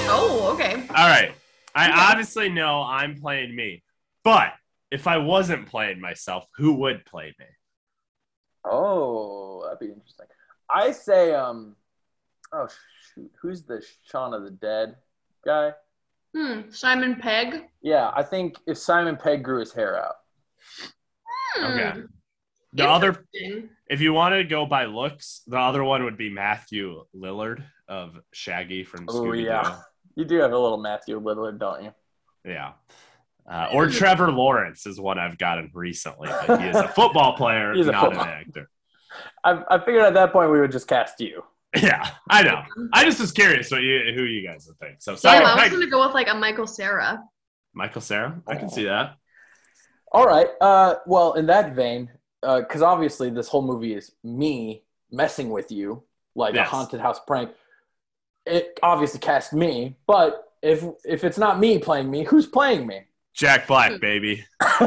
Oh, 0.09 0.51
okay. 0.55 0.87
All 0.91 1.09
right. 1.09 1.35
I 1.75 1.89
Okay. 1.91 1.95
obviously 1.99 2.49
know 2.49 2.83
I'm 2.83 3.17
playing 3.21 3.55
me, 3.57 3.83
but 4.25 4.53
if 4.91 5.07
I 5.07 5.17
wasn't 5.19 5.67
playing 5.67 6.01
myself, 6.01 6.47
who 6.57 6.75
would 6.75 7.05
play 7.07 7.35
me? 7.39 7.47
Oh, 8.65 9.63
that'd 9.65 9.79
be 9.81 9.87
interesting. 9.87 10.27
I 10.71 10.93
say, 10.93 11.35
um, 11.35 11.77
oh 12.53 12.69
shoot, 13.15 13.31
who's 13.41 13.63
the 13.65 13.85
Shaun 14.05 14.35
of 14.35 14.45
the 14.45 14.51
Dead 14.51 14.97
guy? 15.45 15.73
Hmm. 16.35 16.71
Simon 16.71 17.17
Pegg. 17.17 17.63
Yeah, 17.83 18.11
I 18.15 18.23
think 18.23 18.57
if 18.67 18.79
Simon 18.79 19.17
Pegg 19.17 19.43
grew 19.43 19.61
his 19.61 19.73
hair 19.73 20.03
out. 20.03 20.15
Hmm. 21.57 21.65
Okay. 21.65 22.03
The 22.75 22.89
other, 22.89 23.27
if 23.91 24.01
you 24.01 24.15
wanted 24.15 24.39
to 24.39 24.45
go 24.49 24.65
by 24.65 24.87
looks, 24.87 25.43
the 25.47 25.59
other 25.59 25.85
one 25.85 26.05
would 26.05 26.17
be 26.17 26.31
Matthew 26.31 27.05
Lillard 27.15 27.63
of 27.87 28.19
Shaggy 28.33 28.83
from 28.83 29.05
Oh 29.11 29.13
Scooby 29.13 29.39
Doo. 29.39 29.43
yeah, 29.43 29.79
you 30.17 30.25
do 30.25 30.37
have 30.41 30.53
a 30.53 30.59
little 30.59 30.79
Matthew 30.79 31.21
Lillard, 31.21 31.59
don't 31.59 31.85
you? 31.85 31.93
Yeah. 32.45 32.73
Uh, 33.51 33.69
or 33.73 33.89
Trevor 33.89 34.31
Lawrence 34.31 34.87
is 34.87 35.01
one 35.01 35.19
I've 35.19 35.37
gotten 35.39 35.71
recently, 35.75 36.29
but 36.47 36.61
he 36.61 36.69
is 36.69 36.77
a 36.77 36.89
football 36.97 37.37
player, 37.37 37.75
He's 37.75 37.87
not 37.87 38.05
football- 38.05 38.23
an 38.25 38.29
actor. 38.31 38.71
I, 39.45 39.63
I 39.69 39.79
figured 39.79 40.05
at 40.05 40.15
that 40.15 40.33
point 40.33 40.51
we 40.51 40.61
would 40.61 40.73
just 40.73 40.89
cast 40.89 41.21
you. 41.21 41.43
Yeah, 41.75 42.07
I 42.29 42.43
know. 42.43 42.63
I 42.93 43.03
just 43.05 43.19
was 43.19 43.33
curious 43.33 43.71
what 43.71 43.81
you, 43.81 44.13
who 44.15 44.25
you 44.25 44.47
guys 44.47 44.67
would 44.69 44.79
think. 44.79 44.97
So, 45.01 45.17
sorry, 45.17 45.39
Damn, 45.39 45.59
I 45.59 45.63
was 45.65 45.73
gonna 45.73 45.87
go 45.87 46.05
with 46.05 46.13
like 46.15 46.29
a 46.29 46.35
Michael 46.35 46.67
Cera. 46.67 47.23
Michael 47.73 48.03
Cera. 48.03 48.43
I 48.47 48.57
can 48.57 48.69
see 48.69 48.85
that. 48.85 49.15
All 50.13 50.27
right. 50.27 50.49
Uh, 50.61 50.97
well, 51.07 51.33
in 51.33 51.47
that 51.47 51.75
vein, 51.75 52.11
because 52.43 52.83
obviously 52.83 53.31
this 53.31 53.49
whole 53.49 53.63
movie 53.63 53.95
is 53.95 54.13
me 54.23 54.83
messing 55.11 55.49
with 55.49 55.73
you 55.73 56.03
like 56.35 56.55
Yes. 56.55 56.67
a 56.67 56.71
haunted 56.71 57.01
house 57.01 57.21
prank. 57.27 57.51
It 58.47 58.79
obviously 58.83 59.21
cast 59.21 59.53
me, 59.53 59.97
but 60.07 60.45
if 60.63 60.85
if 61.05 61.25
it's 61.25 61.39
not 61.39 61.61
me 61.61 61.79
playing 61.79 62.11
me, 62.11 62.25
who's 62.25 62.47
playing 62.47 62.87
me? 62.87 63.03
Jack 63.35 63.67
Black, 63.67 64.01
baby. 64.01 64.45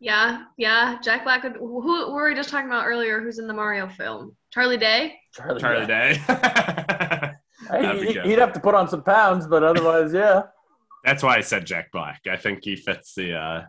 Yeah, 0.00 0.44
yeah. 0.56 0.98
Jack 1.02 1.24
Black. 1.24 1.42
Would, 1.42 1.56
who, 1.56 1.80
who 1.80 2.12
were 2.12 2.28
we 2.28 2.34
just 2.34 2.50
talking 2.50 2.68
about 2.68 2.86
earlier? 2.86 3.20
Who's 3.20 3.38
in 3.38 3.48
the 3.48 3.54
Mario 3.54 3.88
film? 3.88 4.36
Charlie 4.52 4.76
Day. 4.76 5.16
Charlie, 5.34 5.60
Charlie 5.60 5.86
Day. 5.86 6.14
Day. 6.26 7.32
That'd 7.70 8.24
he'd 8.24 8.38
have 8.38 8.52
to 8.52 8.60
put 8.60 8.74
on 8.74 8.88
some 8.88 9.02
pounds, 9.02 9.46
but 9.46 9.64
otherwise, 9.64 10.12
yeah. 10.12 10.42
That's 11.04 11.22
why 11.22 11.36
I 11.36 11.40
said 11.40 11.66
Jack 11.66 11.90
Black. 11.92 12.20
I 12.30 12.36
think 12.36 12.64
he 12.64 12.76
fits 12.76 13.14
the 13.14 13.34
uh, 13.34 13.62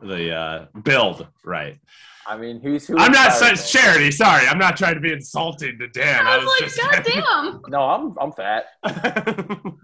the 0.00 0.34
uh, 0.34 0.66
build 0.82 1.26
right. 1.44 1.78
I 2.26 2.36
mean, 2.36 2.60
who's 2.60 2.86
who? 2.86 2.98
I'm 2.98 3.12
not 3.12 3.32
such 3.32 3.70
charity. 3.70 4.10
Sorry, 4.10 4.46
I'm 4.48 4.58
not 4.58 4.76
trying 4.76 4.94
to 4.94 5.00
be 5.00 5.12
insulting 5.12 5.78
to 5.78 5.88
Dan. 5.88 6.26
I 6.26 6.38
was, 6.38 6.46
like, 6.46 6.58
just 6.58 6.80
God 6.80 7.04
damn. 7.04 7.62
No, 7.68 7.82
I'm 7.82 8.16
I'm 8.20 8.32
fat. 8.32 8.66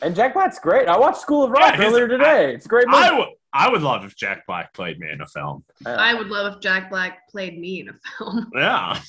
And 0.00 0.14
Jack 0.14 0.34
Black's 0.34 0.58
great. 0.58 0.88
I 0.88 0.96
watched 0.96 1.20
School 1.20 1.44
of 1.44 1.50
Rock 1.50 1.76
Yeah, 1.76 1.86
earlier 1.86 2.06
today. 2.06 2.54
It's 2.54 2.66
a 2.66 2.68
great 2.68 2.86
movie. 2.86 3.02
I 3.02 3.18
would 3.18 3.28
I 3.52 3.68
would 3.68 3.82
love 3.82 4.04
if 4.04 4.14
Jack 4.14 4.46
Black 4.46 4.72
played 4.74 5.00
me 5.00 5.10
in 5.10 5.20
a 5.20 5.26
film. 5.26 5.64
I 5.86 6.14
would 6.14 6.28
love 6.28 6.54
if 6.54 6.60
Jack 6.60 6.90
Black 6.90 7.28
played 7.30 7.58
me 7.58 7.80
in 7.80 7.88
a 7.88 7.94
film. 8.16 8.50
Yeah. 8.54 9.00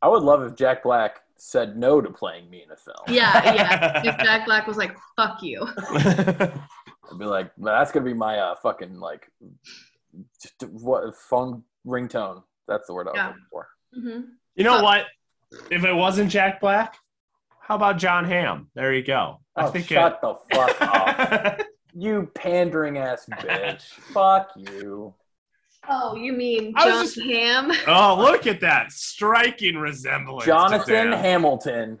I 0.00 0.08
would 0.08 0.22
love 0.22 0.42
if 0.42 0.56
Jack 0.56 0.82
Black 0.82 1.20
said 1.36 1.76
no 1.76 2.00
to 2.00 2.10
playing 2.10 2.48
me 2.48 2.62
in 2.62 2.70
a 2.70 2.76
film. 2.76 2.96
Yeah, 3.08 3.54
yeah. 3.54 4.02
If 4.04 4.16
Jack 4.18 4.46
Black 4.46 4.66
was 4.66 4.76
like, 4.78 4.96
"Fuck 5.16 5.42
you," 5.42 5.66
I'd 7.12 7.18
be 7.18 7.24
like, 7.24 7.56
"Man, 7.58 7.74
that's 7.78 7.92
gonna 7.92 8.04
be 8.06 8.14
my 8.14 8.38
uh, 8.38 8.54
fucking 8.62 8.98
like, 8.98 9.30
just, 10.42 10.62
what 10.72 11.14
phone 11.28 11.62
ringtone? 11.86 12.42
That's 12.68 12.86
the 12.86 12.94
word 12.94 13.08
I 13.08 13.10
was 13.10 13.16
Yeah. 13.16 13.26
looking 13.28 13.46
for. 13.50 13.68
hmm 13.94 14.20
you 14.56 14.62
know 14.64 14.82
what? 14.82 15.06
If 15.70 15.84
it 15.84 15.92
wasn't 15.92 16.30
Jack 16.30 16.60
Black, 16.60 16.96
how 17.60 17.74
about 17.74 17.98
Jon 17.98 18.24
Hamm? 18.24 18.68
There 18.74 18.92
you 18.92 19.02
go. 19.02 19.40
I 19.56 19.64
Oh, 19.64 19.68
think 19.70 19.86
shut 19.88 20.20
the 20.20 20.36
fuck 20.52 20.76
up, 20.80 21.60
you 21.94 22.30
pandering 22.34 22.98
ass 22.98 23.26
bitch. 23.30 23.82
fuck 23.82 24.50
you. 24.56 25.12
Oh, 25.88 26.14
you 26.16 26.32
mean 26.32 26.72
John 26.78 27.04
just- 27.04 27.20
Ham? 27.20 27.70
Oh, 27.86 28.16
look 28.18 28.46
at 28.46 28.60
that 28.60 28.90
striking 28.92 29.76
resemblance. 29.76 30.46
Jonathan 30.46 31.10
Dan. 31.10 31.18
Hamilton. 31.18 32.00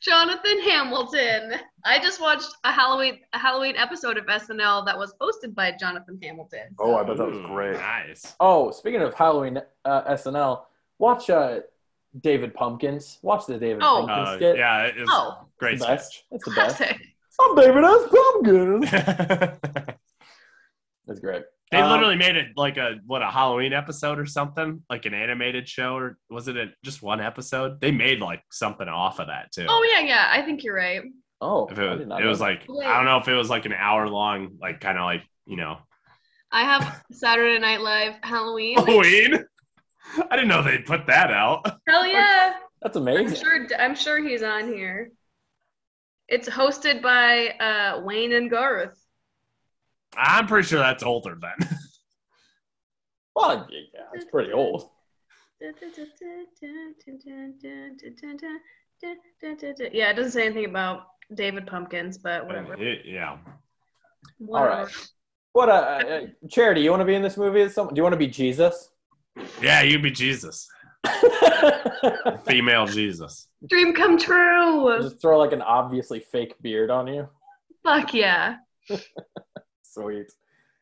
Jonathan 0.00 0.60
Hamilton. 0.62 1.54
I 1.84 1.98
just 1.98 2.20
watched 2.20 2.48
a 2.64 2.72
Halloween 2.72 3.18
a 3.32 3.38
Halloween 3.38 3.76
episode 3.76 4.16
of 4.16 4.26
SNL 4.26 4.84
that 4.86 4.96
was 4.96 5.14
hosted 5.20 5.54
by 5.54 5.72
Jonathan 5.72 6.18
Hamilton. 6.22 6.74
Oh, 6.78 6.96
I 6.96 7.02
bet 7.04 7.16
that 7.16 7.26
was 7.26 7.36
Ooh, 7.38 7.46
great. 7.46 7.74
Nice. 7.74 8.34
Oh, 8.40 8.70
speaking 8.70 9.02
of 9.02 9.14
Halloween 9.14 9.60
uh, 9.84 10.02
SNL, 10.14 10.62
watch 10.98 11.28
uh, 11.30 11.60
David 12.20 12.54
Pumpkins. 12.54 13.18
Watch 13.22 13.46
the 13.46 13.58
David 13.58 13.82
Oh. 13.82 14.06
Pumpkins 14.06 14.28
Uh, 14.28 14.36
skit. 14.36 14.56
yeah, 14.56 14.82
it's 14.84 15.10
Oh. 15.12 15.46
great 15.58 15.74
It's 15.74 15.82
the 15.82 15.88
best. 15.88 16.12
sketch. 16.12 16.24
It's 16.30 16.44
the 16.44 16.50
best. 16.52 16.80
I'm 17.40 17.56
David 17.56 17.84
S. 17.84 18.02
Pumpkins. 18.12 18.90
That's 21.06 21.20
great. 21.20 21.42
They 21.74 21.80
Um, 21.82 21.90
literally 21.90 22.16
made 22.16 22.36
it 22.36 22.48
like 22.56 22.76
a 22.76 22.96
what 23.06 23.22
a 23.22 23.30
Halloween 23.30 23.72
episode 23.72 24.18
or 24.18 24.26
something, 24.26 24.82
like 24.88 25.04
an 25.06 25.14
animated 25.14 25.68
show, 25.68 25.94
or 25.96 26.16
was 26.30 26.48
it 26.48 26.56
a, 26.56 26.66
just 26.84 27.02
one 27.02 27.20
episode? 27.20 27.80
They 27.80 27.90
made 27.90 28.20
like 28.20 28.42
something 28.50 28.88
off 28.88 29.18
of 29.20 29.26
that 29.28 29.52
too. 29.52 29.66
Oh 29.68 29.82
yeah, 29.94 30.06
yeah. 30.06 30.28
I 30.30 30.42
think 30.42 30.64
you're 30.64 30.74
right. 30.76 31.02
Oh, 31.40 31.66
If 31.68 31.78
it, 31.78 31.98
did 31.98 32.10
it 32.10 32.26
was 32.26 32.38
that. 32.38 32.44
like 32.44 32.62
I 32.86 32.96
don't 32.96 33.04
know 33.04 33.18
if 33.18 33.28
it 33.28 33.34
was 33.34 33.50
like 33.50 33.66
an 33.66 33.72
hour 33.74 34.08
long, 34.08 34.56
like 34.60 34.80
kind 34.80 34.98
of 34.98 35.04
like 35.04 35.22
you 35.46 35.56
know 35.56 35.78
I 36.50 36.62
have 36.62 37.02
Saturday 37.12 37.58
Night 37.58 37.80
Live 37.80 38.14
Halloween. 38.22 38.76
Halloween. 38.76 39.44
I 40.30 40.36
didn't 40.36 40.48
know 40.48 40.62
they'd 40.62 40.86
put 40.86 41.06
that 41.06 41.30
out. 41.32 41.64
Hell 41.88 42.06
yeah! 42.06 42.54
That's 42.82 42.96
I'm 42.96 43.02
amazing. 43.08 43.36
sure. 43.42 43.66
I'm 43.78 43.94
sure 43.94 44.22
he's 44.26 44.42
on 44.42 44.68
here. 44.68 45.10
It's 46.28 46.48
hosted 46.48 47.02
by 47.02 47.48
uh, 47.60 48.00
Wayne 48.04 48.32
and 48.32 48.50
Garth. 48.50 48.98
I'm 50.16 50.46
pretty 50.46 50.66
sure 50.68 50.78
that's 50.78 51.02
older 51.02 51.36
then. 51.40 51.68
Well, 53.36 53.66
yeah, 53.68 54.02
it's 54.12 54.26
pretty 54.26 54.52
old. 54.52 54.90
Yeah, 55.60 55.70
it 60.10 60.16
doesn't 60.16 60.30
say 60.32 60.46
anything 60.46 60.64
about 60.66 61.06
David 61.34 61.66
Pumpkins, 61.66 62.18
but 62.18 62.46
whatever. 62.46 62.74
It- 62.74 63.06
yeah. 63.06 63.30
All 63.30 63.38
Whatever. 64.38 64.84
right. 64.84 65.08
What 65.52 65.68
uh, 65.68 65.72
uh, 65.72 66.20
charity? 66.50 66.80
You 66.82 66.90
want 66.90 67.00
to 67.00 67.04
be 67.06 67.14
in 67.14 67.22
this 67.22 67.36
movie? 67.36 67.62
As 67.62 67.74
some, 67.74 67.88
do 67.88 67.94
you 67.96 68.02
want 68.02 68.12
to 68.12 68.18
be 68.18 68.26
Jesus? 68.26 68.90
Yeah, 69.62 69.82
you'd 69.82 70.02
be 70.02 70.10
Jesus. 70.10 70.68
Female 72.46 72.86
Jesus. 72.86 73.48
Dream 73.68 73.94
come 73.94 74.18
true. 74.18 74.98
Just 75.00 75.20
throw 75.20 75.38
like 75.38 75.52
an 75.52 75.62
obviously 75.62 76.20
fake 76.20 76.54
beard 76.60 76.90
on 76.90 77.06
you. 77.06 77.28
Fuck 77.84 78.14
yeah. 78.14 78.56
Sweet. 79.94 80.26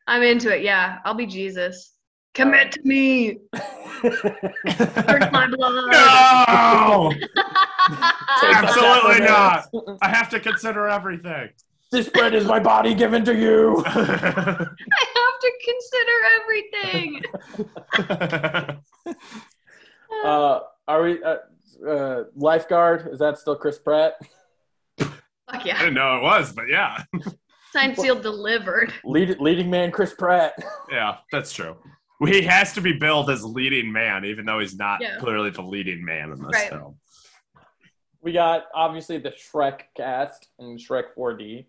I'm 0.07 0.23
into 0.23 0.53
it. 0.55 0.63
Yeah, 0.63 0.97
I'll 1.05 1.13
be 1.13 1.27
Jesus. 1.27 1.91
Commit 2.33 2.71
to 2.71 2.81
me. 2.83 3.37
Drink 4.01 5.31
my 5.31 5.47
blood. 5.51 5.91
No! 5.91 7.13
Absolutely 8.43 9.19
not. 9.25 9.67
I 10.01 10.09
have 10.09 10.29
to 10.29 10.39
consider 10.39 10.87
everything. 10.87 11.49
This 11.91 12.09
bread 12.09 12.33
is 12.33 12.45
my 12.45 12.59
body 12.59 12.95
given 12.95 13.23
to 13.25 13.35
you. 13.35 13.83
I 13.87 13.91
have 13.93 15.39
to 15.41 15.51
consider 15.63 16.11
everything. 16.41 17.21
Uh, 20.23 20.59
are 20.87 21.03
we 21.03 21.23
uh, 21.23 21.37
uh, 21.87 22.23
lifeguard? 22.35 23.09
Is 23.11 23.19
that 23.19 23.37
still 23.37 23.55
Chris 23.55 23.77
Pratt? 23.77 24.13
Fuck 24.97 25.09
yeah. 25.09 25.09
I 25.49 25.63
yeah. 25.65 25.79
didn't 25.79 25.93
know 25.95 26.17
it 26.17 26.23
was, 26.23 26.51
but 26.53 26.69
yeah. 26.69 27.03
Signed, 27.73 27.97
sealed, 27.97 28.21
delivered. 28.21 28.93
Lead, 29.03 29.39
leading 29.39 29.67
man 29.67 29.89
Chris 29.91 30.13
Pratt. 30.13 30.53
Yeah, 30.91 31.17
that's 31.31 31.51
true. 31.51 31.75
He 32.23 32.43
has 32.43 32.71
to 32.73 32.81
be 32.81 32.93
billed 32.93 33.31
as 33.31 33.43
leading 33.43 33.91
man, 33.91 34.25
even 34.25 34.45
though 34.45 34.59
he's 34.59 34.75
not 34.77 35.01
Yeah. 35.01 35.17
clearly 35.17 35.49
the 35.49 35.63
leading 35.63 36.05
man 36.05 36.31
in 36.31 36.37
this 36.37 36.53
Right. 36.53 36.69
film. 36.69 36.99
We 38.21 38.31
got 38.31 38.65
obviously 38.75 39.17
the 39.17 39.31
Shrek 39.31 39.81
cast 39.97 40.47
and 40.59 40.77
Shrek 40.79 41.15
4D. 41.17 41.65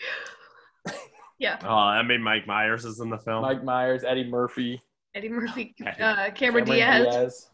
Yeah. 1.38 1.58
Oh, 1.64 1.74
I 1.74 2.02
mean, 2.04 2.22
Mike 2.22 2.46
Myers 2.46 2.84
is 2.84 3.00
in 3.00 3.10
the 3.10 3.18
film. 3.18 3.42
Mike 3.42 3.64
Myers, 3.64 4.04
Eddie 4.04 4.30
Murphy, 4.30 4.80
Eddie 5.12 5.28
Murphy, 5.28 5.74
uh, 6.00 6.30
Cameron, 6.30 6.64
Diaz. 6.64 7.50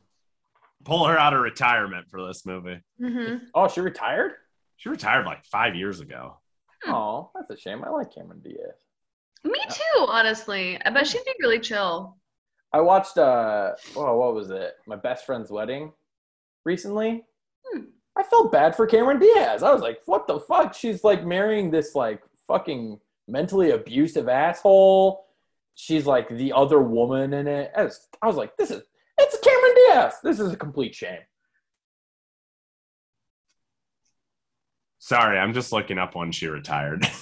Pull 0.85 1.07
her 1.07 1.19
out 1.19 1.33
of 1.33 1.41
retirement 1.41 2.07
for 2.11 2.27
this 2.27 2.45
movie. 2.45 2.81
hmm 3.01 3.37
Oh, 3.55 3.67
she 3.67 3.81
retired? 3.81 4.33
She 4.77 4.91
retired 4.91 5.25
like 5.25 5.47
five 5.47 5.75
years 5.75 6.01
ago. 6.01 6.39
Oh, 6.87 7.31
that's 7.35 7.51
a 7.51 7.57
shame. 7.57 7.83
I 7.85 7.91
like 7.91 8.15
Cameron 8.15 8.41
Diaz. 8.41 8.77
Me 9.45 9.61
too, 9.69 10.07
honestly. 10.09 10.79
I 10.85 10.91
bet 10.91 11.07
she'd 11.07 11.25
be 11.25 11.35
really 11.41 11.61
chill. 11.61 12.17
I 12.73 12.81
watched 12.81 13.17
uh 13.17 13.73
oh 13.97 14.17
what 14.19 14.35
was 14.35 14.51
it? 14.51 14.75
My 14.87 14.97
best 14.97 15.25
friend's 15.25 15.51
wedding 15.51 15.93
recently. 16.65 17.25
Hmm. 17.67 17.85
I 18.17 18.23
felt 18.25 18.53
bad 18.53 18.75
for 18.77 18.87
Cameron 18.87 19.19
Diaz. 19.19 19.63
I 19.63 19.73
was 19.73 19.81
like, 19.81 20.01
what 20.07 20.27
the 20.27 20.41
fuck? 20.41 20.75
She's 20.75 21.05
like 21.05 21.25
marrying 21.25 21.71
this 21.71 21.95
like 21.95 22.23
fucking 22.47 23.01
mentally 23.27 23.71
abusive 23.71 24.29
asshole. 24.29 25.25
She's 25.75 26.07
like 26.07 26.29
the 26.29 26.53
other 26.53 26.81
woman 26.83 27.33
in 27.35 27.47
it. 27.47 27.71
I 27.77 27.85
was, 27.85 28.09
I 28.21 28.27
was 28.27 28.37
like, 28.37 28.57
this 28.57 28.71
is 28.71 28.83
it's 29.19 29.39
Cameron 29.41 29.75
Diaz. 29.75 30.15
This 30.23 30.41
is 30.41 30.53
a 30.53 30.57
complete 30.57 30.95
shame. 30.95 31.21
Sorry, 35.09 35.39
I'm 35.39 35.55
just 35.55 35.73
looking 35.73 35.97
up 35.97 36.15
when 36.15 36.33
she 36.33 36.49
retired. 36.49 37.09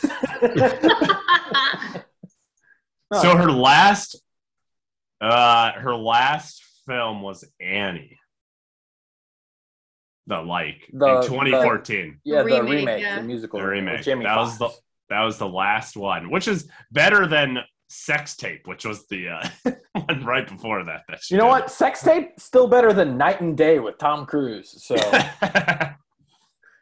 So 3.13 3.37
her 3.37 3.51
last, 3.53 4.21
uh, 5.21 5.71
her 5.73 5.95
last 5.95 6.61
film 6.87 7.23
was 7.23 7.45
Annie. 7.61 8.19
The 10.27 10.43
like 10.43 10.83
The- 10.93 11.21
in 11.21 11.23
2014. 11.23 12.21
yeah, 12.25 12.39
the 12.43 12.45
Remake, 12.63 12.69
remake, 12.69 13.03
yeah. 13.03 13.17
the 13.21 13.23
musical 13.23 13.61
The 13.61 13.67
remake. 13.67 13.99
with 13.99 14.05
Jamie 14.07 14.25
That 14.25 14.37
was 14.39 14.57
Foxx. 14.59 14.81
That 15.09 15.23
was 15.23 15.39
the 15.39 15.49
last 15.49 15.97
one, 15.97 16.31
which 16.31 16.49
is 16.49 16.69
better 16.91 17.29
than 17.29 17.59
Sex 17.89 18.35
Tape, 18.35 18.67
which 18.67 18.85
was 18.85 19.07
the 19.07 19.29
uh, 19.29 19.49
one 19.93 20.25
right 20.25 20.49
before 20.49 20.83
that. 20.83 21.03
that 21.09 21.23
she 21.23 21.37
You 21.37 21.39
know 21.39 21.45
did. 21.45 21.51
what? 21.51 21.71
Sex 21.71 22.03
tape 22.03 22.41
still 22.41 22.67
better 22.67 22.93
than 22.93 23.17
Knight 23.17 23.41
and 23.41 23.57
Day 23.57 23.79
with 23.79 23.99
Tom 23.99 24.27
Cruise. 24.27 24.83
So 24.85 24.97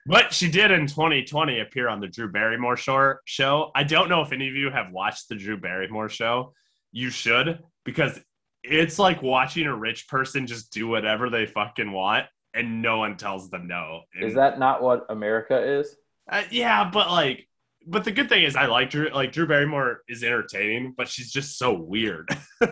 But 0.07 0.33
she 0.35 0.51
did 0.51 0.71
in 0.71 0.87
2020 0.87 1.61
appear 1.61 1.89
on 1.89 2.01
the 2.01 2.09
Drew 2.09 2.31
Barrymore 2.31 2.77
show. 2.77 3.15
Show. 3.25 3.71
I 3.75 3.85
don't 3.85 4.09
know 4.09 4.21
if 4.23 4.33
any 4.33 4.49
of 4.49 4.55
you 4.55 4.71
have 4.71 4.93
watched 4.93 5.29
the 5.29 5.35
Drew 5.37 5.57
Barrymore 5.57 6.09
show. 6.09 6.53
You 6.93 7.11
should 7.11 7.61
because 7.85 8.21
it's 8.63 8.99
like 8.99 9.23
watching 9.23 9.67
a 9.67 9.75
rich 9.77 10.09
person 10.09 10.47
just 10.47 10.73
do 10.73 10.87
whatever 10.89 11.29
they 11.31 11.47
fucking 11.47 11.91
want 11.91 12.27
and 12.55 12.83
no 12.83 12.99
one 12.99 13.17
tells 13.17 13.51
them 13.51 13.67
no. 13.67 14.03
And- 14.15 14.25
Is 14.25 14.35
that 14.35 14.59
not 14.59 14.83
what 14.83 15.07
America 15.09 15.59
is? 15.81 15.97
Uh, 16.31 16.43
yeah, 16.51 16.89
but 16.91 17.11
like, 17.11 17.49
but 17.87 18.05
the 18.05 18.11
good 18.13 18.29
thing 18.31 18.45
is 18.45 18.57
I 18.57 18.67
like 18.67 18.91
Drew. 18.91 19.09
Like 19.11 19.33
Drew 19.33 19.47
Barrymore 19.47 20.03
is 20.09 20.23
entertaining, 20.23 20.95
but 20.97 21.09
she's 21.09 21.31
just 21.33 21.59
so 21.59 21.73
weird. 21.73 22.29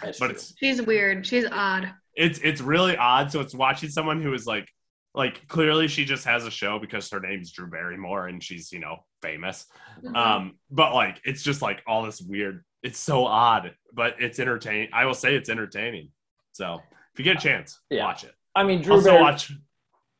But 0.00 0.16
true. 0.16 0.28
it's 0.30 0.54
She's 0.58 0.80
weird. 0.82 1.24
She's 1.26 1.44
odd. 1.50 1.92
it's 2.16 2.38
it's 2.40 2.60
really 2.60 2.96
odd. 2.96 3.30
So 3.30 3.40
it's 3.40 3.54
watching 3.54 3.88
someone 3.90 4.20
who 4.22 4.32
is 4.32 4.46
like 4.46 4.66
like 5.14 5.46
clearly 5.48 5.88
she 5.88 6.04
just 6.04 6.24
has 6.24 6.46
a 6.46 6.50
show 6.50 6.78
because 6.78 7.10
her 7.10 7.20
name's 7.20 7.52
Drew 7.52 7.66
Barrymore 7.68 8.28
and 8.28 8.42
she's 8.42 8.72
you 8.72 8.78
know 8.80 9.04
famous. 9.20 9.66
Mhm. 10.02 10.16
Um, 10.16 10.58
but 10.70 10.94
like 10.94 11.20
it's 11.24 11.42
just 11.42 11.62
like 11.62 11.82
all 11.86 12.02
this 12.02 12.20
weird. 12.20 12.64
It's 12.82 12.98
so 12.98 13.26
odd, 13.26 13.74
but 13.92 14.16
it's 14.20 14.38
entertaining. 14.40 14.88
I 14.92 15.04
will 15.04 15.14
say 15.14 15.34
it's 15.36 15.48
entertaining. 15.48 16.10
So 16.52 16.80
if 17.12 17.18
you 17.18 17.24
get 17.24 17.36
a 17.36 17.40
chance, 17.40 17.80
Yeah. 17.90 18.04
watch 18.04 18.24
it. 18.24 18.34
I 18.54 18.64
mean, 18.64 18.82
Drew 18.82 18.94
also 18.94 19.10
Barry- 19.10 19.22
watch 19.22 19.52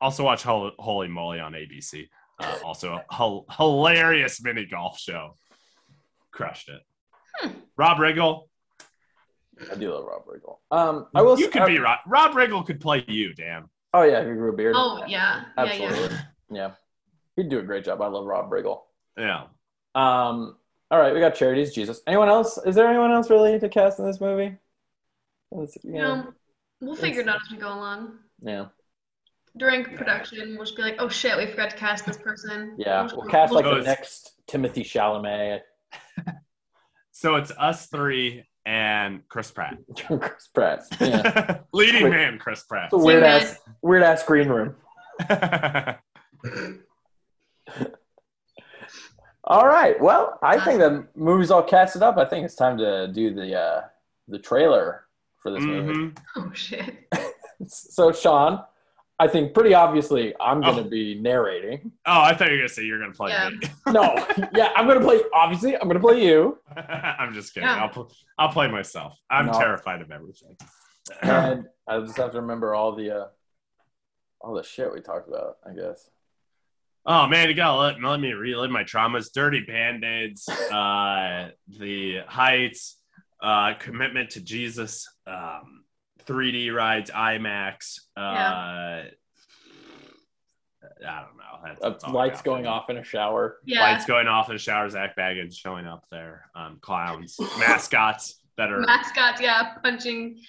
also 0.01 0.25
watch 0.25 0.43
Hol- 0.43 0.73
Holey 0.79 1.09
Moley 1.11 1.41
on 1.41 1.53
ABC. 1.55 2.09
Uh, 2.39 2.59
also 2.65 2.95
a 3.09 3.15
hil- 3.15 3.47
hilarious 3.57 4.43
mini 4.43 4.67
golf 4.67 4.99
show. 4.99 5.37
Crushed 6.33 6.69
it. 6.69 6.83
Hmm. 7.37 7.51
Rob 7.77 7.99
Riggle, 7.99 8.49
I 9.71 9.75
do 9.77 9.93
love 9.93 10.05
Rob 10.05 10.25
Riggle. 10.27 10.59
Um, 10.71 11.07
I 11.15 11.23
will. 11.23 11.39
you 11.39 11.49
could 11.51 11.63
I- 11.63 11.67
be 11.67 11.79
Rob. 11.79 11.99
Rob 12.07 12.33
Riggle 12.33 12.65
could 12.67 12.81
play 12.81 13.05
you, 13.07 13.33
Dan. 13.35 13.69
Oh 13.95 14.03
yeah, 14.03 14.21
he 14.21 14.31
grew 14.33 14.53
a 14.53 14.57
beard. 14.57 14.75
Oh 14.77 15.03
yeah. 15.07 15.45
Yeah, 15.59 15.65
yeah. 15.65 15.85
absolutely. 15.85 16.17
Yeah, 16.51 16.71
he'd 17.37 17.49
do 17.49 17.59
a 17.59 17.63
great 17.63 17.85
job. 17.85 18.01
I 18.01 18.07
love 18.09 18.27
Rob 18.27 18.51
Riggle. 18.51 18.81
Yeah. 19.17 19.45
Um, 19.95 20.57
all 20.91 20.99
right, 20.99 21.13
we 21.15 21.21
got 21.21 21.35
charities. 21.35 21.75
Jesus. 21.75 22.01
Anyone 22.07 22.29
else? 22.29 22.59
Is 22.65 22.75
there 22.75 22.87
anyone 22.89 23.13
else 23.13 23.29
really 23.31 23.59
to 23.59 23.69
cast 23.69 23.99
in 23.99 24.07
this 24.07 24.21
movie? 24.21 24.57
Let's- 25.51 25.77
You 25.83 25.95
yeah. 25.95 26.01
know, 26.01 26.35
we'll 26.81 26.97
figure 26.97 27.21
it 27.21 27.29
out 27.29 27.37
as 27.45 27.51
we 27.51 27.59
go 27.59 27.69
along. 27.69 28.19
yeah. 28.43 28.67
During 29.55 29.85
production, 29.85 30.55
we'll 30.57 30.65
just 30.65 30.77
be 30.77 30.83
like, 30.83 30.97
oh 30.99 31.11
shit, 31.11 31.37
we 31.37 31.47
forgot 31.47 31.69
to 31.71 31.77
cast 31.77 32.07
this 32.07 32.17
person. 32.17 32.75
Yeah, 32.79 33.03
just- 33.03 33.17
we'll 33.17 33.27
cast 33.27 33.53
like 33.53 33.67
we'll- 33.67 33.77
the 33.77 33.83
next 33.83 34.33
Timothée 34.51 34.83
Chalamet, 34.83 35.61
So 37.11 37.35
it's 37.37 37.53
us 37.59 37.87
three 37.87 38.45
and 38.65 39.27
Chris 39.29 39.51
Pratt. 39.51 39.79
Chris 39.97 40.49
Pratt. 40.55 40.83
Yeah, 41.01 41.59
Leading 41.73 42.05
Wait. 42.05 42.11
man, 42.11 42.39
Chris 42.39 42.63
Pratt. 42.63 42.85
it's 42.87 42.95
a 42.95 42.99
weird 42.99 43.23
ass, 43.23 43.59
weird 43.83 44.03
ass 44.03 44.23
green 44.25 44.49
room. 44.49 44.77
All 49.45 49.67
right. 49.67 50.01
Well, 50.01 50.39
I 50.43 50.61
think 50.61 50.79
the 50.79 51.07
movie's 51.17 51.51
all 51.51 51.63
casted 51.65 52.03
up. 52.03 52.17
I 52.17 52.25
think 52.25 52.45
it's 52.45 52.55
time 52.55 52.79
to 52.79 53.09
do 53.09 53.35
the 53.35 53.59
uh, 53.59 53.81
the 54.29 54.39
trailer 54.39 55.07
for 55.43 55.51
this 55.51 55.63
movie. 55.63 55.93
Mhm. 55.93 56.17
Oh 56.37 56.51
shit. 56.55 56.95
So, 57.67 58.13
Sean, 58.13 58.63
I 59.23 59.29
think 59.29 59.55
pretty 59.55 59.73
obviously 59.73 60.35
I'm 60.41 60.61
going 60.61 60.77
to 60.77 60.83
Oh. 60.83 60.89
be 60.91 61.15
narrating. 61.15 61.93
Oh, 62.07 62.21
I 62.23 62.35
thought 62.35 62.49
you 62.49 62.55
were 62.55 62.59
gonna 62.63 62.69
say 62.69 62.83
you're 62.85 62.99
gonna 62.99 63.13
play 63.13 63.31
Yeah. 63.31 63.51
me. 63.51 63.61
No, 63.93 64.03
yeah, 64.55 64.73
I'm 64.75 64.87
going 64.87 64.99
to 64.99 65.05
play. 65.05 65.21
Obviously, 65.33 65.75
I'm 65.77 65.85
going 65.89 65.95
to 65.95 66.01
play 66.01 66.25
you. 66.25 66.59
I'm 66.77 67.33
just 67.33 67.55
kidding. 67.55 67.69
Yeah. 67.69 67.83
I'll 67.83 67.89
pl- 67.89 68.11
I'll 68.39 68.49
play 68.49 68.69
myself. 68.69 69.17
I'm 69.31 69.47
No. 69.47 69.53
terrified 69.53 70.03
of 70.03 70.11
everything. 70.11 70.57
and 71.23 71.67
I 71.87 72.01
just 72.01 72.17
have 72.17 72.33
to 72.33 72.41
remember 72.41 72.75
all 72.75 72.97
the 72.97 73.17
uh, 73.17 73.27
all 74.41 74.55
the 74.55 74.65
shit 74.65 74.93
we 74.93 75.01
talked 75.01 75.29
about. 75.29 75.59
I 75.65 75.73
guess. 75.73 76.11
Oh 77.07 77.27
man, 77.29 77.49
you 77.49 77.55
gotta 77.55 77.79
let, 77.81 78.03
let 78.03 78.19
me 78.21 78.33
relive 78.33 78.71
my 78.73 78.83
traumas. 78.85 79.33
Dirty 79.33 79.61
band-aids, 79.61 80.49
uh, 80.49 81.49
the 81.69 82.21
heights, 82.27 82.99
uh, 83.43 83.75
commitment 83.79 84.31
to 84.31 84.41
Jesus, 84.41 85.09
um, 85.29 85.82
3D 86.27 86.73
rides, 86.75 87.11
IMAX. 87.11 88.01
Uh, 88.17 88.21
I 88.21 89.11
don't 91.01 91.37
know. 91.37 91.59
That's, 91.65 91.81
that's 91.81 92.05
all 92.05 92.13
lights 92.13 92.43
going 92.43 92.67
off 92.67 92.91
in 92.91 92.97
a 92.99 93.05
shower. 93.05 93.59
Yeah. 93.65 93.81
Lights 93.83 94.05
going 94.07 94.27
off 94.29 94.49
in 94.49 94.55
the 94.55 94.59
shower. 94.59 94.89
Zak 94.91 95.17
Bagans 95.17 95.57
showing 95.57 95.87
up 95.87 96.05
there. 96.11 96.49
Um, 96.55 96.79
clowns, 96.81 97.39
mascots 97.59 98.41
that 98.57 98.71
are. 98.73 98.81
Mascots, 98.81 99.41
yeah, 99.41 99.75
punching, 99.83 100.41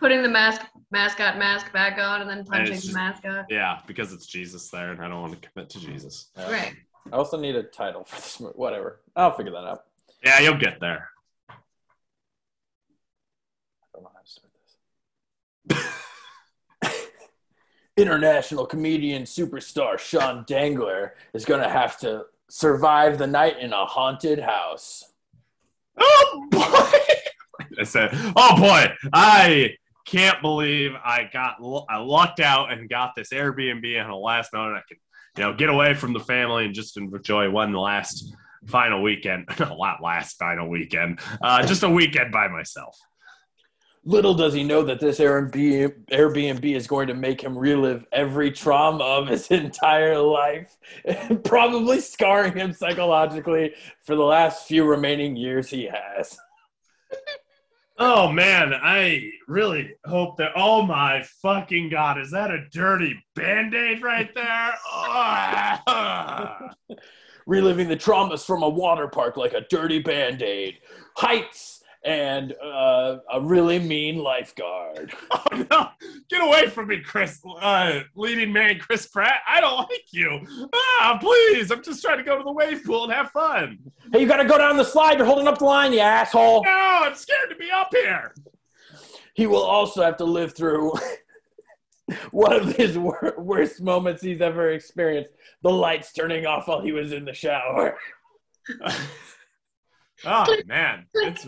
putting 0.00 0.22
the 0.22 0.28
mask 0.28 0.62
mascot 0.90 1.38
mask 1.38 1.72
back 1.72 1.98
on, 1.98 2.20
and 2.20 2.30
then 2.30 2.44
punching 2.44 2.74
it's 2.74 2.82
the 2.82 2.88
just- 2.88 2.94
mascot. 2.96 3.46
Yeah, 3.48 3.80
because 3.86 4.12
it's 4.12 4.26
Jesus 4.26 4.68
there, 4.70 4.92
and 4.92 5.00
I 5.02 5.08
don't 5.08 5.20
want 5.22 5.40
to 5.40 5.48
commit 5.48 5.70
to 5.70 5.80
Jesus. 5.80 6.30
Uh, 6.36 6.48
Right. 6.50 6.74
I 7.12 7.16
also 7.16 7.38
need 7.38 7.54
a 7.54 7.62
title 7.62 8.02
for 8.04 8.16
this 8.16 8.40
movie. 8.40 8.54
Whatever. 8.56 9.00
I'll 9.14 9.30
figure 9.32 9.52
that 9.52 9.64
out. 9.64 9.84
Yeah, 10.24 10.40
you'll 10.40 10.54
get 10.58 10.80
there. 10.80 11.08
I 11.48 11.54
don't 13.94 14.02
know 14.02 14.10
how 14.12 14.20
to 14.20 14.28
start 14.28 14.50
this. 14.64 14.74
International 17.96 18.66
comedian 18.66 19.22
superstar 19.22 19.98
Sean 19.98 20.44
Dangler 20.46 21.12
is 21.32 21.44
going 21.44 21.62
to 21.62 21.68
have 21.68 21.98
to 22.00 22.26
survive 22.48 23.18
the 23.18 23.26
night 23.26 23.58
in 23.58 23.72
a 23.72 23.84
haunted 23.86 24.38
house. 24.38 25.12
Oh 25.98 26.48
boy! 26.50 26.98
I 27.80 27.84
said, 27.84 28.10
"Oh 28.36 28.56
boy, 28.56 28.92
I 29.12 29.76
can't 30.06 30.40
believe 30.40 30.92
I 31.04 31.28
got 31.32 31.56
I 31.88 31.98
lucked 31.98 32.40
out 32.40 32.72
and 32.72 32.88
got 32.88 33.14
this 33.16 33.30
Airbnb 33.30 34.02
on 34.02 34.10
the 34.10 34.16
last 34.16 34.52
minute. 34.52 34.74
I 34.74 34.82
can, 34.88 34.98
you 35.36 35.42
know, 35.44 35.54
get 35.56 35.68
away 35.68 35.94
from 35.94 36.12
the 36.12 36.20
family 36.20 36.66
and 36.66 36.74
just 36.74 36.96
enjoy 36.96 37.50
one 37.50 37.72
last 37.72 38.34
final 38.66 39.02
weekend. 39.02 39.46
a 39.58 39.74
lot 39.74 40.02
last 40.02 40.38
final 40.38 40.68
weekend. 40.68 41.20
Uh, 41.42 41.66
just 41.66 41.82
a 41.82 41.90
weekend 41.90 42.32
by 42.32 42.48
myself. 42.48 42.96
Little 44.08 44.34
does 44.34 44.54
he 44.54 44.62
know 44.62 44.84
that 44.84 45.00
this 45.00 45.18
Airbnb, 45.18 46.06
Airbnb 46.12 46.76
is 46.76 46.86
going 46.86 47.08
to 47.08 47.14
make 47.14 47.40
him 47.40 47.58
relive 47.58 48.06
every 48.12 48.52
trauma 48.52 49.02
of 49.02 49.26
his 49.26 49.48
entire 49.50 50.18
life, 50.18 50.76
probably 51.44 51.98
scarring 51.98 52.52
him 52.52 52.72
psychologically 52.72 53.74
for 54.04 54.14
the 54.14 54.22
last 54.22 54.68
few 54.68 54.84
remaining 54.84 55.34
years 55.34 55.68
he 55.68 55.90
has. 55.92 56.38
Oh 57.98 58.30
man, 58.30 58.74
I 58.74 59.28
really 59.48 59.90
hope 60.04 60.36
that. 60.36 60.52
Oh 60.54 60.82
my 60.82 61.24
fucking 61.42 61.88
god, 61.88 62.20
is 62.20 62.30
that 62.30 62.52
a 62.52 62.64
dirty 62.70 63.16
band 63.34 63.74
aid 63.74 64.04
right 64.04 64.32
there? 64.34 64.74
Reliving 67.46 67.88
the 67.88 67.96
traumas 67.96 68.44
from 68.44 68.62
a 68.62 68.68
water 68.68 69.08
park 69.08 69.36
like 69.36 69.54
a 69.54 69.66
dirty 69.68 69.98
band 69.98 70.42
aid, 70.42 70.78
heights, 71.16 71.75
and 72.06 72.54
uh, 72.62 73.18
a 73.32 73.40
really 73.40 73.78
mean 73.80 74.18
lifeguard. 74.18 75.12
Oh 75.52 75.66
no! 75.70 75.88
Get 76.28 76.42
away 76.42 76.68
from 76.68 76.88
me, 76.88 77.00
Chris. 77.00 77.40
Uh, 77.60 78.00
leading 78.14 78.52
man, 78.52 78.78
Chris 78.78 79.06
Pratt. 79.06 79.40
I 79.46 79.60
don't 79.60 79.76
like 79.76 80.06
you. 80.10 80.40
Ah, 80.72 81.18
please! 81.20 81.70
I'm 81.70 81.82
just 81.82 82.02
trying 82.02 82.18
to 82.18 82.24
go 82.24 82.36
to 82.38 82.44
the 82.44 82.52
wave 82.52 82.82
pool 82.84 83.04
and 83.04 83.12
have 83.12 83.30
fun. 83.30 83.78
Hey, 84.12 84.20
you 84.20 84.26
gotta 84.26 84.44
go 84.44 84.58
down 84.58 84.76
the 84.76 84.84
slide. 84.84 85.18
You're 85.18 85.26
holding 85.26 85.46
up 85.46 85.58
the 85.58 85.64
line, 85.64 85.92
you 85.92 86.00
asshole. 86.00 86.64
No, 86.64 86.70
I'm 86.70 87.14
scared 87.14 87.50
to 87.50 87.56
be 87.56 87.70
up 87.70 87.88
here. 87.92 88.34
He 89.34 89.46
will 89.46 89.62
also 89.62 90.02
have 90.02 90.16
to 90.18 90.24
live 90.24 90.54
through 90.54 90.92
one 92.30 92.52
of 92.52 92.74
his 92.76 92.96
wor- 92.98 93.34
worst 93.38 93.80
moments 93.80 94.22
he's 94.22 94.40
ever 94.40 94.70
experienced 94.70 95.32
the 95.62 95.70
lights 95.70 96.12
turning 96.12 96.46
off 96.46 96.68
while 96.68 96.80
he 96.80 96.92
was 96.92 97.12
in 97.12 97.24
the 97.24 97.34
shower. 97.34 97.96
oh 100.24 100.56
man, 100.66 101.06
it's 101.14 101.46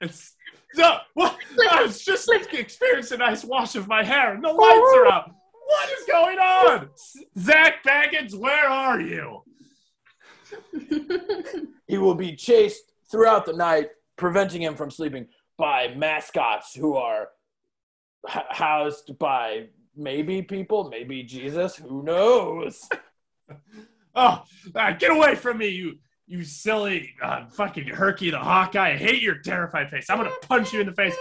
it's. 0.00 0.36
No, 0.76 0.98
what? 1.14 1.36
I 1.70 1.82
was 1.82 2.02
just 2.02 2.30
experiencing 2.52 3.20
a 3.20 3.24
nice 3.24 3.44
wash 3.44 3.74
of 3.74 3.88
my 3.88 4.04
hair, 4.04 4.34
and 4.34 4.44
the 4.44 4.52
lights 4.52 4.92
are 4.96 5.06
up. 5.06 5.34
What 5.66 5.88
is 5.90 6.04
going 6.06 6.38
on? 6.38 6.90
Zak 7.38 7.82
Bagans, 7.84 8.34
where 8.34 8.68
are 8.68 9.00
you? 9.00 9.42
He 11.86 11.98
will 11.98 12.14
be 12.14 12.36
chased 12.36 12.92
throughout 13.10 13.44
the 13.46 13.52
night, 13.52 13.88
preventing 14.16 14.62
him 14.62 14.76
from 14.76 14.92
sleeping 14.92 15.26
by 15.58 15.92
mascots 15.96 16.72
who 16.72 16.94
are 16.94 17.30
h- 18.28 18.42
housed 18.48 19.18
by 19.18 19.66
maybe 19.96 20.40
people, 20.40 20.88
maybe 20.88 21.24
Jesus, 21.24 21.74
who 21.76 22.02
knows? 22.04 22.88
Oh, 24.12 24.42
uh, 24.74 24.92
get 24.94 25.12
away 25.12 25.36
from 25.36 25.58
me, 25.58 25.68
you 25.68 25.98
you 26.30 26.44
silly 26.44 27.12
uh, 27.20 27.46
fucking 27.48 27.88
Herky 27.88 28.30
the 28.30 28.38
Hawkeye. 28.38 28.92
I 28.92 28.96
hate 28.96 29.20
your 29.20 29.38
terrified 29.38 29.90
face. 29.90 30.08
I'm 30.08 30.16
gonna 30.16 30.30
punch 30.42 30.72
you 30.72 30.80
in 30.80 30.86
the 30.86 30.92
face. 30.92 31.14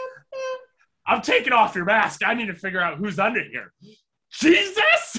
I'm 1.07 1.23
taking 1.23 1.51
off 1.51 1.73
your 1.73 1.85
mask. 1.85 2.21
I 2.23 2.35
need 2.35 2.45
to 2.45 2.53
figure 2.53 2.79
out 2.79 2.99
who's 2.99 3.17
under 3.17 3.41
here. 3.43 3.73
Jesus! 4.31 5.17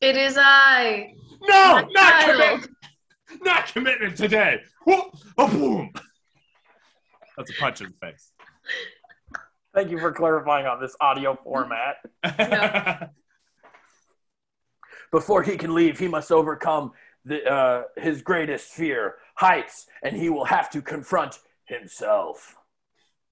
it 0.00 0.16
is 0.16 0.36
I. 0.36 1.14
No, 1.42 1.74
My 1.74 1.88
not 1.92 2.20
child. 2.24 2.62
commit, 2.62 2.70
not 3.42 3.66
commitment 3.72 4.16
today. 4.16 4.60
Whoa, 4.84 5.12
oh, 5.38 5.48
boom. 5.48 5.92
That's 7.36 7.50
a 7.50 7.54
punch 7.54 7.80
in 7.80 7.94
the 8.00 8.06
face. 8.06 8.32
Thank 9.72 9.92
you 9.92 10.00
for 10.00 10.10
clarifying 10.10 10.66
on 10.66 10.80
this 10.80 10.96
audio 11.00 11.38
format. 11.44 11.96
Before 15.12 15.44
he 15.44 15.56
can 15.56 15.74
leave, 15.74 15.98
he 15.98 16.08
must 16.08 16.32
overcome 16.32 16.90
the, 17.24 17.44
uh, 17.44 17.82
his 17.96 18.22
greatest 18.22 18.68
fear, 18.68 19.16
heights, 19.36 19.86
and 20.02 20.16
he 20.16 20.28
will 20.30 20.46
have 20.46 20.70
to 20.70 20.82
confront 20.82 21.38
himself. 21.64 22.56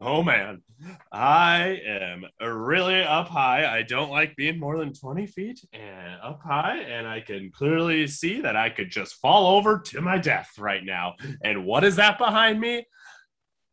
Oh 0.01 0.23
man, 0.23 0.63
I 1.11 1.81
am 1.85 2.25
really 2.41 3.03
up 3.03 3.27
high. 3.27 3.67
I 3.67 3.83
don't 3.83 4.11
like 4.11 4.37
being 4.37 4.61
more 4.61 4.79
than 4.79 4.93
20 4.93 5.27
feet 5.27 5.61
and 5.73 6.21
up 6.23 6.41
high, 6.41 6.79
and 6.79 7.07
I 7.07 7.21
can 7.21 7.51
clearly 7.51 8.07
see 8.07 8.41
that 8.43 8.55
I 8.55 8.71
could 8.71 8.91
just 8.91 9.15
fall 9.17 9.57
over 9.57 9.81
to 9.87 10.01
my 10.01 10.17
death 10.19 10.53
right 10.57 10.85
now. 10.85 11.17
And 11.43 11.65
what 11.65 11.83
is 11.83 11.97
that 11.97 12.17
behind 12.17 12.61
me? 12.61 12.87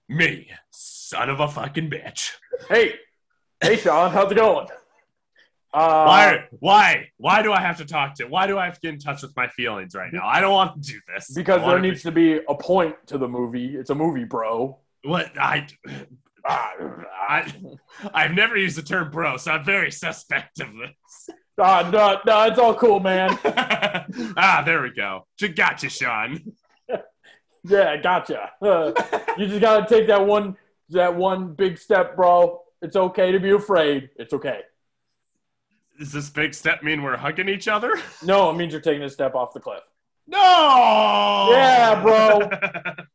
Me, 0.09 0.49
son 0.71 1.29
of 1.29 1.39
a 1.41 1.47
fucking 1.47 1.91
bitch. 1.91 2.31
Hey, 2.69 2.95
hey, 3.61 3.77
Sean, 3.77 4.09
how's 4.09 4.31
it 4.31 4.35
going? 4.35 4.67
Uh, 5.75 6.05
Why? 6.05 6.45
Why? 6.59 7.09
Why 7.17 7.41
do 7.41 7.51
I 7.51 7.59
have 7.59 7.77
to 7.77 7.85
talk 7.85 8.15
to? 8.15 8.25
Why 8.27 8.47
do 8.47 8.57
I 8.57 8.63
have 8.65 8.75
to 8.75 8.79
get 8.79 8.93
in 8.93 8.99
touch 8.99 9.21
with 9.23 9.35
my 9.35 9.47
feelings 9.49 9.93
right 9.93 10.11
now? 10.13 10.25
I 10.25 10.39
don't 10.39 10.53
want 10.53 10.81
to 10.81 10.91
do 10.93 10.99
this. 11.13 11.31
Because 11.33 11.61
there 11.65 11.79
needs 11.79 12.01
to 12.03 12.11
be 12.13 12.39
a 12.47 12.55
point 12.55 12.95
to 13.07 13.17
the 13.17 13.27
movie. 13.27 13.75
It's 13.75 13.89
a 13.89 13.95
movie, 13.95 14.23
bro. 14.23 14.79
what 15.03 15.31
I. 15.39 15.67
I, 16.47 17.51
I've 18.13 18.33
never 18.33 18.55
used 18.55 18.77
the 18.77 18.83
term 18.83 19.09
bro, 19.09 19.35
so 19.37 19.51
I'm 19.51 19.65
very 19.65 19.91
suspect 19.91 20.59
of 20.59 20.67
this. 20.75 21.35
Ah, 21.59 21.89
no, 21.91 22.19
no, 22.25 22.43
it's 22.43 22.59
all 22.59 22.75
cool, 22.75 22.99
man. 22.99 23.37
ah, 24.37 24.61
there 24.63 24.81
we 24.83 24.91
go. 24.91 25.25
J- 25.39 25.49
Gotcha, 25.49 25.89
Sean. 25.89 26.39
Yeah, 27.67 27.97
gotcha. 27.97 28.51
Uh, 28.61 28.91
you 29.39 29.47
just 29.47 29.59
gotta 29.59 29.87
take 29.89 30.05
that 30.05 30.23
one, 30.23 30.55
that 30.89 31.15
one 31.15 31.55
big 31.55 31.79
step, 31.79 32.15
bro. 32.15 32.61
It's 32.83 32.95
okay 32.95 33.31
to 33.31 33.39
be 33.39 33.49
afraid. 33.49 34.11
It's 34.17 34.33
okay. 34.35 34.59
Does 35.97 36.11
this 36.11 36.29
big 36.29 36.53
step 36.53 36.83
mean 36.83 37.03
we're 37.03 37.17
hugging 37.17 37.47
each 37.49 37.67
other? 37.67 37.93
No, 38.23 38.49
it 38.49 38.53
means 38.55 38.71
you're 38.73 38.81
taking 38.81 39.03
a 39.03 39.09
step 39.09 39.35
off 39.35 39.53
the 39.53 39.59
cliff. 39.59 39.81
No. 40.27 41.49
Yeah, 41.51 42.01
bro. 42.01 42.49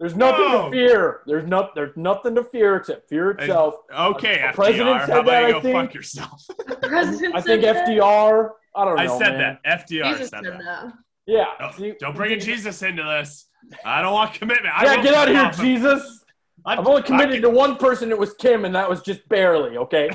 There's 0.00 0.14
nothing 0.14 0.44
No. 0.48 0.64
to 0.66 0.70
fear. 0.70 1.20
There's 1.26 1.46
not. 1.48 1.74
There's 1.74 1.96
nothing 1.96 2.34
to 2.36 2.44
fear 2.44 2.76
except 2.76 3.08
fear 3.08 3.30
itself. 3.32 3.74
okay, 3.92 4.36
The 4.36 4.40
FDR. 4.48 4.54
president 4.54 5.00
said 5.02 5.10
How 5.10 5.20
about 5.20 5.26
that, 5.26 5.40
you 5.42 5.48
I 5.48 5.52
go 5.52 5.60
think. 5.60 5.76
fuck 5.76 5.94
yourself? 5.94 6.46
President 6.82 7.34
I 7.36 7.40
think. 7.40 7.64
FDR. 7.64 8.50
I 8.76 8.84
don't 8.84 8.96
know. 8.96 9.02
I 9.02 9.18
said 9.18 9.36
man. 9.38 9.58
that. 9.64 9.86
FDR 9.88 10.04
Jesus 10.12 10.28
said 10.30 10.44
said 10.44 10.52
that. 10.54 10.58
that. 10.64 10.92
Yeah. 11.26 11.44
Don't- 11.58 11.74
See- 11.74 11.94
don't 11.98 12.14
bring 12.16 12.30
in 12.32 12.40
Jesus 12.40 12.80
into 12.82 13.02
this. 13.02 13.46
I 13.84 14.00
don't 14.00 14.12
want 14.14 14.34
commitment. 14.34 14.72
I 14.74 14.84
Yeah, 14.84 14.96
will 14.96 15.02
get 15.02 15.14
out 15.14 15.28
of 15.28 15.34
here, 15.34 15.44
off 15.46 15.60
Jesus. 15.60 16.24
I'm 16.64 16.78
I've 16.78 16.86
only 16.86 17.02
committed 17.02 17.42
to 17.42 17.50
one 17.50 17.76
person. 17.76 18.10
It 18.10 18.18
was 18.18 18.34
Kim, 18.34 18.64
and 18.64 18.74
that 18.76 18.88
was 18.88 19.02
just 19.02 19.28
barely. 19.28 19.76
Okay. 19.78 20.10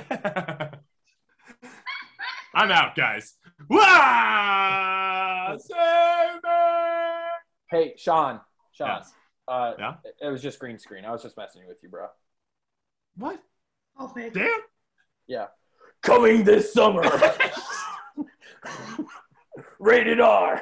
I'm 2.53 2.71
out, 2.71 2.95
guys. 2.95 3.35
Wah! 3.69 5.57
Save 5.57 6.35
me! 6.43 6.49
Hey, 7.69 7.93
Sean. 7.97 8.39
Sean. 8.73 8.87
Yes. 8.99 9.13
Uh, 9.47 9.73
Yeah? 9.79 9.95
it- 10.03 10.15
It 10.21 10.27
was 10.29 10.41
just 10.41 10.59
green 10.59 10.77
screen. 10.77 11.05
I 11.05 11.11
was 11.11 11.23
just 11.23 11.35
messing 11.37 11.65
with 11.67 11.77
you, 11.81 11.89
bro. 11.89 12.07
What? 13.17 13.41
Oh, 13.97 14.11
man. 14.15 14.31
Damn. 14.33 14.59
Yeah. 15.27 15.47
Coming 16.01 16.43
this 16.43 16.73
summer. 16.73 17.03
Rated 19.79 20.19
R. 20.19 20.61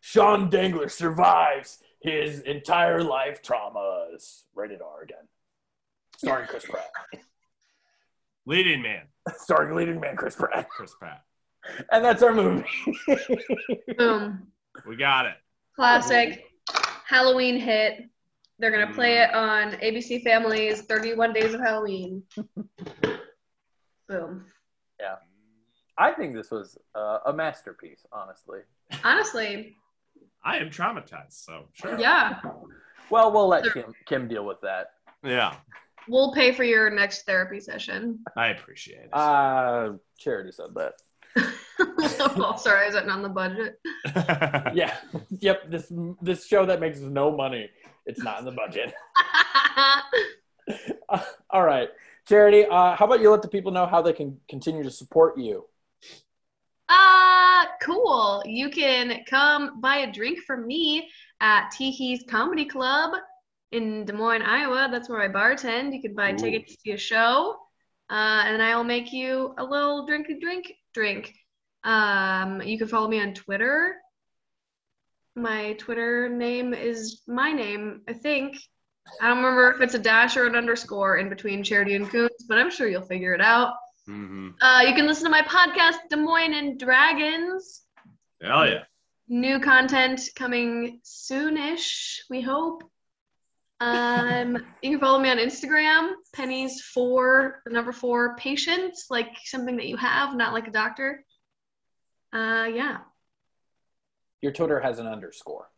Sean 0.00 0.50
Dangler 0.50 0.88
survives 0.88 1.78
his 2.00 2.40
entire 2.40 3.02
life 3.02 3.42
traumas. 3.42 4.42
Rated 4.54 4.80
R 4.82 5.02
again. 5.02 5.28
Starring 6.16 6.46
Chris 6.48 6.64
Pratt. 6.66 6.90
Leading 8.46 8.82
man, 8.82 9.06
Starring 9.36 9.76
leading 9.76 10.00
man 10.00 10.16
Chris 10.16 10.34
Pratt. 10.34 10.68
Chris 10.68 10.94
Pratt. 10.98 11.22
And 11.90 12.04
that's 12.04 12.22
our 12.22 12.32
movie. 12.32 12.64
Boom. 13.98 14.46
We 14.86 14.96
got 14.96 15.26
it. 15.26 15.34
Classic 15.76 16.44
Halloween 17.06 17.58
hit. 17.58 18.08
They're 18.58 18.70
gonna 18.70 18.92
play 18.92 19.18
it 19.18 19.34
on 19.34 19.72
ABC 19.72 20.22
Family's 20.22 20.82
31 20.82 21.32
Days 21.32 21.54
of 21.54 21.60
Halloween. 21.60 22.22
Boom. 24.08 24.44
Yeah, 25.00 25.16
I 25.98 26.12
think 26.12 26.34
this 26.34 26.50
was 26.50 26.78
uh, 26.94 27.18
a 27.26 27.32
masterpiece, 27.32 28.06
honestly. 28.12 28.60
Honestly, 29.04 29.76
I 30.44 30.58
am 30.58 30.70
traumatized, 30.70 31.44
so 31.44 31.64
sure. 31.72 31.98
yeah. 31.98 32.40
Well, 33.10 33.32
we'll 33.32 33.48
let 33.48 33.64
Kim, 33.72 33.92
Kim 34.06 34.28
deal 34.28 34.44
with 34.44 34.60
that. 34.62 34.92
Yeah. 35.24 35.56
We'll 36.08 36.32
pay 36.32 36.52
for 36.52 36.64
your 36.64 36.90
next 36.90 37.26
therapy 37.26 37.60
session. 37.60 38.20
I 38.36 38.48
appreciate 38.48 39.04
it. 39.04 39.14
Uh, 39.14 39.92
Charity 40.18 40.52
said 40.52 40.74
that. 40.74 40.94
Oh, 41.36 42.56
sorry, 42.58 42.86
is 42.88 42.94
that 42.94 43.06
not 43.06 43.16
on 43.16 43.22
the 43.22 43.28
budget? 43.28 43.80
Yeah. 44.74 44.96
yep. 45.40 45.70
This 45.70 45.92
this 46.20 46.46
show 46.46 46.66
that 46.66 46.80
makes 46.80 47.00
no 47.00 47.34
money. 47.34 47.70
It's 48.06 48.22
not 48.22 48.38
in 48.38 48.44
the 48.44 48.52
budget. 48.52 48.94
Uh, 49.76 50.00
all 51.50 51.64
right, 51.64 51.88
Charity. 52.28 52.64
Uh, 52.66 52.96
how 52.96 53.06
about 53.06 53.20
you 53.20 53.30
let 53.30 53.42
the 53.42 53.48
people 53.48 53.72
know 53.72 53.86
how 53.86 54.02
they 54.02 54.12
can 54.12 54.38
continue 54.48 54.82
to 54.82 54.90
support 54.90 55.38
you? 55.38 55.64
Uh, 56.88 57.64
cool. 57.82 58.42
You 58.44 58.70
can 58.70 59.24
come 59.28 59.80
buy 59.80 59.98
a 59.98 60.12
drink 60.12 60.40
from 60.40 60.66
me 60.66 61.08
at 61.40 61.70
Teehee's 61.70 62.24
Comedy 62.28 62.64
Club 62.64 63.14
in 63.70 64.04
Des 64.04 64.12
Moines, 64.12 64.42
Iowa. 64.42 64.88
That's 64.90 65.08
where 65.08 65.22
I 65.22 65.28
bartend. 65.28 65.94
You 65.94 66.02
can 66.02 66.14
buy 66.14 66.32
Ooh. 66.32 66.36
tickets 66.36 66.72
to 66.72 66.80
see 66.80 66.90
a 66.92 66.98
show, 66.98 67.56
uh, 68.10 68.42
and 68.46 68.62
I'll 68.62 68.84
make 68.84 69.12
you 69.12 69.54
a 69.58 69.64
little 69.64 70.06
drinky 70.06 70.40
drink 70.40 70.72
drink. 70.92 71.34
Um, 71.84 72.62
you 72.62 72.78
can 72.78 72.88
follow 72.88 73.08
me 73.08 73.20
on 73.20 73.34
Twitter. 73.34 73.96
My 75.34 75.72
Twitter 75.74 76.28
name 76.28 76.74
is 76.74 77.22
my 77.26 77.52
name, 77.52 78.02
I 78.08 78.12
think. 78.12 78.56
I 79.20 79.28
don't 79.28 79.38
remember 79.38 79.72
if 79.72 79.80
it's 79.80 79.94
a 79.94 79.98
dash 79.98 80.36
or 80.36 80.46
an 80.46 80.54
underscore 80.54 81.16
in 81.18 81.28
between 81.28 81.64
Charity 81.64 81.94
and 81.96 82.08
Coons, 82.08 82.44
but 82.48 82.58
I'm 82.58 82.70
sure 82.70 82.86
you'll 82.88 83.02
figure 83.02 83.34
it 83.34 83.40
out. 83.40 83.74
hmm 84.06 84.50
Uh, 84.60 84.84
you 84.86 84.94
can 84.94 85.06
listen 85.06 85.24
to 85.24 85.30
my 85.30 85.42
podcast, 85.42 85.96
Des 86.10 86.16
Moines 86.16 86.54
and 86.54 86.78
Dragons. 86.78 87.82
Hell 88.40 88.68
yeah. 88.68 88.84
New 89.28 89.58
content 89.60 90.20
coming 90.36 91.00
soonish, 91.04 92.18
we 92.28 92.40
hope. 92.42 92.84
Um, 93.82 94.58
you 94.80 94.90
can 94.90 95.00
follow 95.00 95.18
me 95.18 95.28
on 95.28 95.38
Instagram, 95.38 96.12
pennies 96.32 96.80
for 96.80 97.62
the 97.64 97.72
number 97.72 97.90
four 97.90 98.36
patients, 98.36 99.06
like 99.10 99.36
something 99.44 99.76
that 99.76 99.86
you 99.86 99.96
have, 99.96 100.36
not 100.36 100.52
like 100.52 100.68
a 100.68 100.70
doctor. 100.70 101.24
Uh, 102.32 102.68
yeah. 102.72 102.98
Your 104.40 104.52
Twitter 104.52 104.78
has 104.78 105.00
an 105.00 105.08
underscore. 105.08 105.68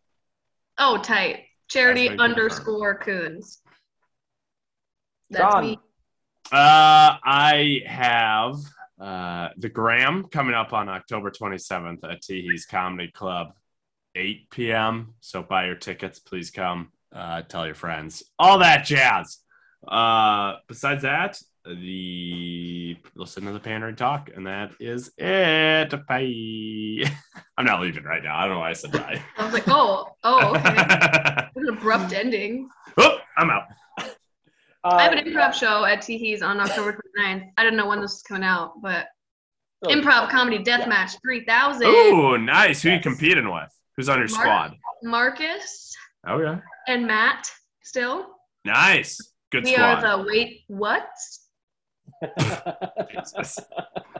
Oh, 0.76 0.98
tight. 0.98 1.44
Charity 1.68 2.08
That's 2.08 2.18
my 2.18 2.26
confirm. 2.26 2.44
underscore 2.44 2.98
coons. 2.98 3.62
That's 5.30 5.54
John. 5.54 5.64
me. 5.64 5.78
Uh, 6.52 7.16
I 7.24 7.80
have 7.86 8.56
uh, 9.00 9.48
the 9.56 9.70
Gram 9.70 10.24
coming 10.24 10.54
up 10.54 10.74
on 10.74 10.90
October 10.90 11.30
27th 11.30 12.04
at 12.04 12.20
Teehee's 12.20 12.66
Comedy 12.66 13.10
Club, 13.10 13.54
8 14.14 14.50
p.m. 14.50 15.14
So 15.20 15.42
buy 15.42 15.66
your 15.66 15.76
tickets, 15.76 16.18
please 16.18 16.50
come. 16.50 16.90
Uh, 17.14 17.42
tell 17.42 17.64
your 17.64 17.74
friends, 17.76 18.24
all 18.38 18.58
that 18.58 18.84
jazz. 18.84 19.38
Uh, 19.86 20.54
besides 20.66 21.02
that, 21.02 21.40
the 21.64 22.96
listen 23.14 23.44
to 23.44 23.52
the 23.52 23.60
Pandaring 23.60 23.96
Talk, 23.96 24.30
and 24.34 24.46
that 24.46 24.72
is 24.80 25.12
it. 25.16 25.90
Bye. 26.08 27.10
I'm 27.56 27.64
not 27.64 27.80
leaving 27.80 28.02
right 28.04 28.22
now. 28.22 28.36
I 28.36 28.42
don't 28.46 28.54
know 28.54 28.58
why 28.60 28.70
I 28.70 28.72
said 28.72 28.92
bye. 28.92 29.22
I 29.38 29.44
was 29.44 29.54
like, 29.54 29.68
oh, 29.68 30.08
oh, 30.24 30.56
okay. 30.56 30.74
What 31.54 31.68
an 31.68 31.76
abrupt 31.76 32.12
ending. 32.12 32.68
oh, 32.98 33.18
I'm 33.38 33.48
out. 33.50 33.62
Uh, 33.98 34.04
I 34.84 35.04
have 35.04 35.12
an 35.12 35.24
improv 35.24 35.54
show 35.54 35.84
at 35.84 36.00
Teehee's 36.00 36.42
on 36.42 36.58
October 36.60 37.00
29th. 37.18 37.48
I 37.56 37.62
don't 37.62 37.76
know 37.76 37.86
when 37.86 38.00
this 38.00 38.14
is 38.16 38.22
coming 38.22 38.42
out, 38.42 38.82
but 38.82 39.06
so- 39.84 39.90
Improv 39.90 40.28
Comedy 40.30 40.58
Deathmatch 40.62 41.16
3000. 41.24 41.86
Ooh, 41.86 42.38
nice. 42.38 42.82
Who 42.82 42.88
you 42.90 42.94
Yes. 42.96 43.02
competing 43.04 43.50
with? 43.50 43.70
Who's 43.96 44.08
on 44.08 44.18
your 44.18 44.28
Mark. 44.28 44.40
squad? 44.42 44.76
Marcus 45.04 45.94
Oh 46.26 46.38
yeah. 46.40 46.58
And 46.88 47.06
Matt 47.06 47.50
still. 47.82 48.26
Nice. 48.64 49.18
Good 49.50 49.64
we 49.64 49.72
squad. 49.74 50.04
are 50.04 50.18
the 50.18 50.24
wait 50.28 50.62
what? 50.68 51.06
Jesus. 53.10 53.58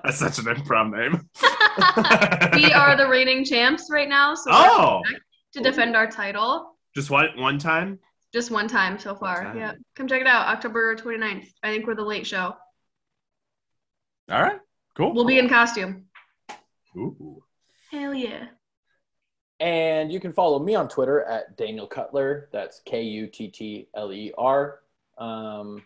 That's 0.03 0.19
such 0.19 0.39
an 0.39 0.45
improv 0.45 0.91
name. 0.93 1.28
we 2.55 2.73
are 2.73 2.97
the 2.97 3.09
reigning 3.09 3.45
champs 3.45 3.89
right 3.91 4.09
now, 4.09 4.35
so 4.35 4.51
Oh, 4.53 5.03
we're 5.11 5.19
to 5.55 5.61
defend 5.61 5.97
our 5.97 6.07
title. 6.11 6.77
just 6.95 7.11
one 7.11 7.28
one 7.36 7.59
time. 7.59 7.99
Just 8.32 8.51
one 8.51 8.69
time 8.69 8.99
so 8.99 9.15
far. 9.15 9.45
time. 9.45 9.57
Yeah. 9.57 9.73
Come 9.95 10.09
check 10.09 10.20
it 10.20 10.27
out. 10.27 10.49
October 10.49 10.97
29th. 10.97 11.47
I 11.62 11.69
think 11.73 11.86
we're 11.86 11.95
the 11.95 12.03
late 12.03 12.27
show. 12.27 12.57
All 14.31 14.43
right. 14.43 14.59
Cool. 14.97 15.15
We'll 15.15 15.24
be 15.24 15.39
in 15.39 15.49
costume. 15.49 16.07
Ooh. 16.97 17.43
Hell 17.91 18.12
yeah. 18.15 18.47
And 19.65 20.12
you 20.12 20.20
can 20.20 20.35
follow 20.35 20.59
me 20.59 20.74
on 20.74 20.91
Twitter 20.91 21.23
at 21.23 21.57
Daniel 21.57 21.89
Kuttler. 21.89 22.49
That's 22.53 22.81
K 22.85 23.03
U 23.03 23.27
T 23.27 23.49
T 23.49 23.89
L 23.97 24.12
E 24.12 24.31
R. 24.36 24.81
Um, 25.16 25.82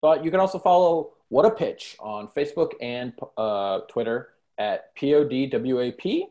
but 0.00 0.24
you 0.24 0.30
can 0.30 0.38
also 0.38 0.60
follow 0.60 1.14
What 1.28 1.44
a 1.44 1.50
Pitch 1.50 1.96
on 1.98 2.28
Facebook 2.28 2.74
and 2.80 3.12
uh, 3.36 3.80
Twitter 3.88 4.28
at 4.58 4.94
P 4.94 5.12
O 5.14 5.24
D 5.24 5.48
W 5.48 5.80
A 5.80 5.90
P. 5.90 6.28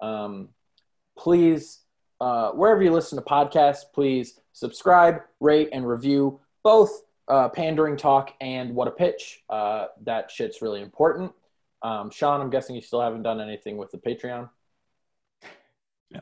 Um, 0.00 0.50
please, 1.18 1.80
uh, 2.20 2.52
wherever 2.52 2.84
you 2.84 2.92
listen 2.92 3.18
to 3.18 3.24
podcasts, 3.24 3.82
please 3.92 4.38
subscribe, 4.52 5.22
rate, 5.40 5.70
and 5.72 5.88
review 5.88 6.38
both 6.62 7.02
uh, 7.26 7.48
Pandaring 7.48 7.98
Talk 7.98 8.32
and 8.40 8.76
What 8.76 8.86
a 8.86 8.92
Pitch. 8.92 9.42
Uh, 9.50 9.86
that 10.04 10.30
shit's 10.30 10.62
really 10.62 10.82
important. 10.82 11.32
Um, 11.82 12.12
Sean, 12.12 12.40
I'm 12.40 12.50
guessing 12.50 12.76
you 12.76 12.82
still 12.82 13.00
haven't 13.00 13.24
done 13.24 13.40
anything 13.40 13.76
with 13.76 13.90
the 13.90 13.98
Patreon. 13.98 14.48
No. 16.10 16.20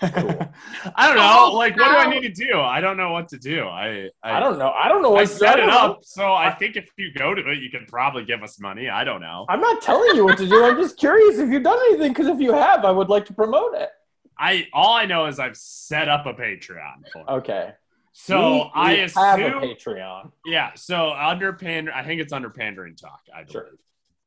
Cool. 0.00 0.52
I 0.96 1.06
don't 1.08 1.16
know. 1.16 1.48
Oh, 1.50 1.56
Like, 1.56 1.76
what 1.76 1.84
do 1.90 1.96
I 1.96 2.08
need 2.08 2.22
to 2.22 2.28
do? 2.46 2.60
I 2.60 2.80
don't 2.80 2.96
know 2.96 3.10
what 3.12 3.28
to 3.30 3.38
do. 3.38 3.64
I 3.66 4.08
I, 4.22 4.36
I 4.36 4.40
don't 4.40 4.58
know. 4.58 4.70
I 4.70 4.88
don't 4.88 5.02
know 5.02 5.16
I 5.16 5.24
set 5.24 5.58
it 5.58 5.62
don't 5.62 5.70
know. 5.70 5.76
up, 5.94 6.00
so 6.04 6.32
I 6.32 6.52
think 6.52 6.76
if 6.76 6.88
you 6.96 7.12
go 7.12 7.34
to 7.34 7.50
it, 7.50 7.58
you 7.58 7.68
can 7.70 7.84
probably 7.86 8.24
give 8.24 8.42
us 8.42 8.60
money. 8.60 8.88
I 8.88 9.02
don't 9.04 9.20
know. 9.20 9.44
I'm 9.48 9.60
not 9.60 9.82
telling 9.82 10.14
you 10.16 10.24
what 10.24 10.38
to 10.38 10.48
do. 10.48 10.64
I'm 10.64 10.76
just 10.76 10.96
curious 10.98 11.38
if 11.38 11.50
you've 11.50 11.62
done 11.64 11.78
anything 11.88 12.12
because 12.12 12.28
if 12.28 12.38
you 12.40 12.52
have, 12.52 12.84
I 12.84 12.90
would 12.92 13.08
like 13.08 13.26
to 13.26 13.34
promote 13.34 13.74
it. 13.74 13.90
I 14.38 14.68
all 14.72 14.94
I 14.94 15.04
know 15.06 15.26
is 15.26 15.38
I've 15.40 15.56
set 15.56 16.08
up 16.08 16.26
a 16.26 16.34
Patreon 16.34 17.08
for. 17.12 17.28
Okay. 17.38 17.72
So 18.12 18.52
We- 18.52 18.70
I 18.74 18.92
we 18.94 19.00
assume, 19.00 19.22
have 19.24 19.40
a 19.40 19.66
Patreon. 19.66 20.32
yeah. 20.46 20.70
So 20.74 21.10
under 21.12 21.52
pander, 21.54 21.92
I 21.92 22.04
think 22.04 22.20
it's 22.20 22.32
under 22.32 22.50
Pandaring 22.50 22.96
Talk. 23.00 23.20
I 23.34 23.40
believe. 23.42 23.52
Sure. 23.52 23.68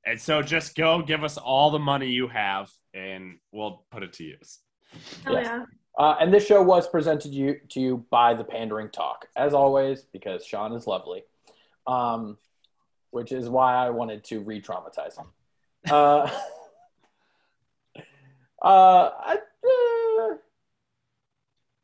And 0.07 0.19
so 0.21 0.41
just 0.43 0.75
go 0.75 1.01
give 1.01 1.23
us 1.23 1.37
all 1.37 1.71
the 1.71 1.79
money 1.79 2.09
you 2.09 2.27
have, 2.27 2.69
and 2.93 3.39
we'll 3.51 3.85
put 3.91 4.03
it 4.03 4.13
to 4.13 4.23
use. 4.23 4.59
Hell 5.23 5.33
Yes. 5.33 5.45
yeah. 5.45 5.65
Uh, 5.97 6.15
and 6.19 6.33
this 6.33 6.45
show 6.45 6.61
was 6.61 6.89
presented 6.89 7.33
you, 7.33 7.59
to 7.69 7.79
you 7.79 8.05
by 8.09 8.33
the 8.33 8.43
Pandaring 8.43 8.91
Talk, 8.91 9.27
as 9.37 9.53
always, 9.53 10.03
because 10.11 10.45
Sean 10.45 10.73
is 10.73 10.87
lovely, 10.87 11.23
um, 11.87 12.37
which 13.11 13.31
is 13.31 13.47
why 13.47 13.75
I 13.75 13.89
wanted 13.91 14.23
to 14.25 14.41
re-traumatize 14.41 15.17
him. 15.17 15.27
Uh, 15.89 16.29
uh, 18.61 19.09
I, 19.17 19.37
uh, 19.63 20.35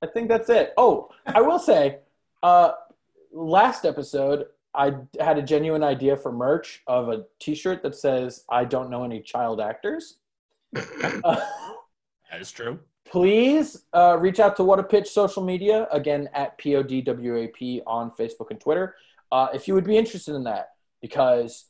I 0.01 0.07
think 0.13 0.27
that's 0.27 0.49
it. 0.49 0.73
Oh, 0.77 1.09
I 1.25 1.41
will 1.41 1.59
say, 1.59 1.99
uh, 2.43 2.71
last 3.31 3.85
episode 3.85 4.47
I 4.73 4.93
had 5.19 5.38
a 5.38 5.41
genuine 5.41 5.83
idea 5.83 6.17
for 6.17 6.31
merch 6.31 6.81
of 6.88 7.09
a 7.09 7.25
T-shirt 7.39 7.83
that 7.83 7.95
says 7.95 8.43
"I 8.49 8.65
don't 8.65 8.89
know 8.89 9.03
any 9.03 9.21
child 9.21 9.61
actors." 9.61 10.17
Uh, 11.23 11.39
That 12.31 12.39
is 12.41 12.51
true. 12.51 12.79
Please 13.11 13.83
uh, 13.93 14.17
reach 14.19 14.39
out 14.39 14.55
to 14.55 14.63
What 14.63 14.79
a 14.79 14.83
Pitch 14.83 15.09
social 15.09 15.43
media 15.43 15.88
again 15.91 16.29
at 16.33 16.57
PODWAP 16.57 17.81
on 17.85 18.11
Facebook 18.11 18.51
and 18.51 18.59
Twitter 18.59 18.95
uh, 19.31 19.47
if 19.53 19.67
you 19.67 19.73
would 19.73 19.83
be 19.85 19.97
interested 19.97 20.33
in 20.33 20.43
that 20.45 20.69
because 21.01 21.65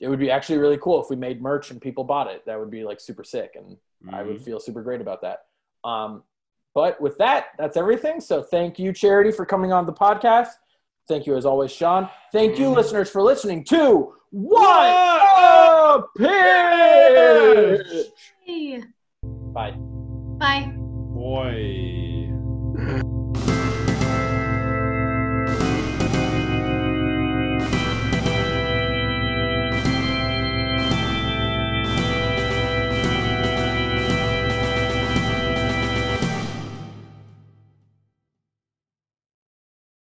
it 0.00 0.08
would 0.08 0.18
be 0.18 0.30
actually 0.30 0.58
really 0.58 0.76
cool 0.78 1.02
if 1.02 1.08
we 1.08 1.16
made 1.16 1.40
merch 1.40 1.70
and 1.70 1.80
people 1.80 2.04
bought 2.04 2.26
it. 2.26 2.44
That 2.46 2.58
would 2.58 2.70
be 2.70 2.84
like 2.84 3.00
super 3.00 3.24
sick 3.24 3.56
and 3.56 3.76
I 4.12 4.22
would 4.22 4.36
Mhm. 4.38 4.44
feel 4.44 4.60
super 4.60 4.82
great 4.82 5.00
about 5.00 5.22
that. 5.22 5.46
Um, 5.84 6.22
but 6.74 7.00
with 7.00 7.16
that, 7.18 7.46
that's 7.58 7.76
everything. 7.76 8.20
So 8.20 8.42
thank 8.42 8.78
you, 8.78 8.92
Charity, 8.92 9.30
for 9.32 9.46
coming 9.46 9.72
on 9.72 9.86
the 9.86 9.92
podcast. 9.92 10.50
Thank 11.08 11.26
you, 11.26 11.36
as 11.36 11.46
always, 11.46 11.70
Sean. 11.70 12.10
Thank 12.32 12.58
you, 12.58 12.66
Mhm. 12.70 12.76
listeners, 12.76 13.08
for 13.08 13.22
listening 13.22 13.64
to 13.64 14.14
What 14.30 14.90
a 15.38 16.02
Pitch. 16.18 18.10
Bye. 19.54 19.95
Bye. 20.38 20.72
Boy. 20.76 22.05